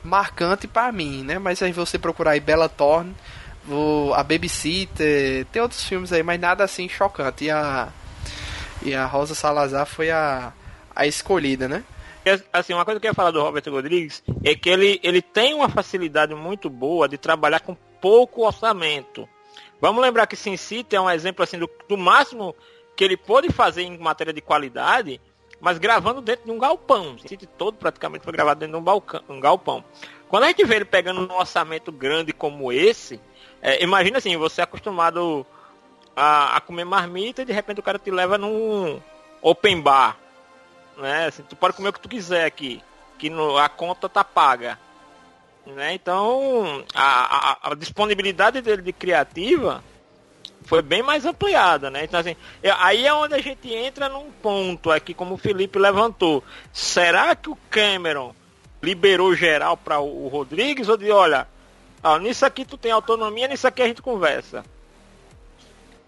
[0.03, 1.39] marcante para mim, né?
[1.39, 3.15] Mas aí você procurar aí Bella Thorne,
[3.69, 7.45] o, a Babysitter, tem outros filmes aí, mas nada assim chocante.
[7.45, 7.87] E a,
[8.81, 10.51] e a Rosa Salazar foi a,
[10.95, 11.83] a escolhida, né?
[12.53, 15.53] Assim, uma coisa que eu ia falar do Robert Rodrigues é que ele, ele tem
[15.53, 19.27] uma facilidade muito boa de trabalhar com pouco orçamento.
[19.79, 22.55] Vamos lembrar que Sin City é um exemplo assim do, do máximo
[22.95, 25.19] que ele pôde fazer em matéria de qualidade
[25.61, 27.13] mas gravando dentro de um galpão.
[27.13, 29.85] O sítio todo praticamente foi gravado dentro de um, balcão, um galpão.
[30.27, 33.21] Quando a gente vê ele pegando um orçamento grande como esse,
[33.61, 35.45] é, imagina assim, você é acostumado
[36.15, 38.99] a, a comer marmita e de repente o cara te leva num
[39.41, 40.17] open bar.
[41.01, 41.25] Né?
[41.25, 42.81] Assim, tu pode comer o que tu quiser aqui.
[43.17, 44.77] Que no, a conta tá paga.
[45.65, 45.93] Né?
[45.93, 49.83] Então a, a, a disponibilidade dele de criativa
[50.63, 52.03] foi bem mais ampliada, né?
[52.03, 52.35] Então assim,
[52.79, 56.43] aí é onde a gente entra num ponto aqui, como o Felipe levantou.
[56.71, 58.33] Será que o Cameron
[58.81, 61.47] liberou geral para o Rodrigues ou de olha,
[62.03, 64.63] ó, nisso aqui tu tem autonomia, nisso aqui a gente conversa.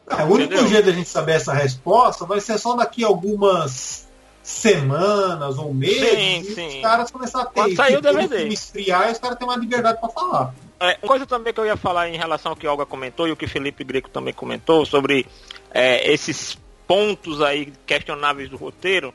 [0.07, 0.67] É, o único Entendeu?
[0.67, 4.07] jeito de a gente saber essa resposta vai ser só daqui algumas
[4.43, 6.67] semanas ou meses sim, e sim.
[6.67, 8.47] os caras começarem a ter Quando sair o DVD.
[8.49, 10.53] esfriar e os caras têm uma liberdade para falar.
[10.81, 13.31] É, uma coisa também que eu ia falar em relação ao que Olga comentou e
[13.31, 15.25] o que Felipe Greco também comentou sobre
[15.71, 19.13] é, esses pontos aí questionáveis do roteiro.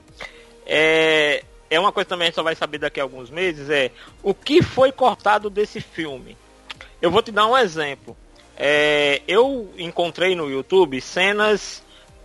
[0.65, 3.91] É, é uma coisa também a gente só vai saber daqui a alguns meses, é
[4.23, 6.39] o que foi cortado desse filme.
[7.03, 8.17] Eu vou te dar um exemplo.
[8.57, 11.83] É, eu encontrei no YouTube cenas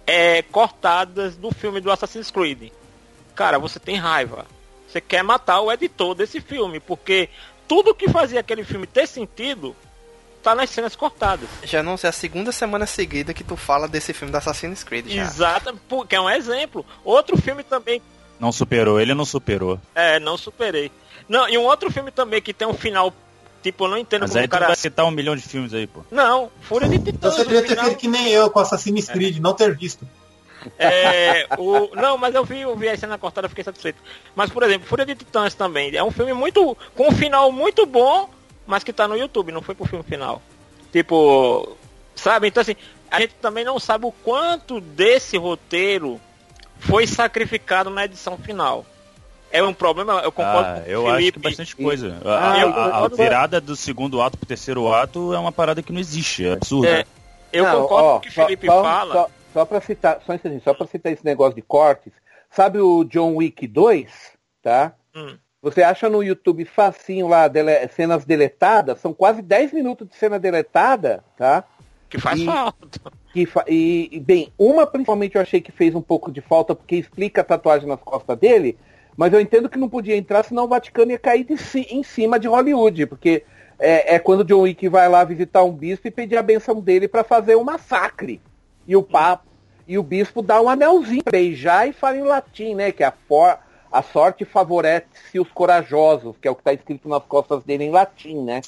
[0.08, 2.72] é, cortadas do filme do Assassin's Creed.
[3.36, 4.46] Cara, você tem raiva.
[4.88, 7.30] Você quer matar o editor desse filme, porque
[7.68, 9.76] tudo que fazia aquele filme ter sentido
[10.44, 11.48] tá nas cenas cortadas.
[11.64, 15.08] Já não sei, a segunda semana seguida que tu fala desse filme do Assassin's Creed.
[15.08, 15.24] Já.
[15.24, 16.86] Exato, porque é um exemplo.
[17.04, 18.02] Outro filme também
[18.40, 19.80] não superou, ele não superou.
[19.96, 20.92] É, não superei.
[21.30, 23.14] Não, e um outro filme também que tem um final
[23.64, 24.68] Tipo, eu não entendo Mas como aí o cara...
[24.68, 26.02] vai citar um milhão de filmes aí, pô.
[26.12, 27.34] Não, Fúria de Titãs.
[27.34, 29.40] Você devia ter feito que nem eu com Assassin's Creed, é.
[29.40, 30.06] não ter visto.
[30.78, 31.96] É, o...
[31.96, 34.02] Não, mas eu vi, eu vi a cena cortada fiquei satisfeito.
[34.36, 35.96] Mas, por exemplo, Fúria de Titãs também.
[35.96, 36.78] É um filme muito.
[36.96, 38.30] com um final muito bom,
[38.66, 40.42] mas que tá no YouTube, não foi pro filme final.
[40.92, 41.78] Tipo.
[42.16, 42.48] Sabe?
[42.48, 42.76] Então assim,
[43.10, 46.20] a gente também não sabe o quanto desse roteiro
[46.80, 48.86] foi sacrificado na edição final.
[49.52, 51.22] É um problema, eu concordo ah, com o eu Felipe.
[51.22, 52.18] acho que bastante coisa.
[52.26, 56.00] Ah, a, a, virada do segundo ato pro terceiro ato é uma parada que não
[56.00, 56.90] existe, é absurda.
[56.90, 57.06] É,
[57.52, 59.30] eu não, concordo ó, com o que o Felipe só, fala.
[59.54, 62.12] Só, para citar, só só para citar esse negócio de cortes,
[62.50, 64.12] sabe o John Wick 2,
[64.64, 64.96] tá?
[65.16, 65.38] Hum.
[65.62, 70.40] Você acha no YouTube facinho lá, dele, cenas deletadas, são quase 10 minutos de cena
[70.40, 71.64] deletada, tá?
[72.10, 73.12] Que faz e, falta.
[73.32, 76.96] Que fa e, bem, uma principalmente eu achei que fez um pouco de falta porque
[76.96, 78.78] explica a tatuagem nas costas dele,
[79.16, 81.56] mas eu entendo que não podia entrar, senão o Vaticano ia cair de,
[81.90, 83.46] em cima de Hollywood, porque
[83.80, 87.08] é, é quando John Wick vai lá visitar um bispo e pedir a benção dele
[87.08, 88.42] para fazer um massacre.
[88.88, 89.54] E o papo
[89.88, 92.92] e o bispo dá um anelzinho, beijar e fala em latim, né?
[92.92, 93.58] Que a, for,
[93.92, 97.92] a sorte favorece os corajosos, que é o que está escrito nas costas dele em
[97.92, 98.62] latim, né?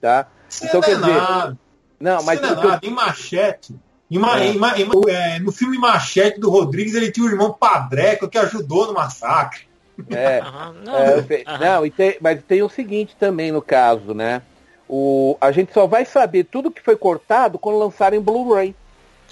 [0.00, 0.26] Tá?
[0.62, 1.58] então, quer dizer, nada.
[1.98, 2.40] Não, mas.
[2.40, 3.74] Não é nada, em Machete.
[4.10, 4.46] Em uma, é.
[4.46, 8.86] Em, em, é, no filme Machete do Rodrigues, ele tinha o irmão Padreco que ajudou
[8.86, 9.68] no massacre.
[10.08, 10.40] É,
[10.84, 14.42] não, é, não e tem, mas tem o seguinte também no caso, né?
[14.88, 18.74] O, a gente só vai saber tudo que foi cortado quando lançarem Blu-ray.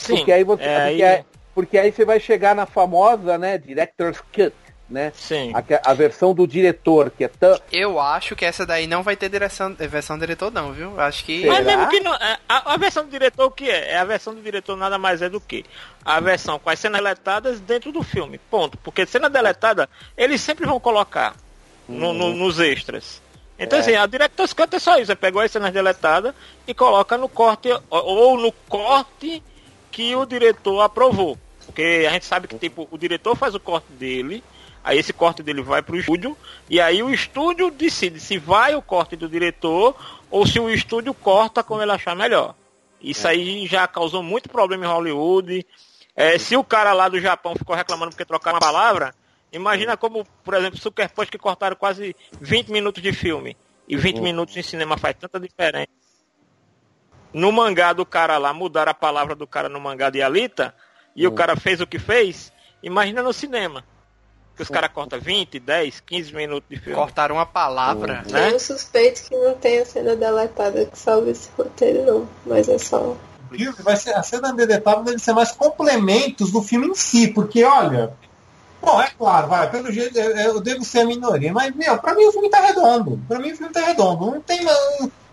[0.07, 0.62] Porque aí você.
[0.62, 1.25] É, porque, aí...
[1.55, 4.55] porque aí você vai chegar na famosa, né, Director's Cut
[4.89, 5.12] né?
[5.15, 5.53] Sim.
[5.55, 7.61] A, a, versão do diretor, que é tão.
[7.70, 10.99] Eu acho que essa daí não vai ter direção, é versão do diretor, não, viu?
[10.99, 11.47] Acho que.
[11.47, 12.15] Mas mesmo que não.
[12.15, 13.93] É, a, a, versão do diretor o que é?
[13.93, 15.65] É a versão do diretor nada mais é do que
[16.05, 18.39] a versão com as cenas deletadas dentro do filme.
[18.51, 18.79] Ponto.
[18.79, 21.37] Porque cena deletada, eles sempre vão colocar
[21.87, 22.37] no, no, uhum.
[22.37, 23.20] nos extras.
[23.59, 23.83] Então, é.
[23.83, 25.07] assim, a Director's Cut é só isso.
[25.07, 26.33] Você pegou as cenas deletadas
[26.66, 29.43] e coloca no corte, ou no corte
[29.90, 31.39] que o diretor aprovou.
[31.66, 34.43] Porque a gente sabe que, tipo, o diretor faz o corte dele,
[34.89, 36.35] Aí esse corte dele vai para o estúdio
[36.66, 39.94] e aí o estúdio decide se vai o corte do diretor
[40.31, 42.55] ou se o estúdio corta como ele achar melhor.
[42.98, 43.32] Isso é.
[43.32, 45.66] aí já causou muito problema em Hollywood.
[46.16, 49.15] É, se o cara lá do Japão ficou reclamando porque trocaram uma palavra,
[49.52, 53.56] imagina como, por exemplo, Super Punch que cortaram quase 20 minutos de filme.
[53.86, 54.23] E 20 uhum.
[54.23, 55.89] minutos em cinema faz tanta diferença.
[57.33, 60.75] No mangá do cara lá, mudaram a palavra do cara no mangá de Alita,
[61.15, 61.33] e uhum.
[61.33, 62.53] o cara fez o que fez,
[62.83, 63.85] imagina no cinema.
[64.57, 66.99] Que os caras cortam 20, 10, 15 minutos de filme.
[66.99, 68.33] Cortaram uma palavra, uhum.
[68.33, 68.53] né?
[68.53, 72.29] Eu suspeito que não tem a cena deletada que salve esse roteiro, não.
[72.45, 73.17] Mas é só.
[73.85, 78.13] Vai ser, a cena deletada deve ser mais complementos do filme em si, porque olha.
[78.83, 82.15] Bom, é claro, vai, pelo jeito eu, eu devo ser a minoria, mas, meu, pra
[82.15, 83.21] mim o filme tá redondo.
[83.29, 84.27] Pra mim o filme tá redondo.
[84.27, 84.67] Não tem.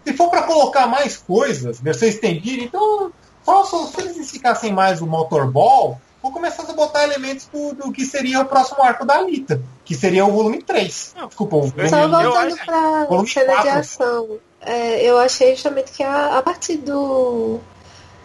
[0.06, 3.12] Se for pra colocar mais coisas, versão estendida, então.
[3.44, 8.04] Só se eles ficassem mais o motorball, vou começar a botar elementos do, do, que
[8.04, 11.14] seria o próximo arco da Alita, que seria o volume 3.
[11.16, 13.64] Não, Desculpa, o volume Só voltando pra cena 4.
[13.64, 17.60] de ação, é, eu achei justamente que a, a partir do.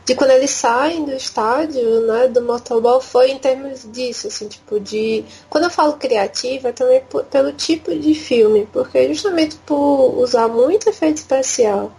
[0.04, 4.80] De quando eles saem do estádio, né, do motorball, foi em termos disso, assim, tipo,
[4.80, 5.24] de.
[5.48, 10.48] Quando eu falo criativa, é também por, pelo tipo de filme, porque justamente por usar
[10.48, 11.92] muito efeito especial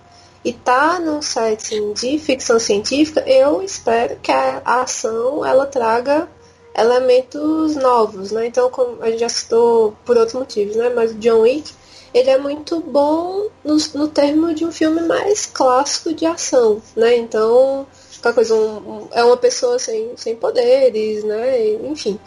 [0.43, 6.27] e tá num setting de ficção científica, eu espero que a ação ela traga
[6.75, 8.47] elementos novos, né?
[8.47, 10.89] Então, como a gente já citou por outros motivos, né?
[10.89, 11.71] Mas o John Wick,
[12.13, 17.17] ele é muito bom no, no termo de um filme mais clássico de ação, né?
[17.17, 17.85] Então,
[18.19, 21.69] aquela coisa, um, um, é uma pessoa sem, sem poderes, né?
[21.85, 22.19] Enfim.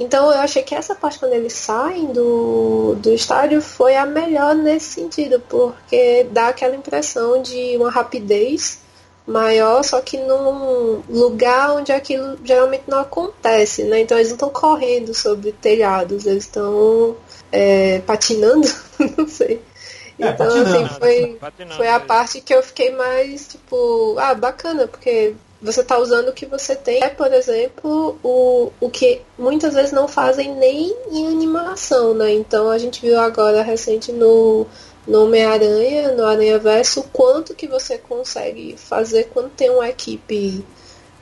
[0.00, 4.54] Então eu achei que essa parte quando eles saem do, do estádio foi a melhor
[4.54, 8.78] nesse sentido, porque dá aquela impressão de uma rapidez
[9.26, 14.00] maior, só que num lugar onde aquilo geralmente não acontece, né?
[14.00, 17.16] Então eles não estão correndo sobre telhados, eles estão
[17.52, 18.68] é, patinando,
[19.16, 19.62] não sei.
[20.18, 21.38] É, então, assim, foi,
[21.76, 22.00] foi a é.
[22.00, 26.74] parte que eu fiquei mais, tipo, ah, bacana, porque você está usando o que você
[26.74, 27.02] tem.
[27.02, 32.32] É, por exemplo, o, o que muitas vezes não fazem nem em animação, né?
[32.32, 34.66] Então a gente viu agora recente no,
[35.06, 40.64] no Homem-Aranha, no Aranha Verso, o quanto que você consegue fazer quando tem uma equipe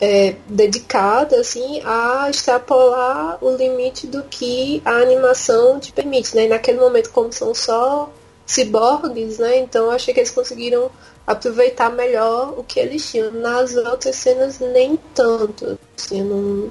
[0.01, 6.45] é, dedicada assim a extrapolar o limite do que a animação te permite, né?
[6.45, 8.11] E naquele momento, como são só
[8.47, 9.59] ciborgues, né?
[9.59, 10.91] Então achei que eles conseguiram
[11.27, 13.33] aproveitar melhor o que eles tinham.
[13.33, 15.79] Nas outras cenas, nem tanto.
[15.97, 16.71] Assim, não...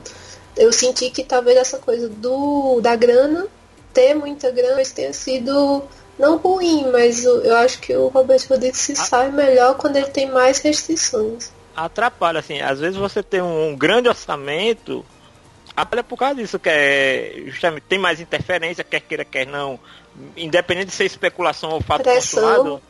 [0.56, 3.46] Eu senti que talvez essa coisa do da grana,
[3.94, 5.84] ter muita grana, tenha sido
[6.18, 10.32] não ruim, mas eu acho que o Robert Rodrigues se sai melhor quando ele tem
[10.32, 11.52] mais restrições.
[11.76, 15.06] Atrapalha, assim, às vezes você tem um grande orçamento,
[15.76, 19.80] atrapalha por causa disso, que é justamente tem mais interferência, quer queira, quer não,
[20.38, 22.44] independente de ser especulação ou fato Pressão.
[22.44, 22.82] consumado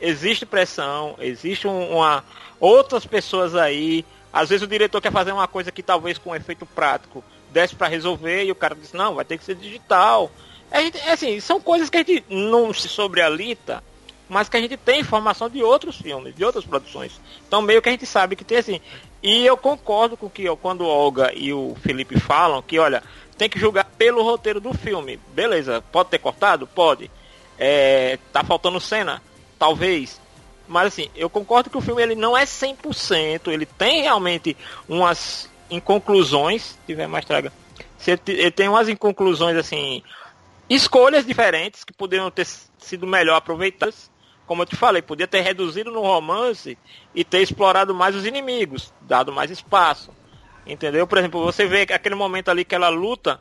[0.00, 2.24] existe pressão, existe uma
[2.60, 4.04] outras pessoas aí.
[4.32, 7.88] Às vezes o diretor quer fazer uma coisa que talvez com efeito prático desse para
[7.88, 10.30] resolver e o cara diz não, vai ter que ser digital.
[10.70, 13.82] É assim, são coisas que a gente não se sobrealita,
[14.28, 17.20] mas que a gente tem informação de outros filmes, de outras produções.
[17.46, 18.80] Então meio que a gente sabe que tem assim.
[19.22, 23.02] E eu concordo com que quando o Olga e o Felipe falam que, olha,
[23.38, 25.18] tem que julgar pelo roteiro do filme.
[25.34, 26.66] Beleza, pode ter cortado?
[26.66, 27.10] Pode.
[27.58, 29.22] É, tá faltando cena?
[29.64, 30.20] talvez.
[30.68, 34.56] Mas assim, eu concordo que o filme ele não é 100%, ele tem realmente
[34.88, 37.52] umas inconclusões, se tiver mais traga.
[38.26, 40.02] Ele tem umas inconclusões assim,
[40.68, 42.46] escolhas diferentes que poderiam ter
[42.78, 44.10] sido melhor aproveitadas.
[44.46, 46.76] Como eu te falei, podia ter reduzido no romance
[47.14, 50.10] e ter explorado mais os inimigos, dado mais espaço.
[50.66, 51.06] Entendeu?
[51.06, 53.40] Por exemplo, você vê aquele momento ali que ela luta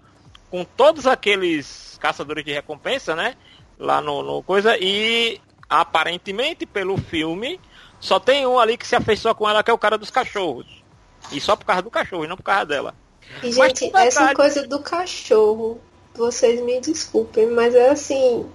[0.50, 3.36] com todos aqueles caçadores de recompensa, né?
[3.80, 7.60] Lá no, no coisa, e aparentemente pelo filme,
[8.00, 10.84] só tem um ali que se afeiçoa com ela, que é o cara dos cachorros.
[11.32, 12.96] E só por causa do cachorro, e não por causa dela.
[13.42, 15.80] E, gente, essa coisa do cachorro,
[16.14, 18.46] vocês me desculpem, mas é assim,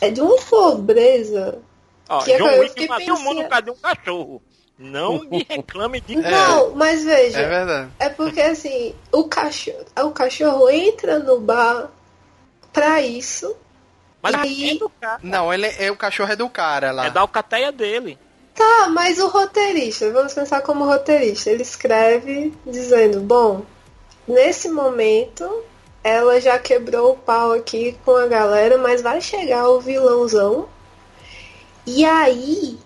[0.00, 1.60] é de uma pobreza.
[2.08, 3.18] Ó, que John Wick matou pensando...
[3.18, 4.42] o mundo por causa de um cachorro.
[4.78, 7.40] Não me reclame de Não, mas veja.
[7.40, 7.90] É verdade.
[7.98, 11.90] É porque assim, o cachorro, o cachorro entra no bar
[12.72, 13.56] pra isso
[14.22, 14.70] mas aí...
[14.70, 15.20] é do cara.
[15.22, 17.06] Não, ele é, o cachorro é do cara lá.
[17.06, 18.18] É da alcateia dele.
[18.54, 23.62] Tá, mas o roteirista, vamos pensar como roteirista, ele escreve dizendo, bom,
[24.26, 25.62] nesse momento
[26.02, 30.68] ela já quebrou o pau aqui com a galera, mas vai chegar o vilãozão.
[31.90, 32.78] E aí,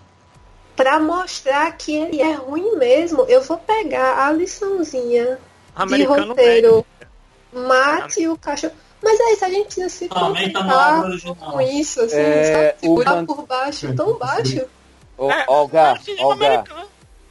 [0.77, 5.37] para mostrar que ele é ruim mesmo, eu vou pegar a liçãozinha
[5.75, 6.85] Americano de roteiro.
[7.51, 8.73] Mate o cachorro.
[9.03, 11.03] Mas é isso, a gente precisa se contentar
[11.37, 13.25] com isso, assim, é, Segurar man...
[13.25, 14.65] por baixo, tão baixo.
[15.17, 16.63] O, é, Olga, Olga,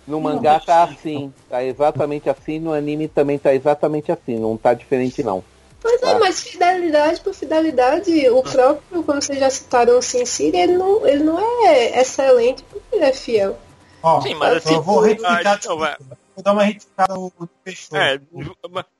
[0.06, 4.74] no mangá tá assim, tá exatamente assim, no anime também tá exatamente assim, não tá
[4.74, 5.42] diferente não.
[5.84, 10.24] Mas é, é, mas fidelidade por fidelidade, o próprio, como vocês já citaram o Sin
[10.24, 13.58] City, ele não, ele não é excelente porque ele é fiel.
[14.02, 15.60] Ó, Sim, mas assim, eu vou retificar,
[16.34, 17.96] vou dar uma retificada no, no Peixoto.
[17.96, 18.20] É,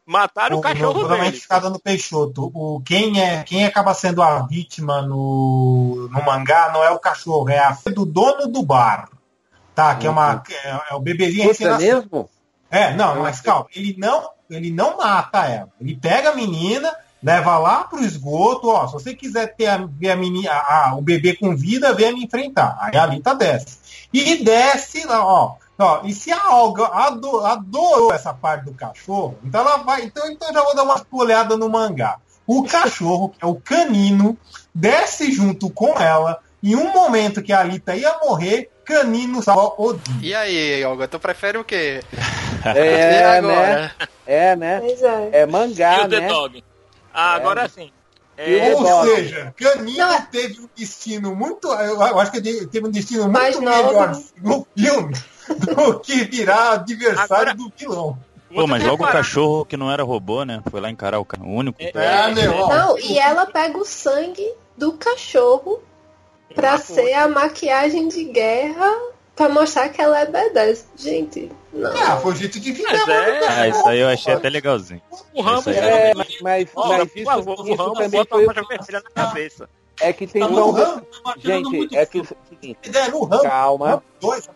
[0.07, 2.51] mataram o, o cachorro vou, vou dar uma retificada no Peixoto.
[2.55, 7.49] O, quem, é, quem acaba sendo a vítima no, no mangá não é o cachorro,
[7.49, 9.09] é a filha do dono do bar.
[9.75, 10.35] Tá, que é uma.
[10.35, 10.43] Uhum.
[10.65, 12.29] É, é o bebezinho é mesmo?
[12.71, 15.69] É, não, mas calma, ele não, ele não mata ela.
[15.81, 18.87] Ele pega a menina, leva lá pro esgoto, ó.
[18.87, 22.77] Se você quiser ter a, a menina, a, o bebê com vida, venha me enfrentar.
[22.81, 24.09] Aí a Lita desce.
[24.13, 29.63] E desce, ó, Ó, e se a Olga adorou, adorou essa parte do cachorro, então
[29.63, 30.05] ela vai.
[30.05, 32.19] Então, então eu já vou dar uma olhada no mangá.
[32.47, 34.37] O cachorro, que é o canino,
[34.75, 36.39] desce junto com ela.
[36.63, 40.29] Em um momento que a Alita ia morrer, Canino salva o dia.
[40.29, 42.01] E aí, Olga, tu prefere o quê?
[42.65, 43.91] É, né?
[44.25, 44.81] É, né?
[45.33, 46.21] É, é mangá, e o né?
[46.21, 46.65] The Dog.
[47.13, 47.69] Ah, agora é.
[47.69, 47.91] sim.
[48.37, 50.23] É, Ou seja, Caninho não.
[50.27, 51.67] teve um destino muito.
[51.69, 55.15] Eu acho que ele teve um destino muito melhor no filme
[55.59, 58.19] do que virar adversário Agora, do vilão.
[58.55, 60.63] Pô, mas logo o cachorro que não era robô, né?
[60.71, 61.81] Foi lá encarar o, o único.
[61.81, 65.83] É, é, não, e ela pega o sangue do cachorro
[66.55, 68.91] pra ser a maquiagem de guerra
[69.35, 70.85] pra mostrar que ela é B10.
[70.97, 71.91] Gente, não.
[71.91, 72.93] Ah, foi o jeito de vingar.
[72.93, 75.03] Mas é, ah, isso aí eu achei até legalzinho.
[75.35, 78.47] O Rambo é, mas, mas, oh, mas isso, o Rambo, isso o também foi...
[78.47, 79.69] na cabeça.
[80.01, 81.07] É que tem não, Rambo,
[81.39, 82.91] Gente, é que o seguinte.
[83.43, 84.03] Calma.
[84.21, 84.49] Dois,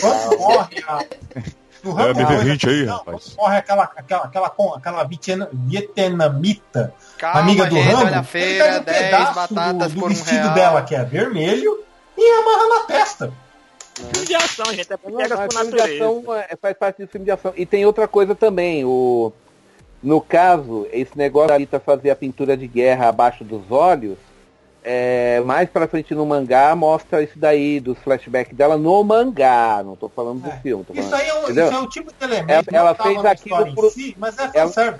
[0.00, 1.04] quando morre a
[1.84, 3.36] no Rambo é, 20 aí, rapaz.
[3.36, 8.06] Morre aquela, aquela, aquela, aquela vietnamita, Calma, amiga do gente, Rambo.
[8.06, 11.84] Olha a feira, ele pega um pedaço do, do vestido um dela, que é vermelho,
[12.16, 13.32] e amarra na testa.
[13.94, 14.92] Filme de ação, gente.
[14.92, 17.52] É Não, filme de ação é, faz parte do filme de ação.
[17.56, 18.84] E tem outra coisa também.
[18.84, 19.32] O,
[20.02, 24.18] no caso, esse negócio da Rita fazer a pintura de guerra abaixo dos olhos
[24.84, 29.96] é, mais pra frente no mangá mostra isso daí, dos flashbacks dela no mangá, não
[29.96, 30.50] tô falando é.
[30.50, 30.84] do filme.
[30.92, 33.74] isso falando, aí é, um, isso é um tipo de elemento ela, ela fez aquilo
[33.74, 34.98] por, si, mas é ela,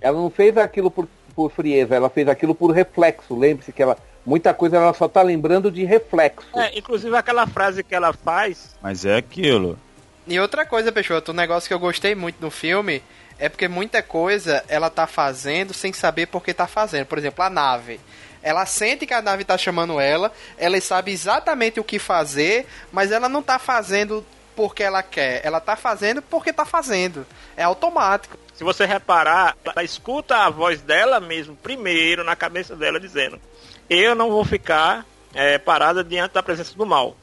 [0.00, 3.36] ela não fez aquilo por, por frieza, ela fez aquilo por reflexo.
[3.36, 6.46] Lembre-se que ela muita coisa ela só tá lembrando de reflexo.
[6.54, 8.76] É, inclusive aquela frase que ela faz.
[8.80, 9.78] Mas é aquilo.
[10.26, 13.02] E outra coisa, Peixoto, um negócio que eu gostei muito no filme
[13.38, 17.06] é porque muita coisa ela tá fazendo sem saber por que tá fazendo.
[17.06, 17.98] Por exemplo, a nave.
[18.42, 23.12] Ela sente que a nave tá chamando ela, ela sabe exatamente o que fazer, mas
[23.12, 24.24] ela não tá fazendo
[24.54, 27.26] porque ela quer, ela tá fazendo porque tá fazendo.
[27.56, 28.36] É automático.
[28.54, 33.40] Se você reparar, ela escuta a voz dela mesmo primeiro na cabeça dela dizendo:
[33.88, 37.16] Eu não vou ficar é, parada diante da presença do mal.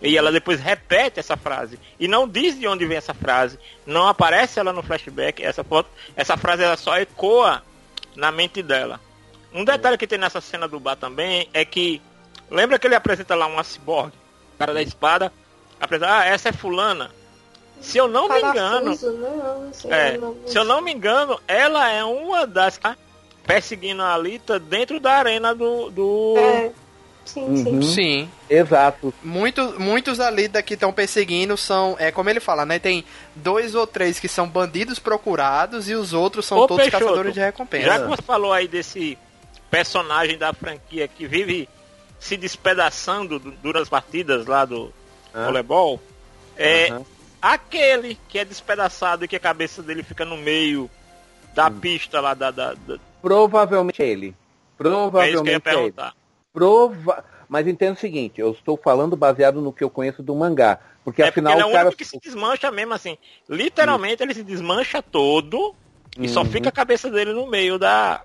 [0.00, 1.78] E ela depois repete essa frase.
[1.98, 3.58] E não diz de onde vem essa frase.
[3.86, 5.42] Não aparece ela no flashback.
[5.42, 7.62] Essa, foto, essa frase ela só ecoa
[8.14, 9.00] na mente dela.
[9.54, 12.02] Um detalhe que tem nessa cena do bar também é que.
[12.50, 14.12] Lembra que ele apresenta lá um cyborg,
[14.58, 15.32] cara da espada?
[15.80, 17.10] Apresenta, ah, essa é fulana.
[17.80, 18.98] Se eu não me engano.
[19.00, 22.78] Não, é, se eu não me engano, ela é uma das
[23.46, 25.90] perseguindo a Alita dentro da arena do.
[25.90, 26.34] do...
[26.36, 26.70] É.
[27.24, 27.70] Sim, sim.
[27.70, 27.82] Uhum.
[27.82, 28.30] sim.
[28.50, 29.14] Exato.
[29.22, 32.78] Muitos, muitos ali que estão perseguindo são, é como ele fala, né?
[32.78, 33.02] Tem
[33.34, 37.32] dois ou três que são bandidos procurados e os outros são Ô, todos Peixoto, caçadores
[37.32, 37.86] de recompensa.
[37.86, 39.16] Já que você falou aí desse
[39.74, 41.68] personagem da franquia que vive
[42.20, 44.92] se despedaçando durante as partidas lá do
[45.34, 45.46] ah.
[45.46, 46.00] voleibol,
[46.56, 47.04] é uhum.
[47.42, 50.88] aquele que é despedaçado e que a cabeça dele fica no meio
[51.56, 51.80] da hum.
[51.80, 52.98] pista lá da, da, da...
[53.20, 54.34] Provavelmente é ele.
[54.78, 56.10] Provavelmente é isso que eu ia perguntar.
[56.10, 56.12] É
[56.52, 57.24] Prova...
[57.48, 60.78] Mas entenda o seguinte, eu estou falando baseado no que eu conheço do mangá.
[61.04, 61.96] Porque é afinal porque ele é o cara...
[61.96, 63.18] que se desmancha mesmo, assim.
[63.48, 65.74] Literalmente ele se desmancha todo
[66.16, 66.28] e uhum.
[66.28, 68.22] só fica a cabeça dele no meio da,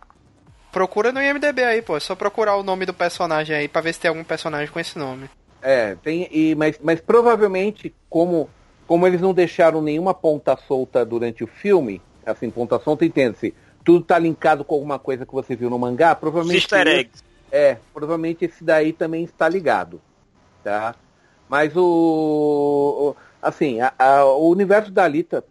[0.71, 1.97] Procura no IMDB aí, pô.
[1.97, 4.79] É só procurar o nome do personagem aí pra ver se tem algum personagem com
[4.79, 5.29] esse nome.
[5.61, 6.27] É, tem.
[6.31, 8.49] E, mas, mas provavelmente, como,
[8.87, 13.53] como eles não deixaram nenhuma ponta solta durante o filme, assim, ponta solta, entende-se.
[13.83, 16.63] Tudo tá linkado com alguma coisa que você viu no mangá, provavelmente.
[16.63, 17.23] Easter eggs.
[17.51, 19.99] É, provavelmente esse daí também está ligado.
[20.63, 20.93] Tá?
[21.47, 23.15] Mas o.
[23.41, 25.43] Assim, a, a, o universo da Alita,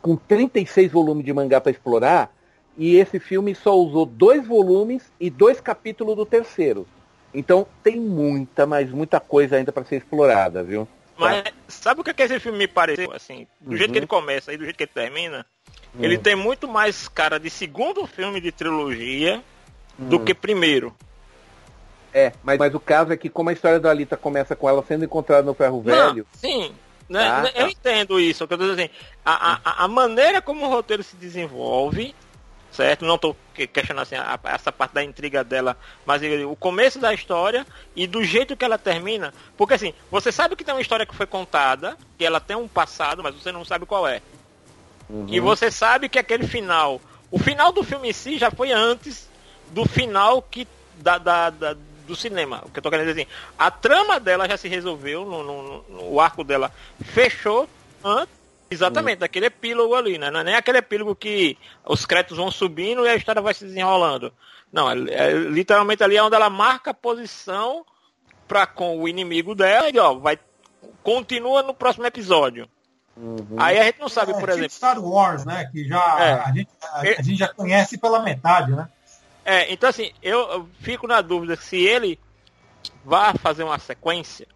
[0.00, 2.32] com 36 volumes de mangá para explorar,
[2.76, 6.86] e esse filme só usou dois volumes e dois capítulos do terceiro.
[7.32, 10.86] Então tem muita, mas muita coisa ainda para ser explorada, viu?
[11.16, 11.52] Mas tá?
[11.68, 13.12] sabe o que, é que esse filme me pareceu?
[13.12, 13.76] Assim, do uhum.
[13.76, 15.46] jeito que ele começa e do jeito que ele termina,
[15.94, 16.04] uhum.
[16.04, 19.42] ele tem muito mais cara de segundo filme de trilogia
[19.98, 20.08] uhum.
[20.08, 20.94] do que primeiro.
[22.12, 24.82] É, mas, mas o caso é que como a história da Alita começa com ela
[24.82, 26.26] sendo encontrada no ferro velho.
[26.32, 26.72] Não, sim,
[27.08, 27.28] né?
[27.28, 27.70] Tá, eu tá.
[27.70, 28.46] entendo isso.
[28.48, 28.88] Eu assim,
[29.24, 32.14] a, a, a maneira como o roteiro se desenvolve
[32.70, 33.04] certo?
[33.04, 37.66] Não estou questionando assim, a, essa parte da intriga dela, mas o começo da história
[37.94, 41.14] e do jeito que ela termina, porque assim, você sabe que tem uma história que
[41.14, 44.20] foi contada, que ela tem um passado, mas você não sabe qual é.
[45.08, 45.26] Uhum.
[45.28, 49.28] E você sabe que aquele final, o final do filme em si já foi antes
[49.70, 50.66] do final que
[50.98, 51.76] da, da, da
[52.06, 52.62] do cinema.
[52.64, 55.84] O que eu tô querendo dizer assim, a trama dela já se resolveu, no, no,
[55.88, 56.72] no, o arco dela
[57.04, 57.68] fechou
[58.02, 58.35] antes
[58.70, 59.20] Exatamente, hum.
[59.20, 60.30] daquele epílogo ali, né?
[60.30, 63.64] Não é nem aquele epílogo que os créditos vão subindo e a história vai se
[63.64, 64.32] desenrolando.
[64.72, 67.84] Não, é, é literalmente ali é onde ela marca a posição
[68.48, 70.38] para com o inimigo dela e ó, vai
[71.02, 72.68] continua no próximo episódio.
[73.16, 73.56] Uhum.
[73.56, 74.70] Aí a gente não sabe, é, por tipo exemplo.
[74.70, 75.68] Star Wars, né?
[75.72, 76.32] Que já é.
[76.32, 78.88] a, gente, a, a, gente já conhece pela metade, né?
[79.44, 82.18] É, então assim, eu, eu fico na dúvida se ele
[83.04, 84.46] vai fazer uma sequência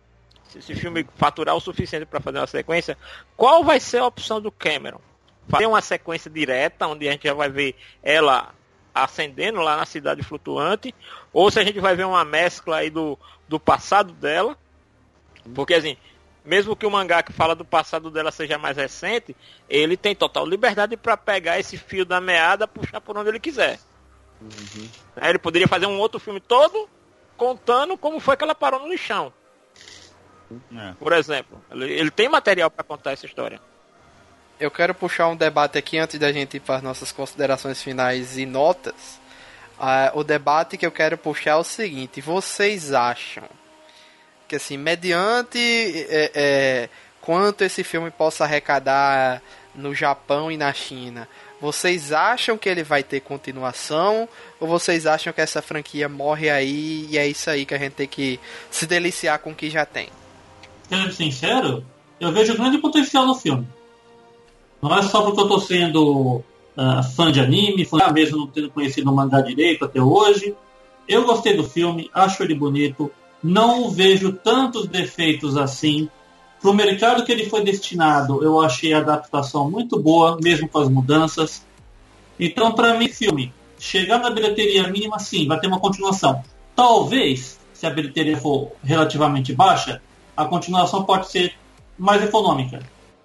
[0.50, 2.98] se esse filme faturar o suficiente para fazer uma sequência,
[3.36, 5.00] qual vai ser a opção do Cameron?
[5.48, 8.52] Fazer uma sequência direta, onde a gente já vai ver ela
[8.94, 10.94] ascendendo lá na cidade flutuante,
[11.32, 13.18] ou se a gente vai ver uma mescla aí do,
[13.48, 14.56] do passado dela.
[15.54, 15.96] Porque assim,
[16.44, 19.36] mesmo que o mangá que fala do passado dela seja mais recente,
[19.68, 23.78] ele tem total liberdade para pegar esse fio da meada puxar por onde ele quiser.
[24.40, 24.88] Uhum.
[25.16, 26.88] Aí ele poderia fazer um outro filme todo
[27.36, 29.32] contando como foi que ela parou no lixão.
[30.74, 30.92] É.
[30.98, 33.60] Por exemplo, ele, ele tem material para contar essa história.
[34.58, 38.36] Eu quero puxar um debate aqui antes da gente ir para as nossas considerações finais
[38.36, 39.18] e notas.
[39.78, 43.44] Uh, o debate que eu quero puxar é o seguinte: vocês acham
[44.46, 45.58] que, assim, mediante
[46.10, 46.88] é, é,
[47.22, 49.40] quanto esse filme possa arrecadar
[49.74, 51.26] no Japão e na China,
[51.60, 54.28] vocês acham que ele vai ter continuação?
[54.58, 57.92] Ou vocês acham que essa franquia morre aí e é isso aí que a gente
[57.92, 58.40] tem que
[58.70, 60.08] se deliciar com o que já tem?
[60.90, 61.84] Sendo sincero,
[62.18, 63.64] eu vejo grande potencial no filme.
[64.82, 66.42] Não é só porque eu estou sendo
[66.76, 70.52] uh, fã de anime, fã mesmo não tendo conhecido o mangá direito até hoje.
[71.06, 73.08] Eu gostei do filme, acho ele bonito,
[73.40, 76.08] não vejo tantos defeitos assim.
[76.60, 80.80] Para o mercado que ele foi destinado, eu achei a adaptação muito boa, mesmo com
[80.80, 81.64] as mudanças.
[82.38, 86.42] Então, para mim, filme, chegar na bilheteria mínima, sim, vai ter uma continuação.
[86.74, 90.02] Talvez, se a bilheteria for relativamente baixa,
[90.40, 91.54] a continuação pode ser
[91.98, 92.80] mais econômica.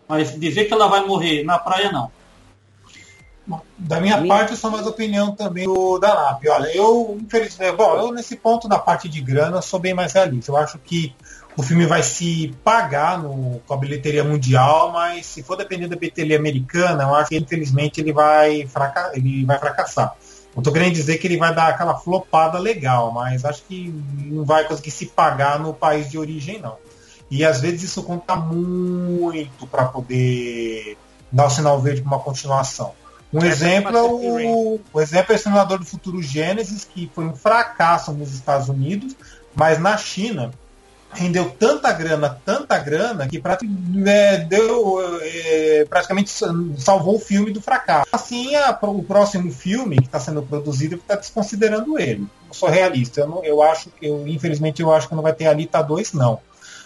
[0.08, 2.12] Mas dizer que ela vai morrer na praia, não.
[3.78, 4.28] Da minha Sim.
[4.28, 6.46] parte, só mais opinião também do da NAP.
[6.48, 10.52] Olha, eu, infelizmente, bom, eu nesse ponto da parte de grana sou bem mais realista.
[10.52, 11.16] Eu acho que
[11.56, 15.96] o filme vai se pagar no, com a bilheteria mundial, mas se for depender da
[15.96, 20.16] bilheteria americana, eu acho que infelizmente ele vai, fraca ele vai fracassar.
[20.56, 24.44] Não estou querendo dizer que ele vai dar aquela flopada legal, mas acho que não
[24.44, 26.78] vai conseguir se pagar no país de origem, não.
[27.30, 30.98] E às vezes isso conta muito para poder
[31.32, 32.94] dar o sinal verde para uma continuação.
[33.34, 37.26] Um é exemplo é o, o exemplo é o Senador do Futuro Gênesis, que foi
[37.26, 39.16] um fracasso nos Estados Unidos,
[39.54, 40.52] mas na China
[41.12, 43.42] rendeu tanta grana, tanta grana, que
[44.06, 46.30] é, deu, é, praticamente
[46.78, 48.08] salvou o filme do fracasso.
[48.12, 52.28] Assim, a, o próximo filme que está sendo produzido está desconsiderando ele.
[52.48, 53.22] Eu sou realista.
[53.22, 56.14] Eu, não, eu acho que, eu, infelizmente, eu acho que não vai ter Alita 2,
[56.14, 56.40] não.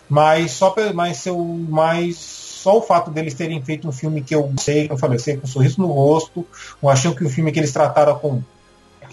[0.10, 2.18] Mas só mas seu mais
[2.60, 5.38] só o fato deles terem feito um filme que eu sei, eu falei, eu sei
[5.38, 6.46] com um sorriso no rosto,
[6.84, 8.42] eu achei que o filme que eles trataram com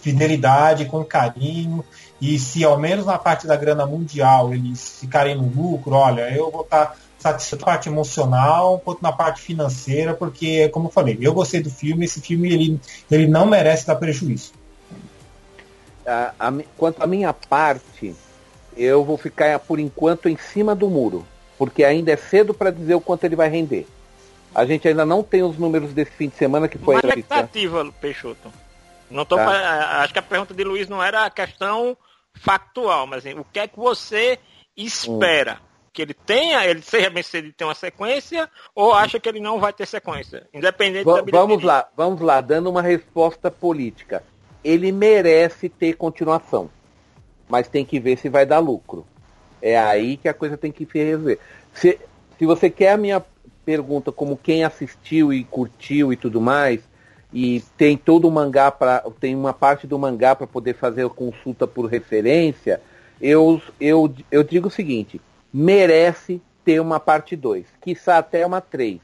[0.00, 1.84] fidelidade, com carinho,
[2.20, 6.50] e se ao menos na parte da grana mundial eles ficarem no lucro, olha, eu
[6.50, 11.32] vou estar satisfeito na parte emocional quanto na parte financeira, porque, como eu falei, eu
[11.32, 14.52] gostei do filme, esse filme ele, ele não merece dar prejuízo.
[16.06, 18.14] A, a, quanto à minha parte,
[18.76, 21.26] eu vou ficar por enquanto em cima do muro,
[21.58, 23.86] porque ainda é cedo para dizer o quanto ele vai render.
[24.54, 26.94] A gente ainda não tem os números desse fim de semana que foi.
[26.94, 28.52] Uma expectativa, Peixoto.
[29.10, 30.02] Não tô tá.
[30.02, 31.96] Acho que a pergunta de Luiz não era a questão
[32.34, 34.38] factual, mas assim, o que é que você
[34.76, 35.54] espera?
[35.54, 35.66] Hum.
[35.92, 39.58] Que ele tenha, ele seja bem sucedido ter uma sequência, ou acha que ele não
[39.58, 40.46] vai ter sequência?
[40.52, 44.22] Independente v da Vamos lá, vamos lá, dando uma resposta política.
[44.62, 46.70] Ele merece ter continuação
[47.48, 49.06] mas tem que ver se vai dar lucro.
[49.60, 51.38] É aí que a coisa tem que rever.
[51.72, 51.98] Se,
[52.38, 53.24] se você quer a minha
[53.64, 56.80] pergunta como quem assistiu e curtiu e tudo mais,
[57.32, 61.10] e tem todo o mangá para tem uma parte do mangá para poder fazer a
[61.10, 62.80] consulta por referência,
[63.20, 65.20] eu, eu, eu digo o seguinte,
[65.52, 69.00] merece ter uma parte 2, quiçá até uma 3.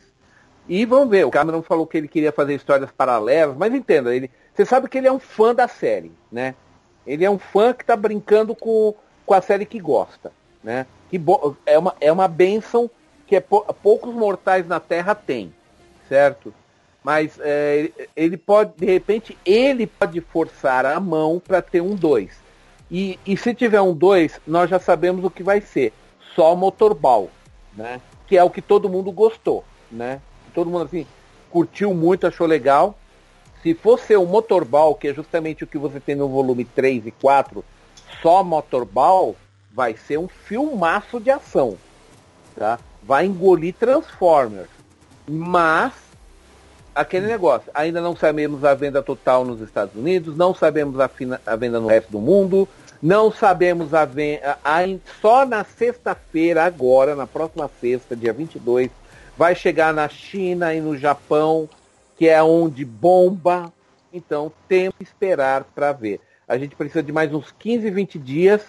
[0.68, 4.30] E vamos ver, o Cameron falou que ele queria fazer histórias paralelas, mas entenda, ele,
[4.54, 6.54] você sabe que ele é um fã da série, né?
[7.06, 8.94] Ele é um fã que está brincando com,
[9.26, 10.32] com a série que gosta.
[10.62, 10.86] Né?
[11.10, 11.20] Que
[11.66, 12.90] é, uma, é uma benção
[13.26, 15.52] que é pou, poucos mortais na Terra têm,
[16.08, 16.52] certo?
[17.02, 22.30] Mas é, ele pode, de repente, ele pode forçar a mão para ter um 2.
[22.90, 25.92] E, e se tiver um 2, nós já sabemos o que vai ser.
[26.34, 27.30] Só motorball,
[27.74, 28.00] né?
[28.26, 30.20] Que é o que todo mundo gostou, né?
[30.54, 31.06] Todo mundo assim
[31.50, 32.96] curtiu muito, achou legal.
[33.62, 37.10] Se fosse o motorball, que é justamente o que você tem no volume 3 e
[37.12, 37.64] 4,
[38.20, 39.36] só motorball,
[39.72, 41.78] vai ser um filmaço de ação.
[42.56, 42.78] Tá?
[43.02, 44.68] Vai engolir Transformers.
[45.28, 45.92] Mas,
[46.92, 51.08] aquele negócio, ainda não sabemos a venda total nos Estados Unidos, não sabemos a,
[51.46, 52.68] a venda no resto do mundo,
[53.00, 54.58] não sabemos a venda.
[55.20, 58.90] Só na sexta-feira, agora, na próxima sexta, dia 22,
[59.38, 61.68] vai chegar na China e no Japão
[62.16, 63.72] que é onde bomba.
[64.12, 66.20] Então temos que esperar para ver.
[66.46, 68.62] A gente precisa de mais uns 15, 20 dias,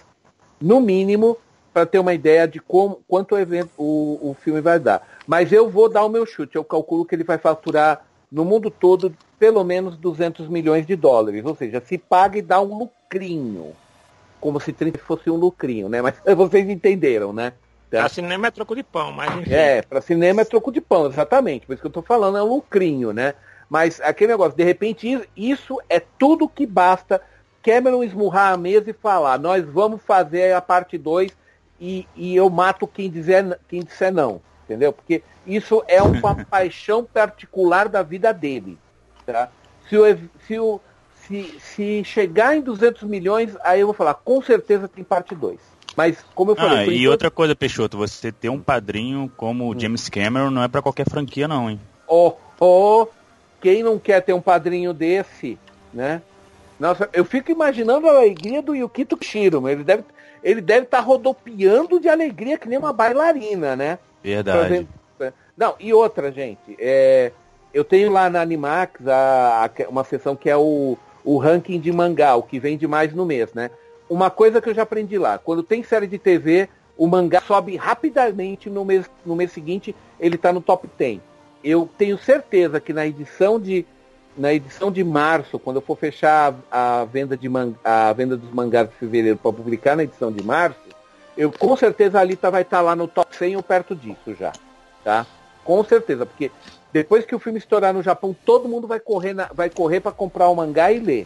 [0.61, 1.38] no mínimo,
[1.74, 5.06] para ter uma ideia de como, quanto o, evento, o, o filme vai dar.
[5.28, 6.56] Mas eu vou dar o meu chute.
[6.56, 11.44] Eu calculo que ele vai faturar no mundo todo pelo menos 200 milhões de dólares.
[11.44, 13.74] Ou seja, se paga e dá um lucrinho.
[14.40, 16.02] Como se 30 fosse um lucrinho, né?
[16.02, 17.53] Mas vocês entenderam, né?
[17.94, 17.99] Tá?
[17.99, 19.53] Para cinema é troco de pão, mas enfim.
[19.53, 21.68] É, para cinema é troco de pão, exatamente.
[21.68, 23.36] Por isso que eu estou falando, é um lucrinho, né?
[23.70, 27.22] Mas aquele negócio, de repente, isso é tudo que basta
[27.61, 31.38] Cameron esmurrar a mesa e falar, nós vamos fazer a parte 2
[31.80, 34.41] e, e eu mato quem, dizer, quem disser não.
[34.65, 34.91] Entendeu?
[34.91, 38.76] Porque isso é uma paixão particular da vida dele.
[39.24, 39.52] Tá?
[39.88, 39.98] Se,
[40.48, 40.57] se,
[41.14, 45.73] se, se chegar em 200 milhões, aí eu vou falar, com certeza tem parte 2.
[45.95, 46.90] Mas, como eu falei...
[46.90, 49.80] Ah, e outra coisa, Peixoto, você ter um padrinho como o hum.
[49.80, 51.80] James Cameron não é para qualquer franquia não, hein?
[52.07, 53.07] Oh, oh,
[53.61, 55.57] quem não quer ter um padrinho desse,
[55.94, 56.22] né?
[56.80, 59.70] Nossa, eu fico imaginando a alegria do Yukito Kishiro.
[59.70, 60.03] Ele deve
[60.44, 63.98] ele deve estar tá rodopiando de alegria que nem uma bailarina, né?
[64.22, 64.88] Verdade.
[65.56, 66.76] Não, e outra, gente.
[66.78, 67.32] É,
[67.74, 71.91] eu tenho lá na Animax a, a, uma seção que é o, o ranking de
[71.91, 73.72] mangá, o que vende mais no mês, né?
[74.14, 77.76] Uma coisa que eu já aprendi lá, quando tem série de TV, o mangá sobe
[77.76, 81.19] rapidamente no mês, no mês seguinte, ele está no top 10.
[81.64, 83.84] Eu tenho certeza que na edição de
[84.38, 88.52] na edição de março, quando eu for fechar a venda, de man, a venda dos
[88.52, 90.80] mangás de fevereiro para publicar na edição de março,
[91.35, 94.35] eu com certeza a Alita vai estar tá lá no top 100 ou perto disso
[94.40, 94.53] já.
[95.03, 95.26] Tá?
[95.64, 96.52] Com certeza, porque
[96.91, 100.11] depois que o filme estourar no Japão, todo mundo vai correr, na, vai correr para
[100.11, 101.26] comprar o mangá e ler.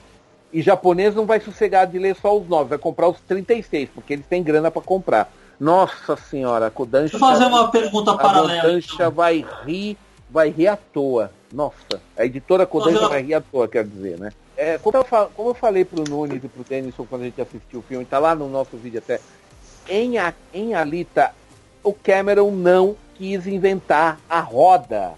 [0.52, 4.14] E japonês não vai sossegar de ler só os 9, vai comprar os 36, porque
[4.14, 5.32] eles têm grana para comprar.
[5.60, 7.18] Nossa senhora, a Kodansha.
[7.18, 8.60] Deixa eu fazer uma pergunta paralela.
[8.60, 9.11] A Kodansha então.
[9.11, 9.98] vai rir,
[10.30, 11.32] vai rir à toa.
[11.52, 14.32] Nossa, a editora Kodansha vai rir à toa, quer dizer, né?
[14.56, 15.06] É, como, eu,
[15.36, 18.18] como eu falei pro Nunes e pro Denison quando a gente assistiu o filme, tá
[18.18, 19.19] lá no nosso vídeo até.
[19.88, 21.34] Em, a, em Alita,
[21.84, 25.14] o Cameron não quis inventar a roda.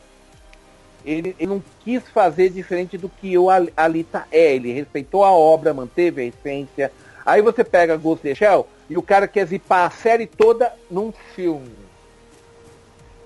[1.06, 4.53] Ele, ele, não quis fazer diferente do que o Alita é.
[4.53, 6.91] Ele respeitou a obra, manteve a essência.
[7.26, 10.72] Aí você pega Ghost in the Shell e o cara quer zipar a série toda
[10.90, 11.72] num filme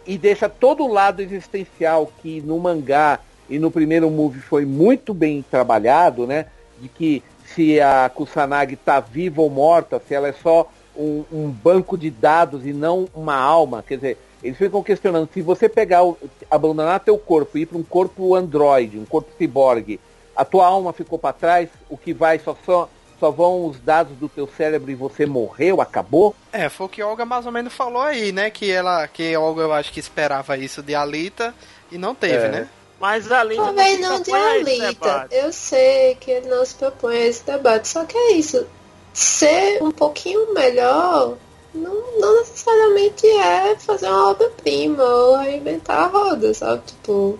[0.07, 3.19] e deixa todo o lado existencial que no mangá
[3.49, 6.45] e no primeiro movie foi muito bem trabalhado, né?
[6.79, 11.49] De que se a Kusanagi está viva ou morta, se ela é só um, um,
[11.49, 16.03] banco de dados e não uma alma, quer dizer, eles ficam questionando se você pegar,
[16.03, 16.17] o,
[16.49, 19.99] abandonar teu corpo e ir para um corpo androide, um corpo ciborgue,
[20.35, 22.89] a tua alma ficou para trás, o que vai só, só
[23.23, 26.35] só vão os dados do teu cérebro e você morreu, acabou?
[26.51, 28.49] É, foi o que Olga mais ou menos falou aí, né?
[28.49, 31.55] Que ela, que Olga eu acho que esperava isso de Alita
[31.89, 32.49] e não teve, é.
[32.49, 32.69] né?
[32.99, 35.27] Mas a Alita Talvez não, de Alita.
[35.31, 38.67] Eu sei que ele não se propõe a esse debate, só que é isso.
[39.13, 41.37] Ser um pouquinho melhor
[41.73, 46.83] não, não necessariamente é fazer uma obra-prima ou reinventar a roda, sabe?
[46.85, 47.39] Tipo,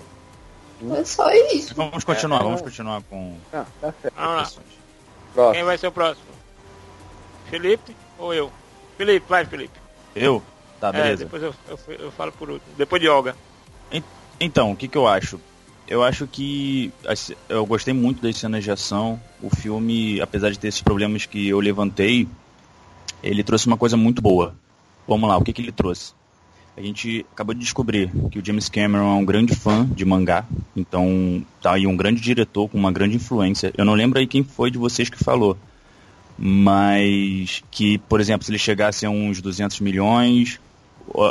[0.92, 1.76] é só isso.
[1.76, 3.36] Vamos continuar, é, vamos continuar com.
[3.54, 3.94] Ah, tá
[4.46, 5.54] certo.
[5.54, 6.28] Quem vai ser o próximo?
[7.50, 8.52] Felipe ou eu?
[8.98, 9.80] Felipe, vai, Felipe.
[10.16, 10.42] Eu?
[10.80, 11.24] Tá, é, beleza.
[11.24, 12.72] É, depois eu, eu, eu, falo por último.
[12.76, 13.36] Depois de Olga.
[14.40, 15.40] Então, o que, que eu acho?
[15.94, 16.92] Eu acho que
[17.48, 19.22] eu gostei muito das cenas de ação.
[19.40, 22.28] O filme, apesar de ter esses problemas que eu levantei,
[23.22, 24.56] ele trouxe uma coisa muito boa.
[25.08, 26.14] Vamos lá, o que, que ele trouxe?
[26.76, 30.48] A gente acabou de descobrir que o James Cameron é um grande fã de mangá,
[30.76, 33.72] então tá aí um grande diretor com uma grande influência.
[33.78, 35.56] Eu não lembro aí quem foi de vocês que falou,
[36.36, 40.60] mas que, por exemplo, se ele chegasse a uns 200 milhões,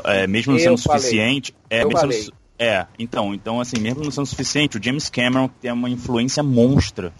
[0.04, 4.26] é, mesmo não sendo suficiente, é, mesmo sendo, é, então, então assim, mesmo não sendo
[4.26, 7.12] suficiente, o James Cameron tem uma influência monstra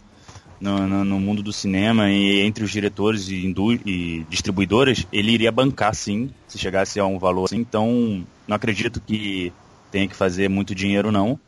[0.61, 3.53] no, no, no, mundo do cinema e entre os diretores e,
[3.85, 7.57] e, distribuidoras, ele iria bancar sim, se chegasse a um valor assim.
[7.57, 9.53] Então, não acredito que
[9.91, 11.39] tenha que fazer muito dinheiro não.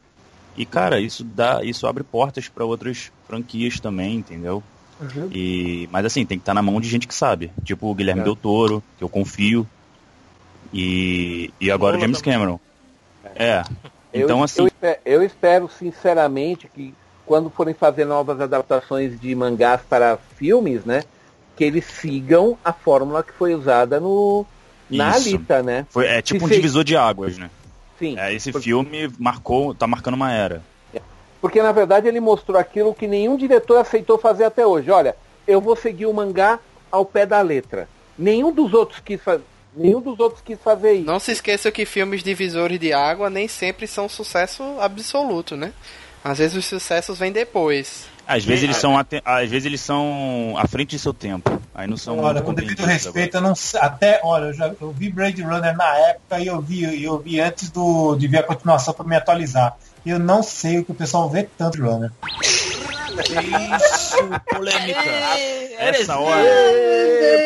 [0.57, 4.62] E cara, isso dá, isso abre portas para outras franquias também, entendeu?
[5.01, 5.29] Uhum.
[5.33, 7.95] E, mas assim, tem que estar tá na mão de gente que sabe, tipo o
[7.95, 8.25] Guilherme é.
[8.25, 9.66] Del Toro, que eu confio.
[10.73, 12.59] E, e agora o James Cameron.
[13.35, 13.62] É.
[14.12, 14.62] Então, eu, assim.
[14.62, 16.94] Eu espero, eu espero, sinceramente, que
[17.27, 21.02] quando forem fazer novas adaptações de mangás para filmes, né?
[21.56, 24.47] Que eles sigam a fórmula que foi usada no
[24.90, 25.28] na Isso.
[25.28, 25.86] Alita, né?
[25.90, 26.55] Foi, é tipo Se um se...
[26.55, 27.51] divisor de águas, né?
[27.98, 28.19] Sim.
[28.19, 28.65] É, esse porque...
[28.65, 30.62] filme marcou, tá marcando uma era.
[30.93, 31.01] É.
[31.40, 34.90] Porque na verdade ele mostrou aquilo que nenhum diretor aceitou fazer até hoje.
[34.90, 35.16] Olha,
[35.47, 36.59] eu vou seguir o mangá
[36.90, 37.89] ao pé da letra.
[38.19, 39.44] Nenhum dos outros quis fazer.
[39.77, 41.07] Nenhum dos outros quis fazer isso.
[41.07, 45.73] Não se esqueça que filmes divisores de água nem sempre são sucesso absoluto, né?
[46.23, 48.07] Às vezes os sucessos vêm depois.
[48.27, 51.61] Às vezes eles são às vezes eles são à frente de seu tempo.
[51.75, 53.53] Aí não são Olha, com devido respeito, agora.
[53.53, 57.05] eu não até, olha, eu já eu vi Blade Runner na época e eu vi
[57.05, 59.77] eu vi antes do de ver a continuação para me atualizar.
[60.05, 62.12] Eu não sei o que o pessoal vê tanto Runner.
[63.14, 64.16] Isso,
[64.51, 65.01] polêmica.
[65.78, 66.44] Essa hora.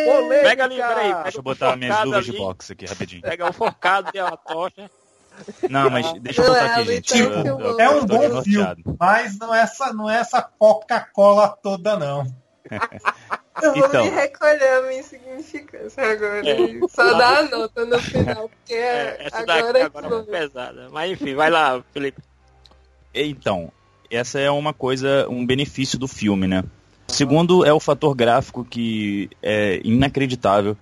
[0.05, 0.43] polêmica.
[0.43, 1.23] Pega ali, peraí.
[1.23, 3.23] Deixa eu botar minhas luvas de boxe aqui rapidinho.
[3.23, 4.91] Pega o focado e a tocha.
[5.71, 7.15] Não, mas deixa eu botar aqui, gente.
[7.15, 11.57] Tipo, eu, eu, é um bom filme, mas não é essa, não é essa Coca-Cola
[11.63, 12.27] toda, não.
[13.63, 16.49] Eu vou então, me recolher a minha insignificância agora.
[16.49, 16.89] É.
[16.89, 20.89] Só dá a nota no final, porque é, essa agora, agora é pesada.
[20.91, 22.23] Mas enfim, vai lá, Felipe.
[23.15, 23.73] Então,
[24.11, 26.65] essa é uma coisa, um benefício do filme, né?
[27.09, 30.77] Segundo é o fator gráfico que é inacreditável.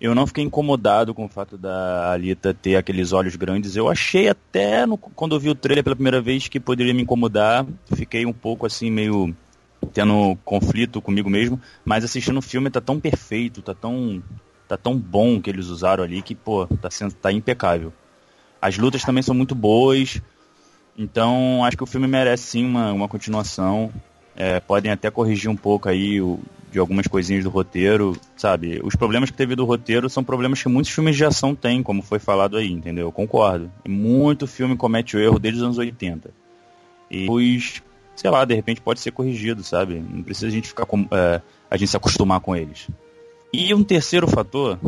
[0.00, 3.74] Eu não fiquei incomodado com o fato da Alita ter aqueles olhos grandes.
[3.74, 7.02] Eu achei até, no, quando eu vi o trailer pela primeira vez, que poderia me
[7.02, 7.66] incomodar.
[7.94, 9.34] Fiquei um pouco assim, meio
[9.92, 11.60] tendo conflito comigo mesmo.
[11.84, 14.22] Mas assistindo o filme tá tão perfeito, tá tão,
[14.68, 17.92] tá tão bom que eles usaram ali que, pô, tá, sendo, tá impecável.
[18.62, 20.20] As lutas também são muito boas.
[20.98, 23.92] Então, acho que o filme merece sim uma, uma continuação.
[24.34, 26.40] É, podem até corrigir um pouco aí o,
[26.72, 28.80] de algumas coisinhas do roteiro, sabe?
[28.82, 32.02] Os problemas que teve do roteiro são problemas que muitos filmes de ação têm, como
[32.02, 33.06] foi falado aí, entendeu?
[33.06, 33.70] Eu concordo.
[33.86, 36.30] Muito filme comete o erro desde os anos 80.
[37.08, 37.80] E os,
[38.16, 39.94] sei lá, de repente pode ser corrigido, sabe?
[40.00, 42.88] Não precisa a gente ficar com, é, a gente se acostumar com eles.
[43.52, 44.78] E um terceiro fator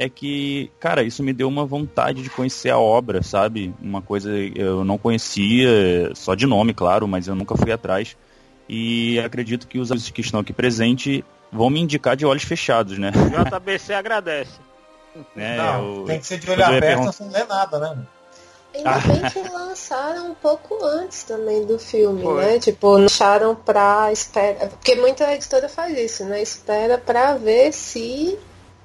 [0.00, 3.74] é que, cara, isso me deu uma vontade de conhecer a obra, sabe?
[3.82, 8.16] Uma coisa eu não conhecia, só de nome, claro, mas eu nunca fui atrás.
[8.68, 13.10] E acredito que os que estão aqui presentes vão me indicar de olhos fechados, né?
[13.10, 14.52] O JBC agradece.
[15.36, 17.98] É, não, eu, tem que ser de olho aberto sem ler nada, né?
[18.72, 18.98] Ainda ah.
[19.00, 22.44] bem que lançaram um pouco antes também do filme, Foi.
[22.44, 22.58] né?
[22.60, 24.68] Tipo, lançaram pra espera.
[24.68, 26.40] Porque muita editora faz isso, né?
[26.40, 28.38] Espera pra ver se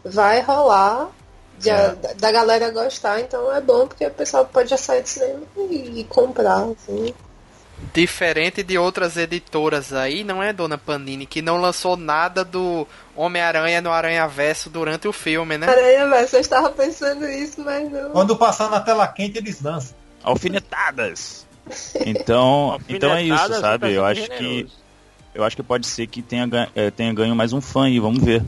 [0.03, 1.09] vai rolar
[1.57, 1.95] de, é.
[1.95, 3.19] da, da, galera gostar.
[3.19, 7.13] Então é bom porque o pessoal pode já sair do cinema e, e comprar, assim.
[7.93, 13.81] Diferente de outras editoras aí, não é, Dona Panini, que não lançou nada do Homem-Aranha
[13.81, 15.67] no Aranha Verso durante o filme, né?
[15.67, 18.11] Aranha Verso, eu estava pensando isso, mas não.
[18.11, 19.95] Quando passar na tela quente, eles lançam.
[20.23, 21.45] Alfinetadas!
[22.05, 23.93] Então, então é isso, sabe?
[23.93, 24.67] Eu acho que
[25.33, 28.23] eu acho que pode ser que tenha, é, tenha ganho mais um fã aí, vamos
[28.23, 28.43] ver.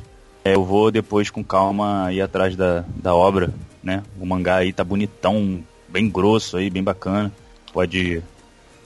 [0.45, 3.51] É, eu vou depois com calma ir atrás da, da obra,
[3.81, 4.03] né?
[4.19, 7.33] O mangá aí tá bonitão, bem grosso aí, bem bacana.
[7.73, 8.21] Pode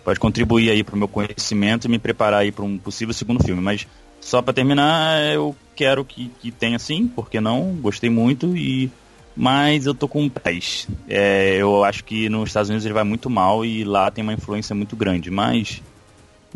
[0.05, 3.43] pode contribuir aí para o meu conhecimento e me preparar aí para um possível segundo
[3.43, 3.61] filme.
[3.61, 3.85] Mas
[4.21, 7.75] só para terminar, eu quero que, que tenha sim, porque não?
[7.81, 8.89] Gostei muito e
[9.35, 10.87] mas eu tô com pés.
[11.09, 14.33] É, eu acho que nos Estados Unidos ele vai muito mal e lá tem uma
[14.33, 15.29] influência muito grande.
[15.29, 15.81] Mas,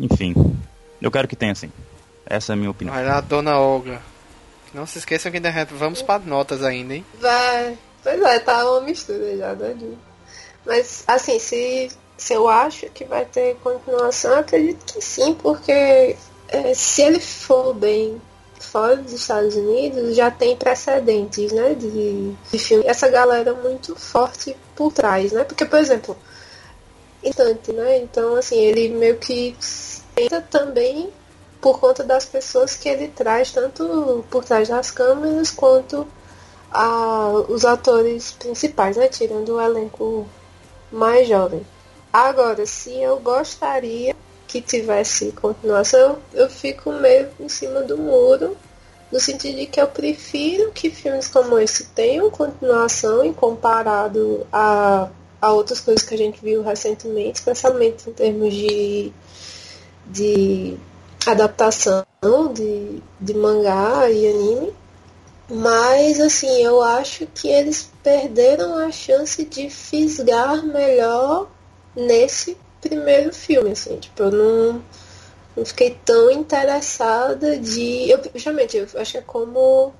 [0.00, 0.34] enfim,
[1.00, 1.70] eu quero que tenha sim.
[2.26, 2.94] Essa é a minha opinião.
[2.94, 4.13] Vai lá, dona Olga.
[4.74, 7.06] Não se esqueçam que ainda vamos para notas ainda, hein?
[7.20, 7.78] Vai.
[8.02, 9.76] Pois é, tá uma mistura já, né?
[10.66, 16.16] Mas, assim, se se eu acho que vai ter continuação, acredito que sim, porque
[16.48, 18.20] é, se ele for bem
[18.60, 22.84] fora dos Estados Unidos, já tem precedentes, né, de, de filme.
[22.86, 25.44] Essa galera muito forte por trás, né?
[25.44, 26.16] Porque, por exemplo,
[27.22, 27.98] instante, né?
[27.98, 29.56] Então, assim, ele meio que
[30.14, 31.10] tenta também
[31.64, 36.06] por conta das pessoas que ele traz, tanto por trás das câmeras quanto
[36.70, 39.08] a, os atores principais, né?
[39.08, 40.28] Tirando o elenco
[40.92, 41.66] mais jovem.
[42.12, 44.14] Agora, se eu gostaria
[44.46, 48.54] que tivesse continuação, eu fico meio em cima do muro,
[49.10, 55.08] no sentido de que eu prefiro que filmes como esse tenham continuação em comparado a,
[55.40, 59.10] a outras coisas que a gente viu recentemente, especialmente em termos de,
[60.04, 60.78] de
[61.32, 62.04] adaptação
[62.52, 64.74] de, de mangá e anime.
[65.48, 71.48] Mas assim, eu acho que eles perderam a chance de fisgar melhor
[71.94, 74.82] nesse primeiro filme, assim, tipo, eu não,
[75.56, 78.10] não fiquei tão interessada de.
[78.10, 79.92] Eu, justamente, eu acho que é como,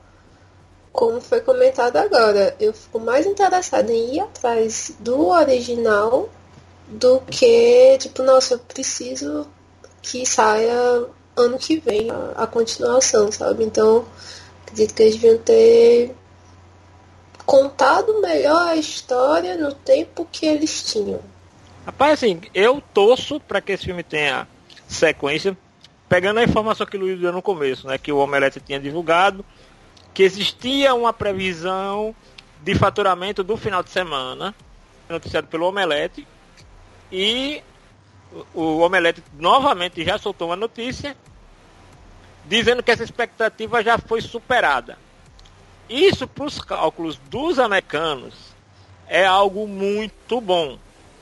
[0.93, 2.57] como foi comentado agora.
[2.59, 6.29] Eu fico mais interessada em ir atrás do original
[6.87, 9.47] do que, tipo, nossa, eu preciso
[10.05, 13.65] que saia ano que vem a, a continuação, sabe?
[13.65, 14.05] Então,
[14.63, 16.15] acredito que eles deviam ter
[17.47, 21.21] contado melhor a história no tempo que eles tinham.
[21.87, 24.47] Rapaz, assim, eu torço para que esse filme tenha
[24.87, 25.57] sequência,
[26.09, 27.99] pegando a informação que o Luiz deu no começo, né?
[27.99, 29.45] Que o Omelete tinha divulgado,
[30.13, 32.15] que existia uma previsão
[32.63, 34.55] de faturamento do final de semana,
[35.09, 36.27] noticiado pelo Omelete,
[37.11, 37.63] e
[38.53, 41.17] o Omelete novamente já soltou uma notícia
[42.45, 44.99] dizendo que essa expectativa já foi superada.
[45.89, 48.35] Isso para os cálculos dos americanos
[49.07, 50.79] é algo muito bom.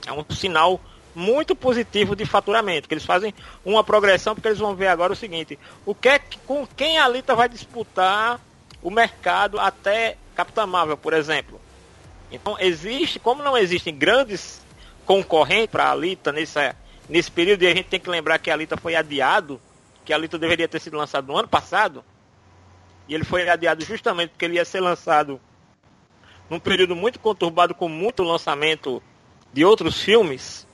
[0.06, 0.80] É um sinal
[1.14, 3.34] muito positivo de faturamento, que eles fazem
[3.64, 6.96] uma progressão, porque eles vão ver agora o seguinte, o que é que, com quem
[6.96, 8.40] a Alita vai disputar
[8.82, 11.60] o mercado até Capitã Marvel, por exemplo.
[12.30, 14.62] Então existe, como não existem grandes
[15.04, 16.74] concorrentes para a Alita nessa,
[17.08, 19.60] nesse período, e a gente tem que lembrar que a Alita foi adiado,
[20.04, 22.04] que a Alita deveria ter sido lançado no ano passado,
[23.08, 25.40] e ele foi adiado justamente porque ele ia ser lançado
[26.48, 29.02] num período muito conturbado com muito lançamento
[29.52, 30.66] de outros filmes.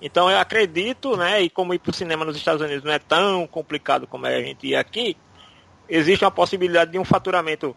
[0.00, 2.98] Então eu acredito, né, e como ir para o cinema nos Estados Unidos não é
[2.98, 5.16] tão complicado como é a gente ir aqui,
[5.88, 7.76] existe uma possibilidade de um faturamento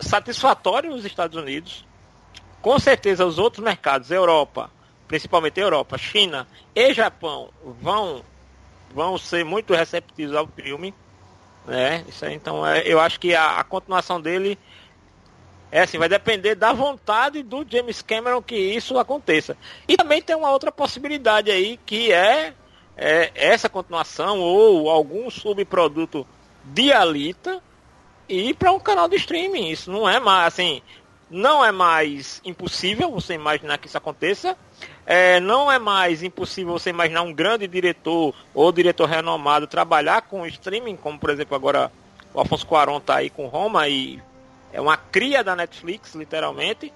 [0.00, 1.84] satisfatório nos Estados Unidos.
[2.60, 4.70] Com certeza os outros mercados, Europa,
[5.12, 7.50] principalmente Europa, China e Japão,
[7.82, 8.24] vão,
[8.94, 10.94] vão ser muito receptivos ao filme.
[11.66, 12.02] Né?
[12.08, 14.58] Isso aí, então é, eu acho que a, a continuação dele
[15.70, 19.54] é assim, vai depender da vontade do James Cameron que isso aconteça.
[19.86, 22.54] E também tem uma outra possibilidade aí que é,
[22.96, 26.26] é essa continuação ou algum subproduto
[26.64, 27.62] de Alita
[28.26, 29.68] ir para um canal de streaming.
[29.68, 30.80] Isso não é mais assim,
[31.32, 34.56] não é mais impossível você imaginar que isso aconteça.
[35.04, 40.46] É, não é mais impossível você imaginar um grande diretor ou diretor renomado trabalhar com
[40.46, 41.90] streaming, como por exemplo agora
[42.32, 44.22] o Afonso Cuarón está aí com Roma e
[44.72, 46.92] é uma cria da Netflix, literalmente.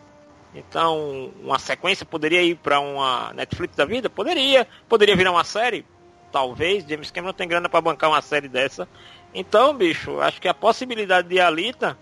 [0.54, 4.08] Então, uma sequência poderia ir para uma Netflix da vida?
[4.08, 4.66] Poderia.
[4.88, 5.84] Poderia virar uma série?
[6.32, 6.86] Talvez.
[6.88, 8.88] James Cameron tem grana para bancar uma série dessa.
[9.34, 11.98] Então, bicho, acho que a possibilidade de Alita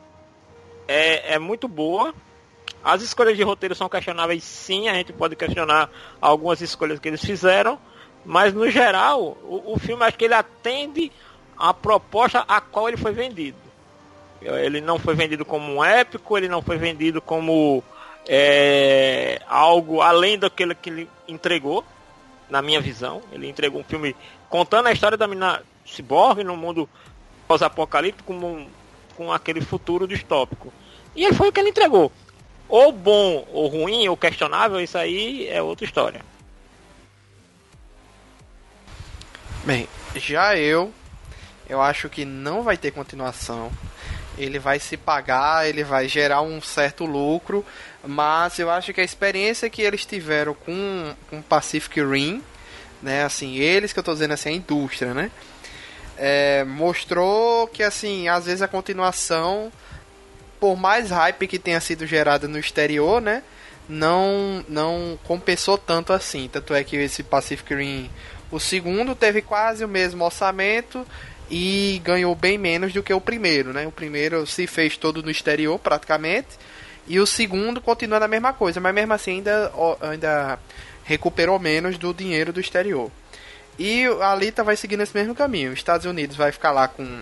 [0.87, 2.15] é, é muito boa.
[2.83, 4.89] As escolhas de roteiro são questionáveis, sim.
[4.89, 7.79] A gente pode questionar algumas escolhas que eles fizeram.
[8.25, 11.11] Mas, no geral, o, o filme acho que ele atende
[11.57, 13.57] a proposta a qual ele foi vendido.
[14.41, 17.83] Ele não foi vendido como um épico, ele não foi vendido como
[18.29, 21.85] é, algo além daquilo que ele entregou,
[22.51, 23.23] na minha visão.
[23.33, 24.15] Ele entregou um filme
[24.49, 26.89] contando a história da mina cyborg no mundo
[27.49, 28.67] pós-apocalíptico com,
[29.17, 30.73] com aquele futuro distópico.
[31.17, 32.11] E foi o que ele entregou.
[32.69, 36.21] Ou bom, ou ruim, ou questionável, isso aí é outra história.
[39.65, 40.93] Bem, já eu,
[41.69, 43.71] eu acho que não vai ter continuação
[44.37, 47.65] ele vai se pagar, ele vai gerar um certo lucro,
[48.05, 52.43] mas eu acho que a experiência que eles tiveram com, com Pacific Rim,
[53.03, 55.31] né, assim, eles que eu estou dizendo assim, a indústria, né,
[56.17, 59.71] é, mostrou que assim, às vezes a continuação,
[60.65, 63.43] por mais hype que tenha sido gerada no exterior, né,
[63.87, 68.11] não não compensou tanto assim, tanto é que esse Pacific Rim,
[68.51, 71.07] o segundo teve quase o mesmo orçamento
[71.51, 73.87] e ganhou bem menos do que o primeiro, né?
[73.87, 76.59] O primeiro se fez todo no exterior praticamente
[77.07, 79.71] e o segundo continua na mesma coisa, mas mesmo assim ainda,
[80.01, 80.59] ainda
[81.05, 83.11] recuperou menos do dinheiro do exterior.
[83.79, 85.73] E a Alita vai seguir nesse mesmo caminho.
[85.73, 87.21] Os Estados Unidos vai ficar lá com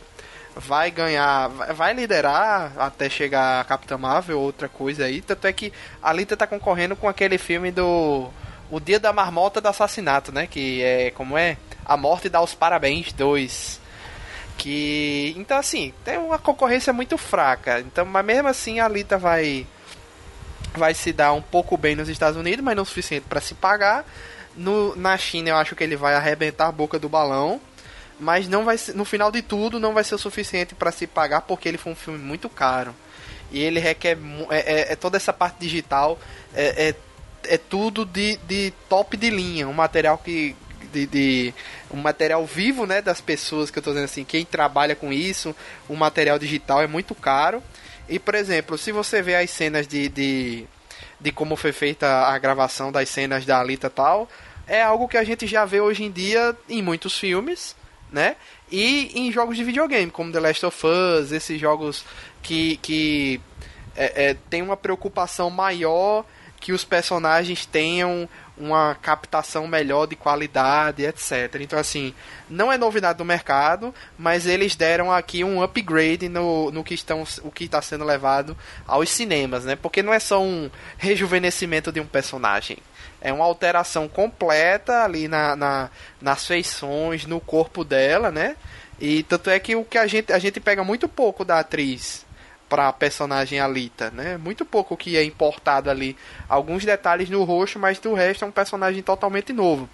[0.57, 5.21] vai ganhar, vai liderar até chegar a Capitã Marvel, outra coisa aí.
[5.21, 5.73] Tanto é que
[6.03, 8.29] a Alita tá concorrendo com aquele filme do
[8.71, 10.47] O Dia da Marmota do Assassinato, né?
[10.47, 11.57] Que é como é?
[11.85, 13.83] A Morte dá os Parabéns 2
[14.59, 19.67] que então assim tem uma concorrência muito fraca então mas mesmo assim a Alita vai
[20.75, 23.55] vai se dar um pouco bem nos Estados Unidos mas não o suficiente para se
[23.55, 24.05] pagar
[24.55, 27.61] no, na China eu acho que ele vai arrebentar a boca do balão
[28.23, 31.41] mas não vai no final de tudo não vai ser o suficiente para se pagar
[31.43, 32.95] porque ele foi um filme muito caro.
[33.51, 34.17] E ele requer
[34.49, 36.19] é, é, é toda essa parte digital
[36.55, 39.67] é, é, é tudo de, de top de linha.
[39.67, 40.55] Um material que
[40.93, 41.55] de, de,
[41.91, 45.57] um material vivo, né, das pessoas que eu tô dizendo assim, quem trabalha com isso,
[45.89, 47.61] o material digital é muito caro.
[48.09, 50.65] E por exemplo, se você vê as cenas de, de,
[51.21, 54.29] de como foi feita a gravação das cenas da Alita tal,
[54.65, 57.75] é algo que a gente já vê hoje em dia em muitos filmes,
[58.13, 58.37] né?
[58.71, 62.05] E em jogos de videogame, como The Last of Us, esses jogos
[62.43, 63.41] que, que
[63.97, 66.25] é, é, tem uma preocupação maior
[66.61, 71.57] que os personagens tenham uma captação melhor de qualidade, etc.
[71.61, 72.15] Então, assim,
[72.49, 77.25] não é novidade do mercado, mas eles deram aqui um upgrade no, no que estão,
[77.43, 78.57] o que está sendo levado
[78.87, 79.75] aos cinemas, né?
[79.75, 82.79] Porque não é só um rejuvenescimento de um personagem.
[83.23, 85.91] É uma alteração completa ali na, na,
[86.21, 88.57] nas feições, no corpo dela, né?
[89.01, 92.27] E tanto é que o que a gente, a gente pega muito pouco da atriz
[92.69, 94.37] para a personagem Alita, né?
[94.37, 96.17] Muito pouco que é importado ali,
[96.49, 99.89] alguns detalhes no rosto, mas do resto é um personagem totalmente novo.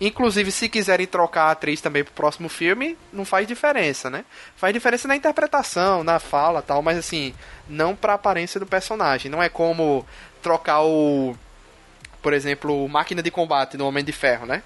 [0.00, 4.24] Inclusive, se quiserem trocar a atriz também pro próximo filme, não faz diferença, né?
[4.56, 7.34] Faz diferença na interpretação, na fala tal, mas assim,
[7.68, 9.30] não pra aparência do personagem.
[9.30, 10.04] Não é como
[10.42, 11.34] trocar o.
[12.26, 14.60] Por exemplo, Máquina de Combate no Homem de Ferro, né?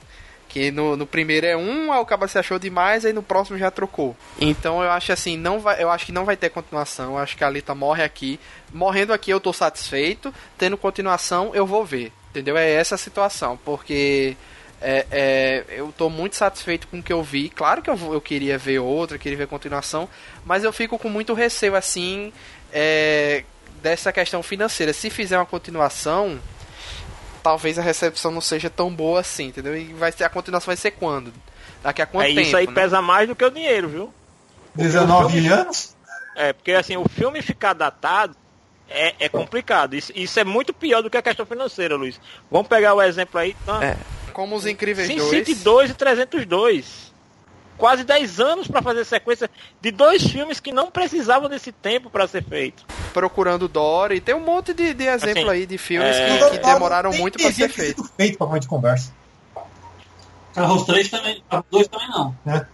[0.48, 3.58] Que no, no primeiro é um, aí o cara se achou demais, aí no próximo
[3.58, 4.16] já trocou.
[4.40, 7.10] Então eu acho assim, não vai, eu acho que não vai ter continuação.
[7.10, 8.40] Eu acho que a Alita morre aqui.
[8.72, 10.32] Morrendo aqui eu tô satisfeito.
[10.56, 12.10] Tendo continuação, eu vou ver.
[12.30, 12.56] Entendeu?
[12.56, 13.58] É essa a situação.
[13.62, 14.38] Porque
[14.80, 17.50] é, é, eu tô muito satisfeito com o que eu vi.
[17.50, 20.08] Claro que eu, eu queria ver outra, queria ver continuação.
[20.46, 22.32] Mas eu fico com muito receio assim.
[22.72, 23.44] É,
[23.82, 24.94] dessa questão financeira.
[24.94, 26.40] Se fizer uma continuação
[27.42, 29.76] talvez a recepção não seja tão boa assim, entendeu?
[29.76, 31.32] E vai ser, a continuação vai ser quando?
[31.82, 32.40] Daqui a quanto é, tempo?
[32.40, 32.72] Isso aí né?
[32.72, 34.14] pesa mais do que o dinheiro, viu?
[34.74, 35.96] 19 filme, anos?
[36.36, 38.36] É, porque assim, o filme ficar datado
[38.88, 39.94] é, é complicado.
[39.94, 42.20] Isso, isso, é muito pior do que a questão financeira, Luiz.
[42.50, 43.56] Vamos pegar o exemplo aí.
[43.62, 43.96] Então, é,
[44.32, 45.30] como os incríveis Sin 2.
[45.30, 47.09] City 2 e 302
[47.80, 49.50] quase 10 anos para fazer sequência
[49.80, 52.84] de dois filmes que não precisavam desse tempo para ser feito.
[53.12, 56.38] Procurando Dory, tem um monte de, de exemplo assim, aí de filmes é...
[56.38, 58.04] que, que, demoraram muito para ser feito.
[58.16, 59.10] feito para de conversa.
[60.54, 62.36] Ah, os três também, os dois também não.
[62.46, 62.66] É.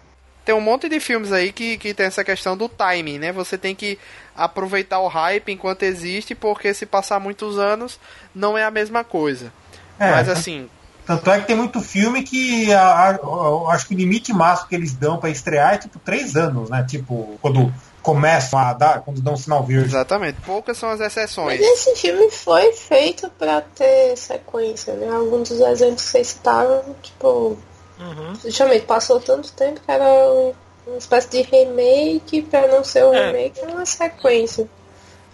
[0.45, 3.33] Tem um monte de filmes aí que, que tem essa questão do timing, né?
[3.33, 3.99] Você tem que
[4.35, 7.99] aproveitar o hype enquanto existe, porque se passar muitos anos,
[8.35, 9.53] não é a mesma coisa.
[9.99, 10.69] É, Mas assim,
[11.07, 14.69] tanto é que tem muito filme que a, a, a, acho que o limite máximo
[14.69, 16.85] que eles dão para estrear é tipo três anos, né?
[16.89, 17.73] Tipo, quando
[18.03, 19.89] começam a dar, quando dão um sinal verde.
[19.89, 21.61] Exatamente, poucas são as exceções.
[21.61, 25.09] Mas esse filme foi feito para ter sequência, né?
[25.09, 27.57] Alguns dos exemplos que vocês citaram, tipo.
[27.99, 28.35] Uhum.
[28.45, 30.53] Justamente, passou tanto tempo que era um,
[30.87, 33.27] uma espécie de remake, para não ser um é.
[33.27, 34.69] remake, é uma sequência.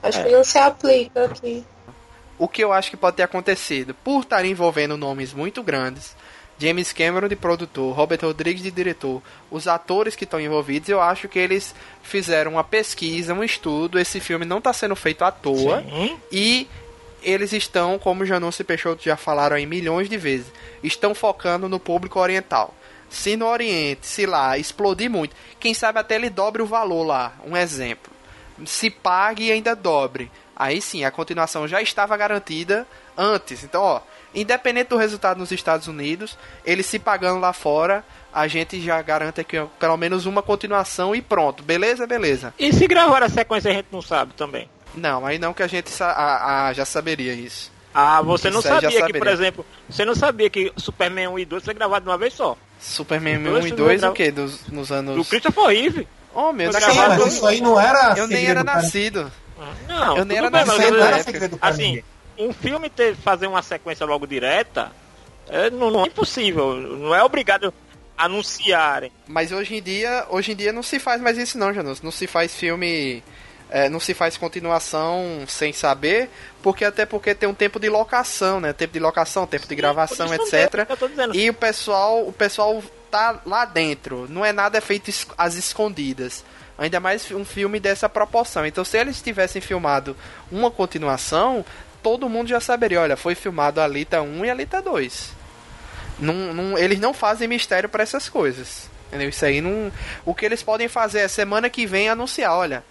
[0.03, 0.25] Acho é.
[0.25, 1.65] que não se aplica aqui
[2.43, 3.95] o que eu acho que pode ter acontecido?
[3.95, 6.17] Por estar envolvendo nomes muito grandes,
[6.59, 11.29] James Cameron de produtor, Robert Rodrigues de diretor, os atores que estão envolvidos, eu acho
[11.29, 13.97] que eles fizeram uma pesquisa, um estudo.
[13.97, 16.19] Esse filme não está sendo feito à toa Sim.
[16.33, 16.67] e
[17.23, 20.53] eles estão, como Janus e Peixoto já falaram aí milhões de vezes,
[20.83, 22.75] estão focando no público oriental.
[23.09, 27.35] Se no Oriente, se lá explodir muito, quem sabe até ele dobre o valor lá.
[27.47, 28.13] Um exemplo.
[28.67, 33.65] Se pague e ainda dobre aí sim a continuação já estava garantida antes.
[33.65, 34.01] Então, ó,
[34.35, 39.41] independente do resultado nos Estados Unidos, ele se pagando lá fora, a gente já garante
[39.41, 41.63] aqui pelo menos uma continuação e pronto.
[41.63, 42.07] Beleza?
[42.07, 42.55] Beleza.
[42.59, 44.69] E se gravar a sequência a gente não sabe também?
[44.95, 47.71] Não, aí não que a gente a, a, já saberia isso.
[47.95, 51.45] Ah, você não sabia, sabia que, por exemplo, você não sabia que Superman 1 e
[51.45, 52.57] 2 foi gravado de uma vez só?
[52.81, 54.31] Superman 1 e 2 o que?
[54.31, 55.17] Dos, nos anos...
[55.17, 56.09] Do Christopher Reeve.
[56.35, 56.85] Oh, meu Deus.
[56.97, 58.15] Mas isso aí não era...
[58.17, 59.31] Eu nem era nascido.
[59.89, 60.99] Não, eu nem era bem, nascido.
[60.99, 62.03] Mas, assim,
[62.39, 64.91] um filme ter, fazer uma sequência logo direta
[65.49, 66.75] é, não, não é impossível.
[66.75, 67.73] Não é obrigado
[68.17, 69.13] a anunciarem.
[69.27, 72.03] Mas hoje em dia, hoje em dia não se faz mais isso não, Janus.
[72.03, 73.23] Não se faz filme...
[73.75, 76.29] É, não se faz continuação sem saber,
[76.63, 78.71] porque até porque tem um tempo de locação, né?
[78.75, 80.87] Tempo de locação, tempo Sim, de gravação, etc.
[81.33, 84.27] E o pessoal, o pessoal tá lá dentro.
[84.29, 86.45] Não é nada feito às escondidas.
[86.79, 88.67] Ainda mais um filme dessa proporção.
[88.67, 90.17] Então, se eles tivessem filmado
[90.51, 91.65] uma continuação,
[92.03, 95.33] todo mundo já saberia: olha, foi filmado a Alita 1 e a Alita 2.
[96.19, 98.91] Não, não, eles não fazem mistério para essas coisas.
[99.09, 99.29] Entendeu?
[99.29, 99.93] Isso aí não.
[100.25, 102.83] O que eles podem fazer é semana que vem anunciar: olha,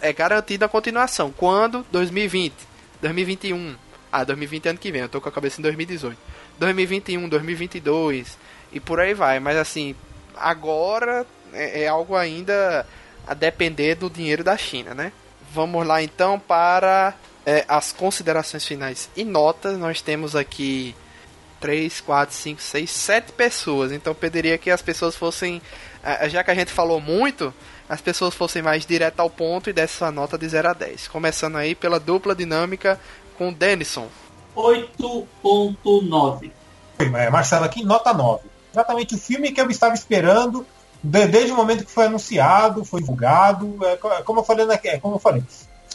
[0.00, 1.32] é garantida a continuação.
[1.32, 1.86] Quando?
[1.92, 2.52] 2020,
[3.00, 3.76] 2021.
[4.10, 6.18] Ah, 2020 é ano que vem, eu tô com a cabeça em 2018.
[6.58, 8.38] 2021, 2022
[8.72, 9.38] e por aí vai.
[9.40, 9.94] Mas assim,
[10.34, 12.86] agora é, é algo ainda
[13.26, 15.12] a depender do dinheiro da China, né?
[15.52, 17.14] Vamos lá então para
[17.44, 19.78] é, as considerações finais e notas.
[19.78, 20.94] Nós temos aqui
[21.60, 23.92] 3, 4, 5, 6, 7 pessoas.
[23.92, 25.62] Então eu pediria que as pessoas fossem,
[26.28, 27.52] já que a gente falou muito,
[27.88, 31.08] as pessoas fossem mais direto ao ponto e desse sua nota de 0 a 10.
[31.08, 33.00] Começando aí pela dupla dinâmica
[33.38, 34.08] com Denison.
[34.56, 36.50] 8.9.
[36.98, 38.44] É, Marcelo aqui, nota 9.
[38.72, 40.66] Exatamente o filme que eu estava esperando
[41.06, 45.14] desde o momento que foi anunciado, foi divulgado, é, é como eu falei, é, como
[45.14, 45.42] eu falei,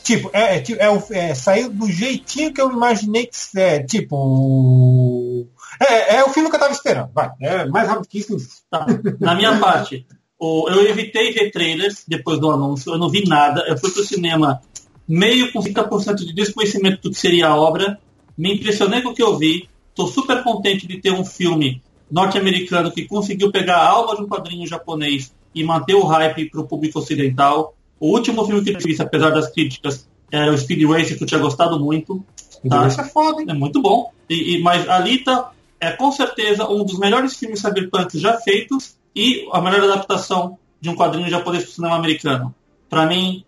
[0.04, 5.48] tipo, é, é, é, é, saiu do jeitinho que eu imaginei que é, tipo,
[5.80, 8.38] é, é o filme que eu estava esperando, vai, é mais rápido que isso.
[8.70, 8.86] Tá.
[9.20, 10.06] Na minha parte,
[10.40, 14.04] o, eu evitei ver trailers depois do anúncio, eu não vi nada, eu fui pro
[14.04, 14.62] cinema
[15.08, 18.00] meio com 50% de desconhecimento do que seria a obra,
[18.38, 22.92] me impressionei com o que eu vi, estou super contente de ter um filme norte-americano
[22.92, 26.68] que conseguiu pegar a alma de um quadrinho japonês e manter o hype para o
[26.68, 27.74] público ocidental.
[28.00, 31.28] O último filme que eu fiz, apesar das críticas, era o Speed Racer, que eu
[31.28, 32.24] tinha gostado muito.
[32.68, 32.88] Tá?
[32.88, 33.48] Isso é foda, hein?
[33.50, 34.12] É muito bom.
[34.30, 35.48] E, e, mas Alita,
[35.80, 40.90] é com certeza um dos melhores filmes cyberpunk já feitos e a melhor adaptação de
[40.90, 42.54] um quadrinho japonês para o cinema americano.
[42.90, 43.44] Para mim,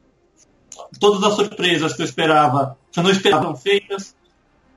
[0.99, 4.15] todas as surpresas que eu esperava, que eu não esperava, foram feitas.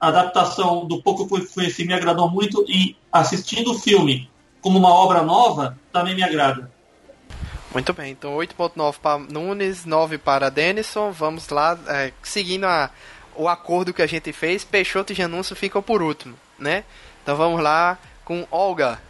[0.01, 4.79] A adaptação do pouco que eu conheci me agradou muito e assistindo o filme como
[4.79, 6.71] uma obra nova também me agrada.
[7.73, 11.11] Muito bem, então 8.9 para Nunes, 9 para Denison.
[11.13, 12.91] Vamos lá, é, seguindo a,
[13.35, 16.85] o acordo que a gente fez, Peixoto e Janúncio ficam por último, né?
[17.23, 19.01] Então vamos lá com Olga.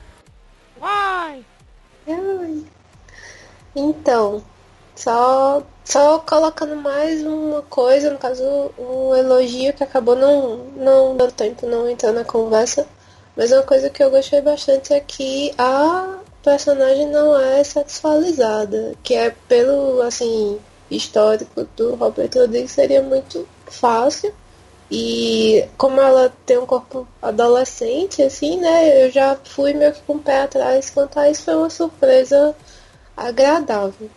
[0.79, 1.45] Vai!
[3.75, 4.43] Então,
[4.95, 8.43] só, só colocando mais uma coisa, no caso,
[8.77, 12.87] um elogio que acabou não, não dando tempo, não entrando na conversa.
[13.37, 19.15] Mas uma coisa que eu gostei bastante é que a personagem não é sexualizada, que
[19.15, 20.59] é pelo assim
[20.91, 24.35] histórico do Robert Rodrigues seria muito fácil.
[24.91, 29.07] E como ela tem um corpo adolescente, assim, né?
[29.07, 32.57] Eu já fui meio que com o pé atrás quanto a isso foi uma surpresa
[33.17, 34.11] agradável.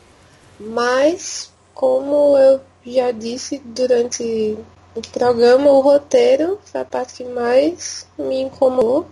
[0.59, 1.48] Mas,
[1.79, 4.57] como eu já disse durante
[4.93, 9.07] o programa, o roteiro foi a parte que mais me incomodou.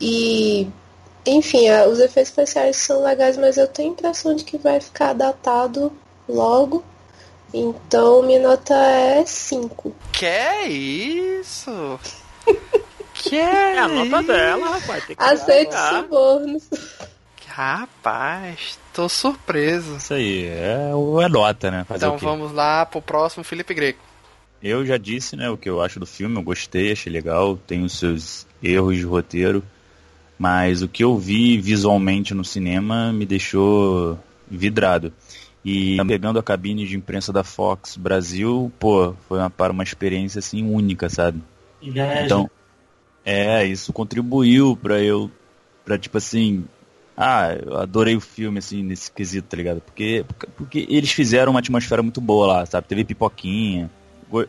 [0.00, 0.66] E
[1.26, 5.12] enfim, os efeitos especiais são legais, mas eu tenho a impressão de que vai ficar
[5.12, 5.92] datado
[6.26, 6.82] logo.
[7.52, 9.94] Então minha nota é 5.
[10.12, 12.00] Que é isso?
[13.12, 15.04] que é, é a nota dela, rapaz.
[15.04, 16.62] Tem que Aceito subornos.
[17.54, 19.96] Rapaz, tô surpreso.
[19.96, 21.84] Isso aí, é, é nota, né?
[21.84, 24.00] Fazer então vamos lá pro próximo, Felipe Greco.
[24.62, 27.84] Eu já disse, né, o que eu acho do filme, eu gostei, achei legal, tem
[27.84, 29.62] os seus erros de roteiro.
[30.38, 34.18] Mas o que eu vi visualmente no cinema me deixou
[34.50, 35.12] vidrado.
[35.62, 40.38] E pegando a cabine de imprensa da Fox Brasil, pô, foi uma, para uma experiência
[40.38, 41.42] assim única, sabe?
[41.82, 42.24] Inveja.
[42.24, 42.50] Então,
[43.24, 45.30] é, isso contribuiu para eu,
[45.84, 46.64] para tipo assim,
[47.16, 49.80] ah, eu adorei o filme assim nesse quesito, tá ligado?
[49.80, 50.24] Porque,
[50.56, 52.86] porque eles fizeram uma atmosfera muito boa lá, sabe?
[52.86, 53.90] Teve pipoquinha,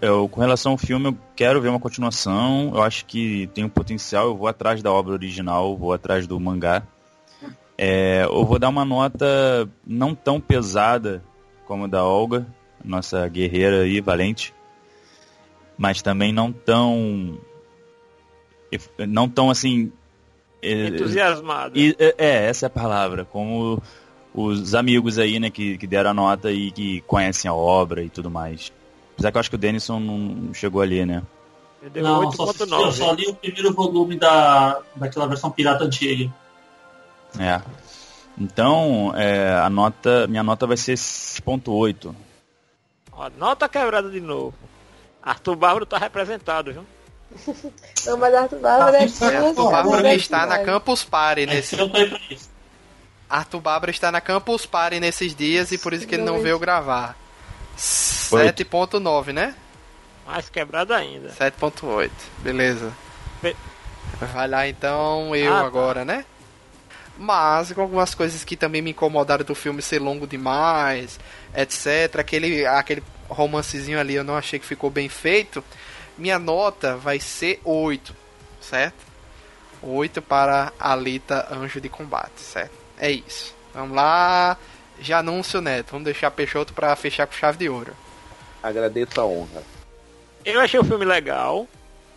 [0.01, 2.71] eu, com relação ao filme, eu quero ver uma continuação.
[2.73, 4.27] Eu acho que tem um potencial.
[4.27, 6.83] Eu vou atrás da obra original, vou atrás do mangá.
[7.77, 11.23] É, eu vou dar uma nota não tão pesada
[11.65, 12.45] como a da Olga,
[12.83, 14.53] nossa guerreira aí, valente,
[15.77, 17.37] mas também não tão.
[19.07, 19.91] Não tão assim.
[20.63, 21.77] É, Entusiasmado.
[21.77, 23.25] É, é, essa é a palavra.
[23.25, 23.81] Como
[24.33, 28.09] os amigos aí, né, que, que deram a nota e que conhecem a obra e
[28.09, 28.71] tudo mais.
[29.13, 31.21] Apesar que eu acho que o Denison não chegou ali, né?
[31.95, 36.33] Não, só, eu só li o primeiro volume da, daquela versão pirata antiga.
[37.37, 37.61] É.
[38.37, 42.15] Então, é, a nota, minha nota vai ser 6.8.
[43.37, 44.55] Nota quebrada de novo.
[45.21, 46.85] Arthur Bárbaro tá representado, viu?
[48.05, 51.77] Não, mas Arthur Bárbaro é assim, Arthur Bárbaro está na Campus Party nesse.
[51.77, 52.49] Eu tô aí pra isso.
[53.29, 56.59] Arthur Bárbaro está na Campus Party nesses dias e por isso que ele não veio
[56.59, 57.17] gravar.
[57.77, 59.55] 7.9, né?
[60.25, 61.29] Mais quebrado ainda.
[61.29, 62.93] 7.8, beleza.
[63.41, 63.55] Be...
[64.33, 65.65] Vai lá então eu ah, tá.
[65.65, 66.25] agora, né?
[67.17, 71.19] Mas com algumas coisas que também me incomodaram do filme ser longo demais,
[71.55, 72.19] etc.
[72.19, 75.63] Aquele, aquele romancezinho ali eu não achei que ficou bem feito.
[76.17, 78.15] Minha nota vai ser 8,
[78.61, 79.05] certo?
[79.81, 82.73] 8 para Alita Anjo de Combate, certo?
[82.97, 83.55] É isso.
[83.73, 84.57] Vamos lá.
[84.99, 85.91] Já anúncio, Neto.
[85.91, 87.95] Vamos deixar Peixoto para fechar com chave de ouro.
[88.61, 89.63] Agradeço a honra.
[90.45, 91.67] Eu achei o filme legal.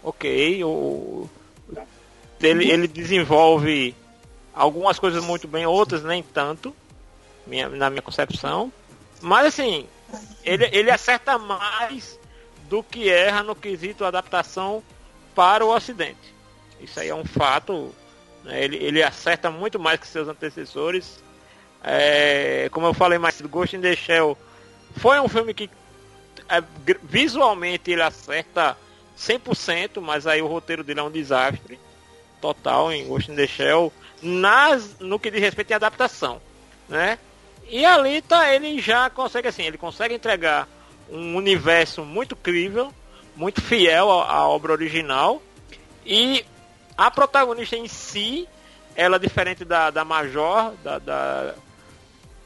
[0.02, 0.62] Ok.
[0.62, 1.28] O...
[2.40, 3.94] Ele, ele desenvolve
[4.54, 6.74] algumas coisas muito bem, outras nem tanto.
[7.46, 8.72] Minha, na minha concepção.
[9.20, 9.88] Mas assim,
[10.44, 12.18] ele, ele acerta mais
[12.68, 14.82] do que erra no quesito adaptação
[15.34, 16.34] para o Ocidente.
[16.80, 17.94] Isso aí é um fato.
[18.44, 18.64] Né?
[18.64, 21.22] Ele, ele acerta muito mais que seus antecessores.
[21.82, 24.36] É, como eu falei mais Ghost in the Shell
[24.96, 25.70] foi um filme que
[26.48, 26.62] é,
[27.02, 28.76] visualmente ele acerta
[29.18, 31.78] 100%, mas aí o roteiro dele é um desastre
[32.40, 36.40] total em Ghost in the Shell nas, no que diz respeito à adaptação,
[36.88, 37.18] né?
[37.68, 40.68] E ali tá, ele já consegue assim, ele consegue entregar
[41.10, 42.92] um universo muito crível,
[43.34, 45.42] muito fiel à, obra original
[46.04, 46.44] e
[46.96, 48.48] a protagonista em si,
[48.94, 51.54] ela diferente da, da Major, da, da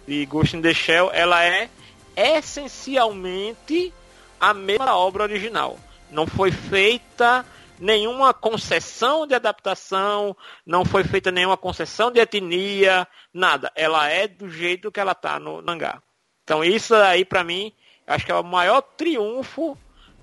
[0.07, 1.69] de Ghost in the Shell, ela é
[2.17, 3.93] essencialmente
[4.41, 5.79] a mesma obra original.
[6.11, 7.47] Não foi feita
[7.79, 13.71] nenhuma concessão de adaptação, não foi feita nenhuma concessão de etnia, nada.
[13.75, 16.03] Ela é do jeito que ela tá no mangá.
[16.43, 17.73] Então isso aí para mim,
[18.13, 19.77] acho que é o maior triunfo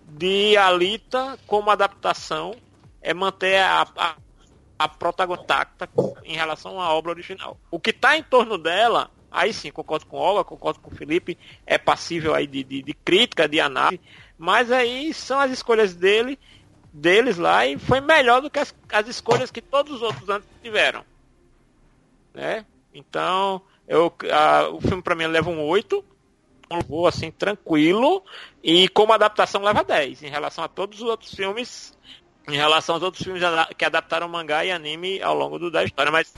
[0.08, 2.56] de Alita como adaptação
[3.02, 4.16] é manter a, a
[4.78, 5.90] a protagonista
[6.24, 7.60] em relação à obra original.
[7.72, 10.96] O que está em torno dela, aí sim, concordo com o Olga, concordo com o
[10.96, 14.02] Felipe, é passível aí de, de, de crítica, de análise,
[14.38, 16.38] mas aí são as escolhas dele,
[16.94, 20.48] deles lá e foi melhor do que as, as escolhas que todos os outros antes
[20.62, 21.04] tiveram.
[22.34, 22.66] Né?
[22.94, 26.04] Então, eu, a, o filme para mim leva um 8, um
[26.88, 28.24] voo assim tranquilo
[28.64, 31.98] e como adaptação leva 10 em relação a todos os outros filmes
[32.48, 33.44] em relação aos outros filmes
[33.78, 36.34] que adaptaram mangá e anime ao longo do, da história, mas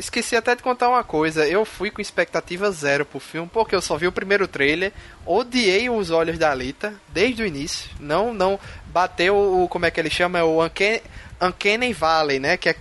[0.00, 1.46] Esqueci até de contar uma coisa.
[1.46, 4.94] Eu fui com expectativa zero pro filme, porque eu só vi o primeiro trailer.
[5.26, 7.90] Odiei os olhos da Alita desde o início.
[8.00, 9.68] Não, não bateu o.
[9.68, 10.38] Como é que ele chama?
[10.38, 11.02] É o Uncanny,
[11.38, 12.56] Uncanny Valley, né?
[12.56, 12.76] Que é,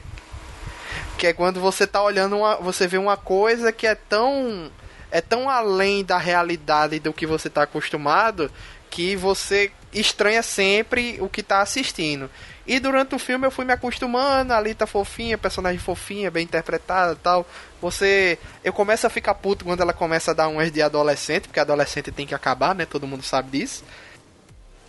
[1.17, 2.55] que é quando você tá olhando uma.
[2.55, 4.71] Você vê uma coisa que é tão.
[5.11, 8.51] É tão além da realidade do que você tá acostumado
[8.89, 12.29] que você estranha sempre o que tá assistindo.
[12.65, 17.15] E durante o filme eu fui me acostumando, ali tá fofinha, personagem fofinha, bem interpretada
[17.15, 17.47] tal.
[17.81, 18.37] Você.
[18.63, 22.11] Eu começo a ficar puto quando ela começa a dar umas de adolescente, porque adolescente
[22.11, 22.85] tem que acabar, né?
[22.85, 23.83] Todo mundo sabe disso.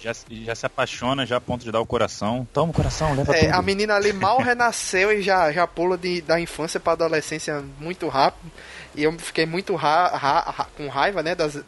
[0.01, 2.47] Já, já se apaixona, já a ponto de dar o coração.
[2.53, 3.55] Toma o coração, leva é, tudo.
[3.55, 8.09] A menina ali mal renasceu e já, já pula de, da infância pra adolescência muito
[8.09, 8.51] rápido.
[8.95, 11.35] E eu fiquei muito ra, ra, ra, com raiva, né?
[11.35, 11.61] Das,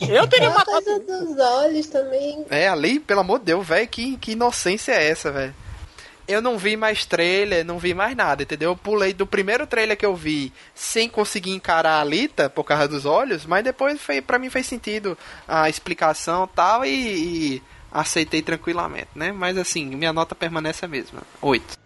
[0.00, 2.44] eu teria uma coisa dos olhos também.
[2.50, 5.54] É, ali, pelo amor de Deus, velho, que, que inocência é essa, velho?
[6.28, 8.70] Eu não vi mais trailer, não vi mais nada, entendeu?
[8.70, 12.88] Eu pulei do primeiro trailer que eu vi sem conseguir encarar a Alita por causa
[12.88, 15.16] dos olhos, mas depois foi, para mim fez sentido
[15.46, 16.90] a explicação tal, e,
[17.56, 17.62] e
[17.92, 19.32] aceitei tranquilamente, né?
[19.32, 21.22] Mas assim, minha nota permanece a mesma.
[21.40, 21.78] Oito.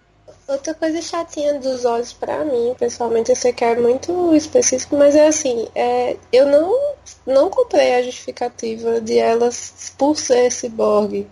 [0.50, 5.14] Outra coisa chatinha dos olhos para mim, pessoalmente, eu sei que é muito específico, mas
[5.14, 6.94] é assim, é, eu não,
[7.24, 11.28] não comprei a justificativa de elas, por ser ciborgue,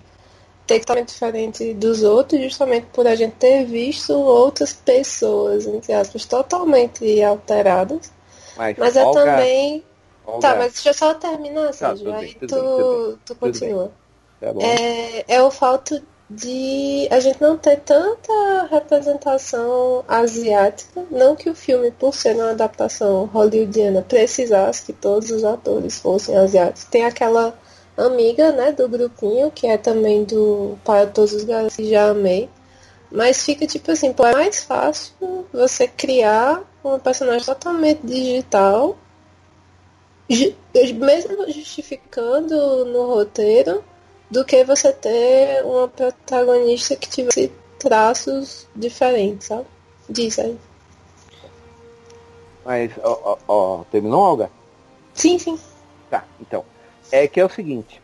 [0.69, 6.27] ter totalmente diferente dos outros, justamente por a gente ter visto outras pessoas, entre aspas,
[6.27, 8.13] totalmente alteradas.
[8.55, 9.85] Mas, mas é Olga, também.
[10.27, 10.41] Olga.
[10.41, 12.11] Tá, mas deixa eu só terminar, Sérgio.
[12.11, 13.91] Tá, aí tu, tu, tu continua.
[14.39, 21.03] Tá é, é o fato de a gente não ter tanta representação asiática.
[21.11, 26.37] Não que o filme, por ser uma adaptação hollywoodiana, precisasse que todos os atores fossem
[26.37, 26.85] asiáticos.
[26.85, 27.59] Tem aquela
[28.07, 32.49] amiga, né, do grupinho, que é também do Para Todos os Garotos que já amei.
[33.11, 35.15] Mas fica tipo assim, pô, é mais fácil
[35.53, 38.97] você criar uma personagem totalmente digital,
[40.29, 43.83] mesmo justificando no roteiro,
[44.31, 49.67] do que você ter uma protagonista que tivesse traços diferentes, sabe?
[50.09, 50.59] Diz aí.
[52.65, 54.51] Mas, ó, ó, ó, terminou, Olga?
[55.15, 55.59] Sim, sim.
[56.11, 56.63] Tá, então.
[57.11, 58.01] É que é o seguinte.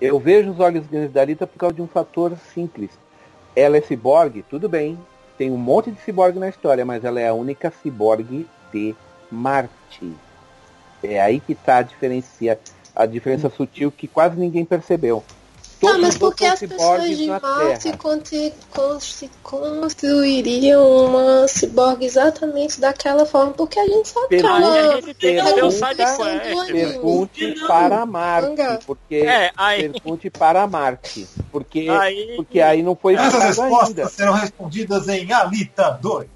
[0.00, 2.90] Eu vejo os olhos grandes da Rita por causa de um fator simples.
[3.54, 4.98] Ela é ciborgue, tudo bem.
[5.36, 8.94] Tem um monte de ciborgue na história, mas ela é a única ciborgue de
[9.30, 10.12] Marte.
[11.02, 12.58] É aí que está a diferença,
[12.94, 15.22] a diferença sutil que quase ninguém percebeu.
[15.80, 17.92] Todos ah, mas porque as pessoas de Marte
[19.42, 23.52] construiriam uma ciborgue exatamente daquela forma?
[23.52, 25.00] Porque a gente sabe que ela
[26.66, 29.88] pergunte para Marte, porque é, aí...
[29.88, 34.08] pergunte para Marte, porque aí, porque aí não foi Essas respostas ainda.
[34.08, 36.28] serão respondidas em Alita 2.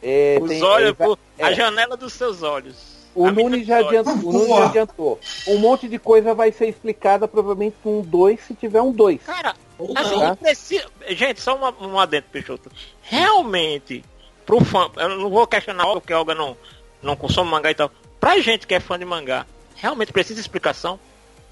[0.00, 0.94] É, Os tem, olhos,
[1.36, 2.93] é, a janela dos seus olhos.
[3.14, 5.20] O Nunes, já adiantou, o Nunes já adiantou.
[5.46, 9.22] Um monte de coisa vai ser explicada provavelmente com um 2 se tiver um 2.
[9.22, 9.54] Cara,
[9.94, 10.36] assim, tá?
[10.36, 10.84] precisa...
[11.10, 12.70] gente, só uma, um adentro, Peixoto.
[13.02, 14.04] Realmente,
[14.44, 16.56] pro fã, eu não vou questionar porque a Olga não,
[17.02, 17.90] não consome mangá e tal.
[18.18, 19.46] Pra gente que é fã de mangá,
[19.76, 20.98] realmente precisa explicação?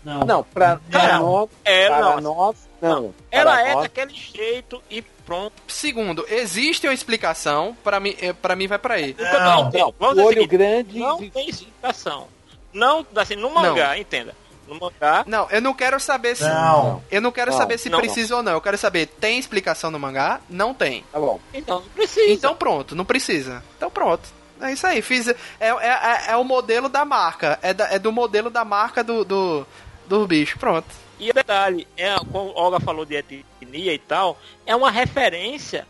[0.04, 3.02] Não, não pra, pra nós, é, para nós, não.
[3.02, 3.14] não.
[3.30, 3.82] Ela é nós...
[3.84, 5.54] daquele jeito e pronto.
[5.68, 9.16] Segundo, existe uma explicação, para mim, é, para mim vai para aí.
[9.18, 12.28] Não, não, Vamos o olho seguinte, grande não tem explicação.
[12.72, 13.96] Não, assim, no mangá, não.
[13.96, 14.34] entenda.
[14.66, 15.24] No mangá.
[15.26, 17.02] Não, eu não quero saber se não.
[17.10, 17.58] Eu não quero não.
[17.58, 18.52] saber se precisa ou não.
[18.52, 20.40] Eu quero saber, tem explicação no mangá?
[20.48, 21.04] Não tem.
[21.12, 21.40] Tá bom.
[21.52, 22.32] Então não precisa.
[22.32, 23.62] Então pronto, não precisa.
[23.76, 24.28] Então pronto.
[24.60, 25.28] É isso aí, fiz.
[25.28, 27.58] É, é, é, é o modelo da marca.
[27.60, 29.66] É, da, é do modelo da marca do, do,
[30.06, 30.56] do bicho.
[30.58, 30.86] Pronto.
[31.22, 34.36] E o detalhe, é, como Olga falou de etnia e tal,
[34.66, 35.86] é uma referência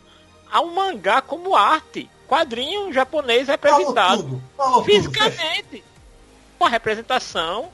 [0.51, 2.07] ao mangá como arte.
[2.27, 5.63] Quadrinho japonês representado falou tudo, falou fisicamente.
[5.71, 5.83] Tudo.
[6.59, 7.69] Uma representação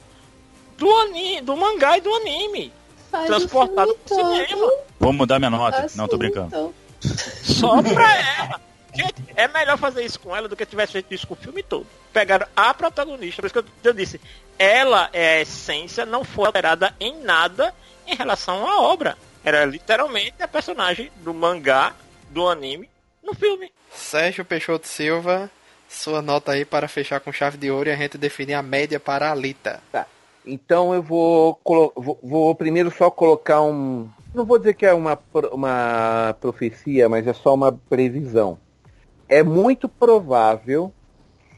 [0.77, 2.71] do, anime, do mangá e do anime.
[3.11, 4.71] Faz transportado pro cinema.
[4.97, 5.79] Vou mudar minha nota.
[5.79, 6.47] Assim, Não, tô brincando.
[6.47, 6.73] Então.
[7.01, 8.61] Só pra ela.
[8.93, 11.61] Gente, é melhor fazer isso com ela do que tivesse feito isso com o filme
[11.61, 11.85] todo.
[12.11, 14.19] Pegaram a protagonista, por isso que eu, disse,
[14.57, 17.73] ela é a essência, não foi alterada em nada
[18.07, 19.17] em relação à obra.
[19.43, 21.93] Era literalmente a personagem do mangá,
[22.29, 22.89] do anime,
[23.23, 23.71] no filme.
[23.91, 25.49] Sérgio Peixoto Silva,
[25.87, 28.99] sua nota aí para fechar com chave de ouro e a gente definir a média
[28.99, 29.81] para a Alita.
[29.91, 30.05] Tá.
[30.45, 31.59] Então eu vou,
[31.95, 34.09] vou, vou primeiro só colocar um.
[34.33, 35.17] Não vou dizer que é uma,
[35.51, 38.57] uma profecia, mas é só uma previsão.
[39.29, 40.91] É muito provável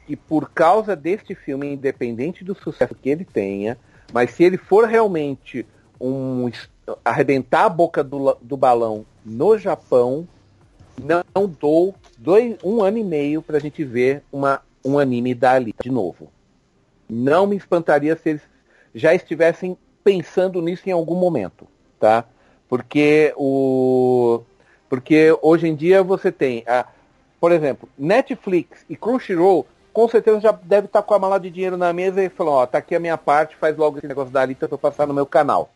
[0.06, 3.78] que por causa deste filme, independente do sucesso que ele tenha,
[4.12, 5.66] mas se ele for realmente
[5.98, 6.50] um
[7.04, 10.28] arrebentar a boca do, do balão no Japão,
[11.02, 15.52] não dou dois, um ano e meio para a gente ver uma, um anime da
[15.52, 16.30] Alita de novo.
[17.08, 18.42] Não me espantaria se eles
[18.94, 21.66] já estivessem pensando nisso em algum momento,
[21.98, 22.24] tá?
[22.68, 24.42] Porque o
[24.88, 26.86] porque hoje em dia você tem, a,
[27.42, 31.76] por exemplo, Netflix e Crunchyroll com certeza já deve estar com a mala de dinheiro
[31.76, 34.42] na mesa e falou, ó, tá aqui a minha parte, faz logo esse negócio da
[34.42, 35.68] Alita para passar no meu canal.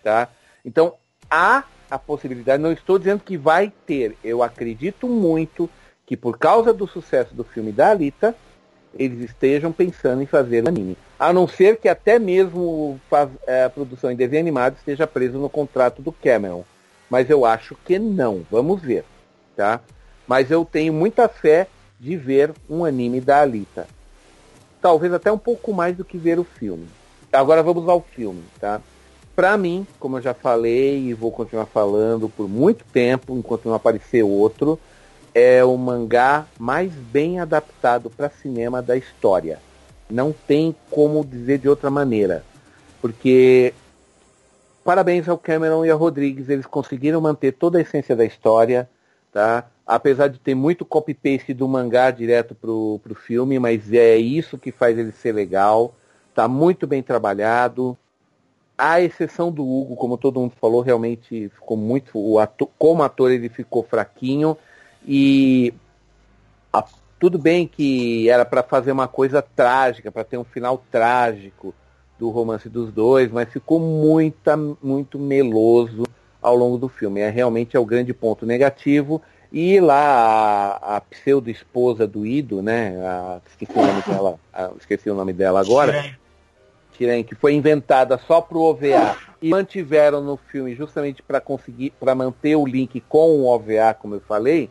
[0.00, 0.28] Tá?
[0.64, 0.94] Então,
[1.28, 5.68] há a possibilidade, não estou dizendo que vai ter, eu acredito muito
[6.06, 8.32] que por causa do sucesso do filme da Alita,
[8.94, 10.96] eles estejam pensando em fazer anime.
[11.18, 15.36] A não ser que até mesmo faz, é, a produção em desenho animado esteja preso
[15.36, 16.62] no contrato do Cameron.
[17.10, 18.46] Mas eu acho que não.
[18.48, 19.04] Vamos ver.
[19.56, 19.80] Tá?
[20.30, 21.66] Mas eu tenho muita fé
[21.98, 23.88] de ver um anime da Alita.
[24.80, 26.86] Talvez até um pouco mais do que ver o filme.
[27.32, 28.80] Agora vamos ao filme, tá?
[29.34, 33.74] Para mim, como eu já falei e vou continuar falando por muito tempo, enquanto não
[33.74, 34.78] aparecer outro,
[35.34, 39.58] é o mangá mais bem adaptado para cinema da história.
[40.08, 42.44] Não tem como dizer de outra maneira.
[43.00, 43.74] Porque
[44.84, 48.88] parabéns ao Cameron e ao Rodrigues, eles conseguiram manter toda a essência da história,
[49.32, 49.66] tá?
[49.90, 54.70] Apesar de ter muito copy-paste do mangá direto pro, pro filme, mas é isso que
[54.70, 55.92] faz ele ser legal.
[56.32, 57.98] Tá muito bem trabalhado.
[58.78, 62.16] A exceção do Hugo, como todo mundo falou, realmente ficou muito.
[62.16, 64.56] O ator, como ator ele ficou fraquinho.
[65.04, 65.74] E
[66.72, 66.84] a,
[67.18, 71.74] tudo bem que era para fazer uma coisa trágica, para ter um final trágico
[72.16, 76.04] do romance dos dois, mas ficou muita, muito meloso
[76.40, 77.20] ao longo do filme.
[77.22, 79.20] É realmente é o grande ponto negativo.
[79.52, 82.96] E lá a, a pseudo-esposa do Ido, né?
[83.04, 86.16] A, esqueci o nome dela, a, esqueci o nome dela agora.
[86.92, 91.90] Tiren, que foi inventada só para o OVA e mantiveram no filme justamente para conseguir,
[91.98, 94.70] para manter o link com o OVA, como eu falei,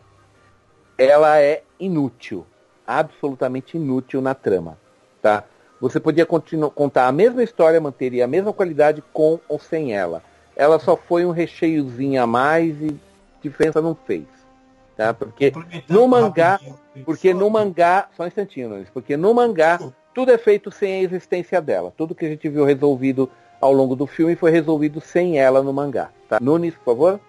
[0.97, 2.45] ela é inútil,
[2.85, 4.77] absolutamente inútil na trama,
[5.21, 5.43] tá?
[5.81, 10.21] Você podia continuar contar a mesma história, manteria a mesma qualidade com ou sem ela.
[10.55, 12.95] Ela só foi um recheiozinho a mais e
[13.41, 14.38] diferença não fez
[14.99, 15.13] tá?
[15.13, 15.53] Porque
[15.87, 16.59] no mangá,
[17.05, 19.79] porque no mangá, só um instantinho, Nunes, porque no mangá
[20.13, 21.93] tudo é feito sem a existência dela.
[21.95, 23.29] Tudo que a gente viu resolvido
[23.61, 26.37] ao longo do filme foi resolvido sem ela no mangá, tá?
[26.41, 27.21] Nunes, por favor.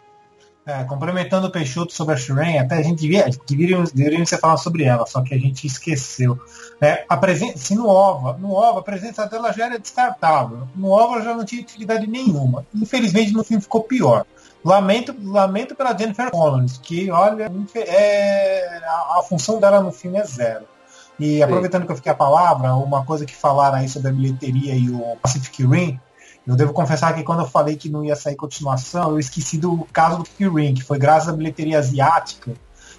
[0.67, 4.85] É, complementando o Peixoto sobre a Shuren, até a gente devia, deveríamos, deveríamos falar sobre
[4.85, 6.39] ela, só que a gente esqueceu.
[6.81, 10.67] É, a presença, se no OVA, no OVA a presença dela já era descartável.
[10.75, 12.67] No OVA ela já não tinha utilidade nenhuma.
[12.75, 14.27] Infelizmente no filme ficou pior.
[14.65, 20.24] Lamento, lamento pela Jennifer Connelly, que olha, é, a, a, função dela no filme é
[20.24, 20.65] zero.
[21.19, 21.43] E Sim.
[21.43, 24.91] aproveitando que eu fiquei a palavra, uma coisa que falaram aí sobre a bilheteria e
[24.91, 25.99] o Pacific Rim,
[26.47, 29.87] eu devo confessar que quando eu falei que não ia sair continuação, eu esqueci do
[29.93, 32.53] caso do Pacific Rim, que foi graças à bilheteria asiática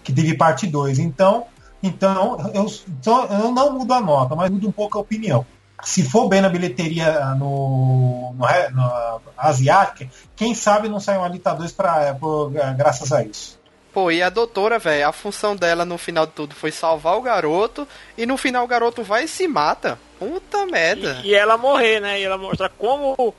[0.04, 0.98] que teve parte 2.
[0.98, 1.46] Então,
[1.84, 5.46] então eu, então eu não mudo a nota, mas mudo um pouco a opinião
[5.84, 11.54] se for bem na bilheteria no, no, no asiática, quem sabe não sai um Alita
[11.54, 13.60] 2 pra, por, graças a isso.
[13.94, 17.22] Pô, e a doutora, velho, a função dela no final de tudo foi salvar o
[17.22, 17.86] garoto,
[18.18, 20.00] e no final o garoto vai e se mata.
[20.18, 21.20] Puta merda.
[21.24, 22.20] E, e ela morrer, né?
[22.20, 23.36] E ela mostra como.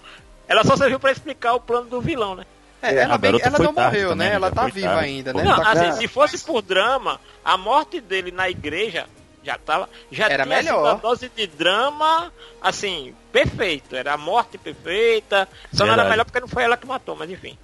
[0.46, 2.44] Ela só serviu para explicar o plano do vilão, né?
[2.82, 4.34] É, ela, bem, ela não morreu, também, né?
[4.34, 5.04] Ela tá viva tarde.
[5.04, 5.42] ainda, né?
[5.44, 9.06] Não, assim, se fosse por drama, a morte dele na igreja
[9.42, 10.86] já tava já era tinha melhor.
[10.86, 13.96] a dose de drama assim perfeito.
[13.96, 15.48] Era a morte perfeita.
[15.72, 15.86] Só Verdade.
[15.86, 17.56] não era melhor porque não foi ela que matou mas enfim.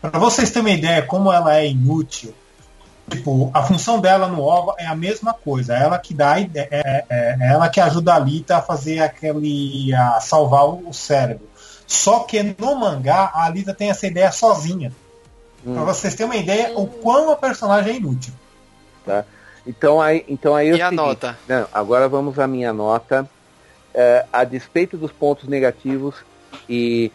[0.00, 2.34] Para vocês terem uma ideia como ela é inútil
[3.08, 5.76] tipo a função dela no OVA é a mesma coisa.
[5.76, 9.00] É ela que dá é, é, é, é ela que ajuda a Alita a fazer
[9.00, 11.48] aquele a salvar o cérebro.
[11.86, 14.92] Só que no mangá a Alita tem essa ideia sozinha.
[15.64, 15.74] Hum.
[15.74, 18.32] para vocês terem uma ideia o quão a personagem é inútil.
[19.04, 19.24] Tá
[19.66, 21.38] então aí, então aí e a seguinte, nota?
[21.48, 23.28] Não, agora vamos à minha nota.
[23.92, 26.14] É, a despeito dos pontos negativos,
[26.68, 27.10] e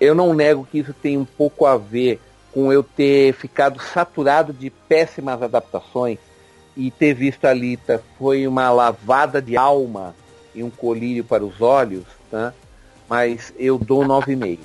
[0.00, 2.20] eu não nego que isso tem um pouco a ver
[2.52, 6.18] com eu ter ficado saturado de péssimas adaptações
[6.76, 10.14] e ter visto a Lita foi uma lavada de alma
[10.54, 12.52] e um colírio para os olhos, tá?
[13.08, 14.60] mas eu dou 9,5.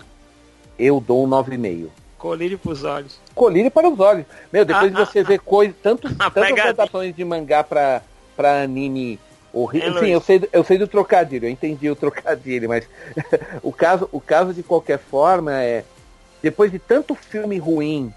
[0.77, 1.89] Eu dou um 9,5.
[2.17, 3.19] Colírio pros olhos.
[3.35, 4.25] Colírio para os olhos.
[4.51, 8.01] Meu, depois de você ver coisas, tanto, tantas adaptações de mangá pra,
[8.35, 9.19] pra anime
[9.55, 9.99] horrível.
[9.99, 12.87] Sim, eu sei, eu sei do trocadilho, eu entendi o trocadilho, mas
[13.63, 15.83] o, caso, o caso de qualquer forma é.
[16.41, 18.13] Depois de tanto filme ruim,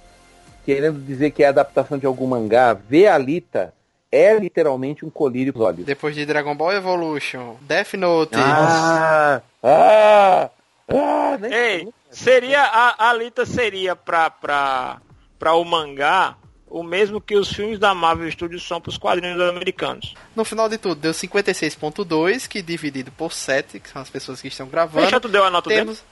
[0.64, 3.72] querendo dizer que é adaptação de algum mangá, ver a Alita
[4.12, 5.86] é literalmente um colírio pros olhos.
[5.86, 8.34] Depois de Dragon Ball Evolution, Death Note.
[8.36, 10.50] Ah, ah,
[10.88, 15.00] ah, Ei, seria a Alita seria pra, pra,
[15.38, 16.36] pra o mangá
[16.70, 20.14] o mesmo que os filmes da Marvel Studios são para os quadrinhos americanos.
[20.36, 24.48] No final de tudo, deu 56.2, que dividido por 7, que são as pessoas que
[24.48, 25.06] estão gravando.
[25.06, 26.04] Fecha, tu deu a nota temos...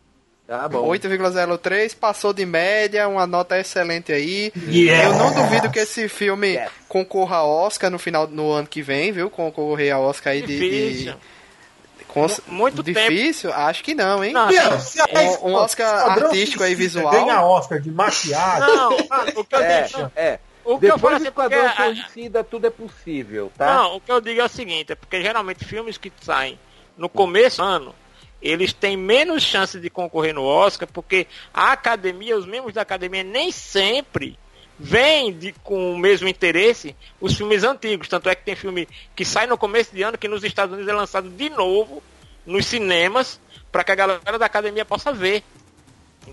[0.48, 0.88] Tá bom.
[0.88, 4.54] 8,03, passou de média, uma nota excelente aí.
[4.70, 5.04] Yes.
[5.04, 6.70] Eu não duvido que esse filme yes.
[6.88, 9.30] concorra a Oscar no final no ano que vem, viu?
[9.30, 11.16] Concorrer a Oscar aí de, de
[12.48, 13.52] muito difícil?
[13.52, 13.62] Tempo.
[13.62, 14.34] Acho que não, hein?
[14.34, 17.12] Não, um, um Oscar artístico aí visual.
[17.12, 18.76] Ganha Oscar de maquiagem.
[18.76, 18.98] Não,
[19.36, 20.40] o que eu é, digo, é.
[20.64, 23.76] O que Depois eu assim, Esquadrão Suicida, tudo é possível, tá?
[23.76, 26.60] Não, o que eu digo é o seguinte, é porque geralmente filmes que saem
[26.98, 27.96] no começo do ano,
[28.42, 33.24] eles têm menos chance de concorrer no Oscar, porque a academia, os membros da academia
[33.24, 34.38] nem sempre
[34.80, 38.08] vem de, com o mesmo interesse os filmes antigos.
[38.08, 40.92] Tanto é que tem filme que sai no começo de ano que nos Estados Unidos
[40.92, 42.04] é lançado de novo
[42.46, 43.40] nos cinemas
[43.72, 45.44] para que a galera da academia possa ver.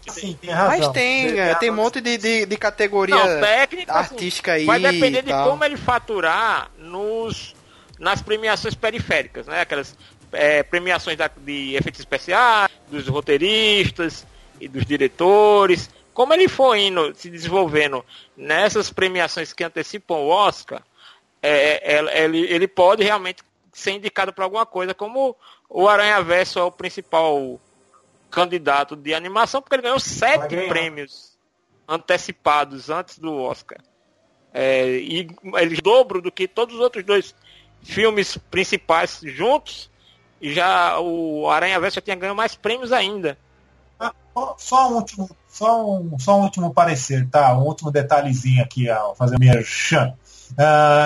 [0.08, 0.78] Sim, tem razão.
[0.78, 4.64] Mas tem, é, tem um monte de, de, de categoria Não, técnica, assim, artística aí.
[4.64, 7.54] Vai depender de como ele faturar nos,
[7.98, 9.60] nas premiações periféricas, né?
[9.60, 9.96] Aquelas
[10.34, 14.26] é, premiações da, de efeitos especiais, dos roteiristas
[14.60, 18.04] e dos diretores como ele for indo, se desenvolvendo
[18.36, 20.80] nessas premiações que antecipam o Oscar,
[21.42, 23.42] é, é, ele, ele pode realmente
[23.72, 25.36] ser indicado para alguma coisa, como
[25.68, 27.60] o Aranha Verso é o principal
[28.30, 31.36] candidato de animação, porque ele ganhou sete prêmios
[31.86, 33.78] antecipados antes do Oscar.
[34.52, 37.34] É, e ele dobro do que todos os outros dois
[37.82, 39.90] filmes principais juntos,
[40.52, 43.38] já o Aranha Verso já tinha ganho mais prêmios ainda.
[43.98, 44.12] Ah,
[44.58, 47.56] só um último só um, só um último parecer, tá?
[47.56, 50.12] Um último detalhezinho aqui, ao fazer merchan.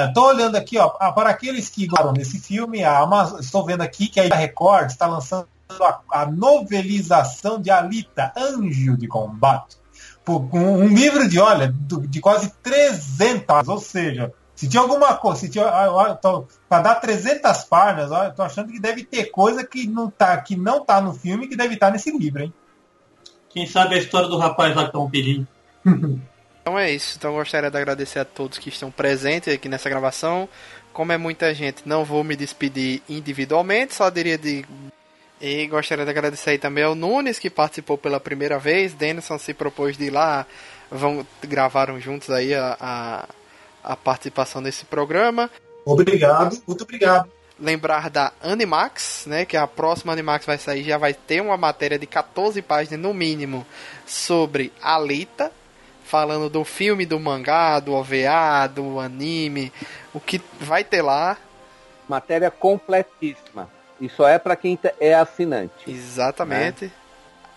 [0.09, 3.65] Estou uh, olhando aqui, ó, ah, para aqueles que gostaram desse filme, a Amazon, estou
[3.65, 5.47] vendo aqui que a Record está lançando
[5.81, 9.77] a, a novelização de Alita, Anjo de Combate.
[10.27, 11.73] Um, um livro de, olha,
[12.09, 15.67] de quase 300, ou seja, se tinha alguma coisa, se tinha,
[16.69, 20.85] para dar 300 páginas, estou achando que deve ter coisa que não tá, que não
[20.85, 22.53] tá no filme que deve estar tá nesse livro, hein?
[23.49, 25.47] Quem sabe a história do rapaz lá que estão pedindo.
[26.61, 27.15] então é isso.
[27.17, 30.49] Então gostaria de agradecer a todos que estão presentes aqui nessa gravação.
[30.93, 34.67] Como é muita gente, não vou me despedir individualmente, só diria de.
[35.41, 38.93] E gostaria de agradecer aí também ao Nunes, que participou pela primeira vez.
[38.93, 40.45] Denison se propôs de ir lá.
[40.91, 43.29] Vão, gravaram juntos aí a, a,
[43.89, 45.51] a participação nesse programa.
[45.85, 47.29] Obrigado, muito obrigado
[47.61, 51.99] lembrar da Animax, né, que a próxima Animax vai sair, já vai ter uma matéria
[51.99, 53.67] de 14 páginas no mínimo
[54.07, 55.51] sobre Alita,
[56.05, 59.73] falando do filme, do mangá, do OVA, do anime,
[60.15, 61.37] o que vai ter lá.
[62.09, 63.69] Matéria completíssima.
[64.01, 65.73] E só é para quem é assinante.
[65.87, 66.85] Exatamente.
[66.87, 66.91] Né?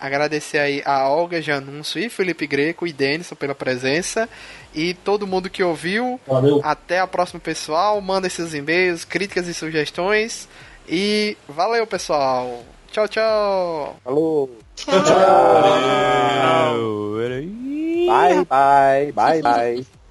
[0.02, 4.28] Agradecer aí a Olga Janunço e Felipe Greco e Denison pela presença.
[4.74, 6.18] E todo mundo que ouviu.
[6.26, 6.60] Valeu.
[6.64, 8.00] Até a próxima, pessoal.
[8.00, 10.48] Manda esses e-mails, críticas e sugestões.
[10.88, 12.64] E valeu, pessoal.
[12.90, 13.96] Tchau, tchau.
[14.02, 14.58] Falou.
[14.74, 15.80] Tchau, tchau.
[18.08, 19.12] Bye, bye.
[19.12, 20.01] Bye, bye.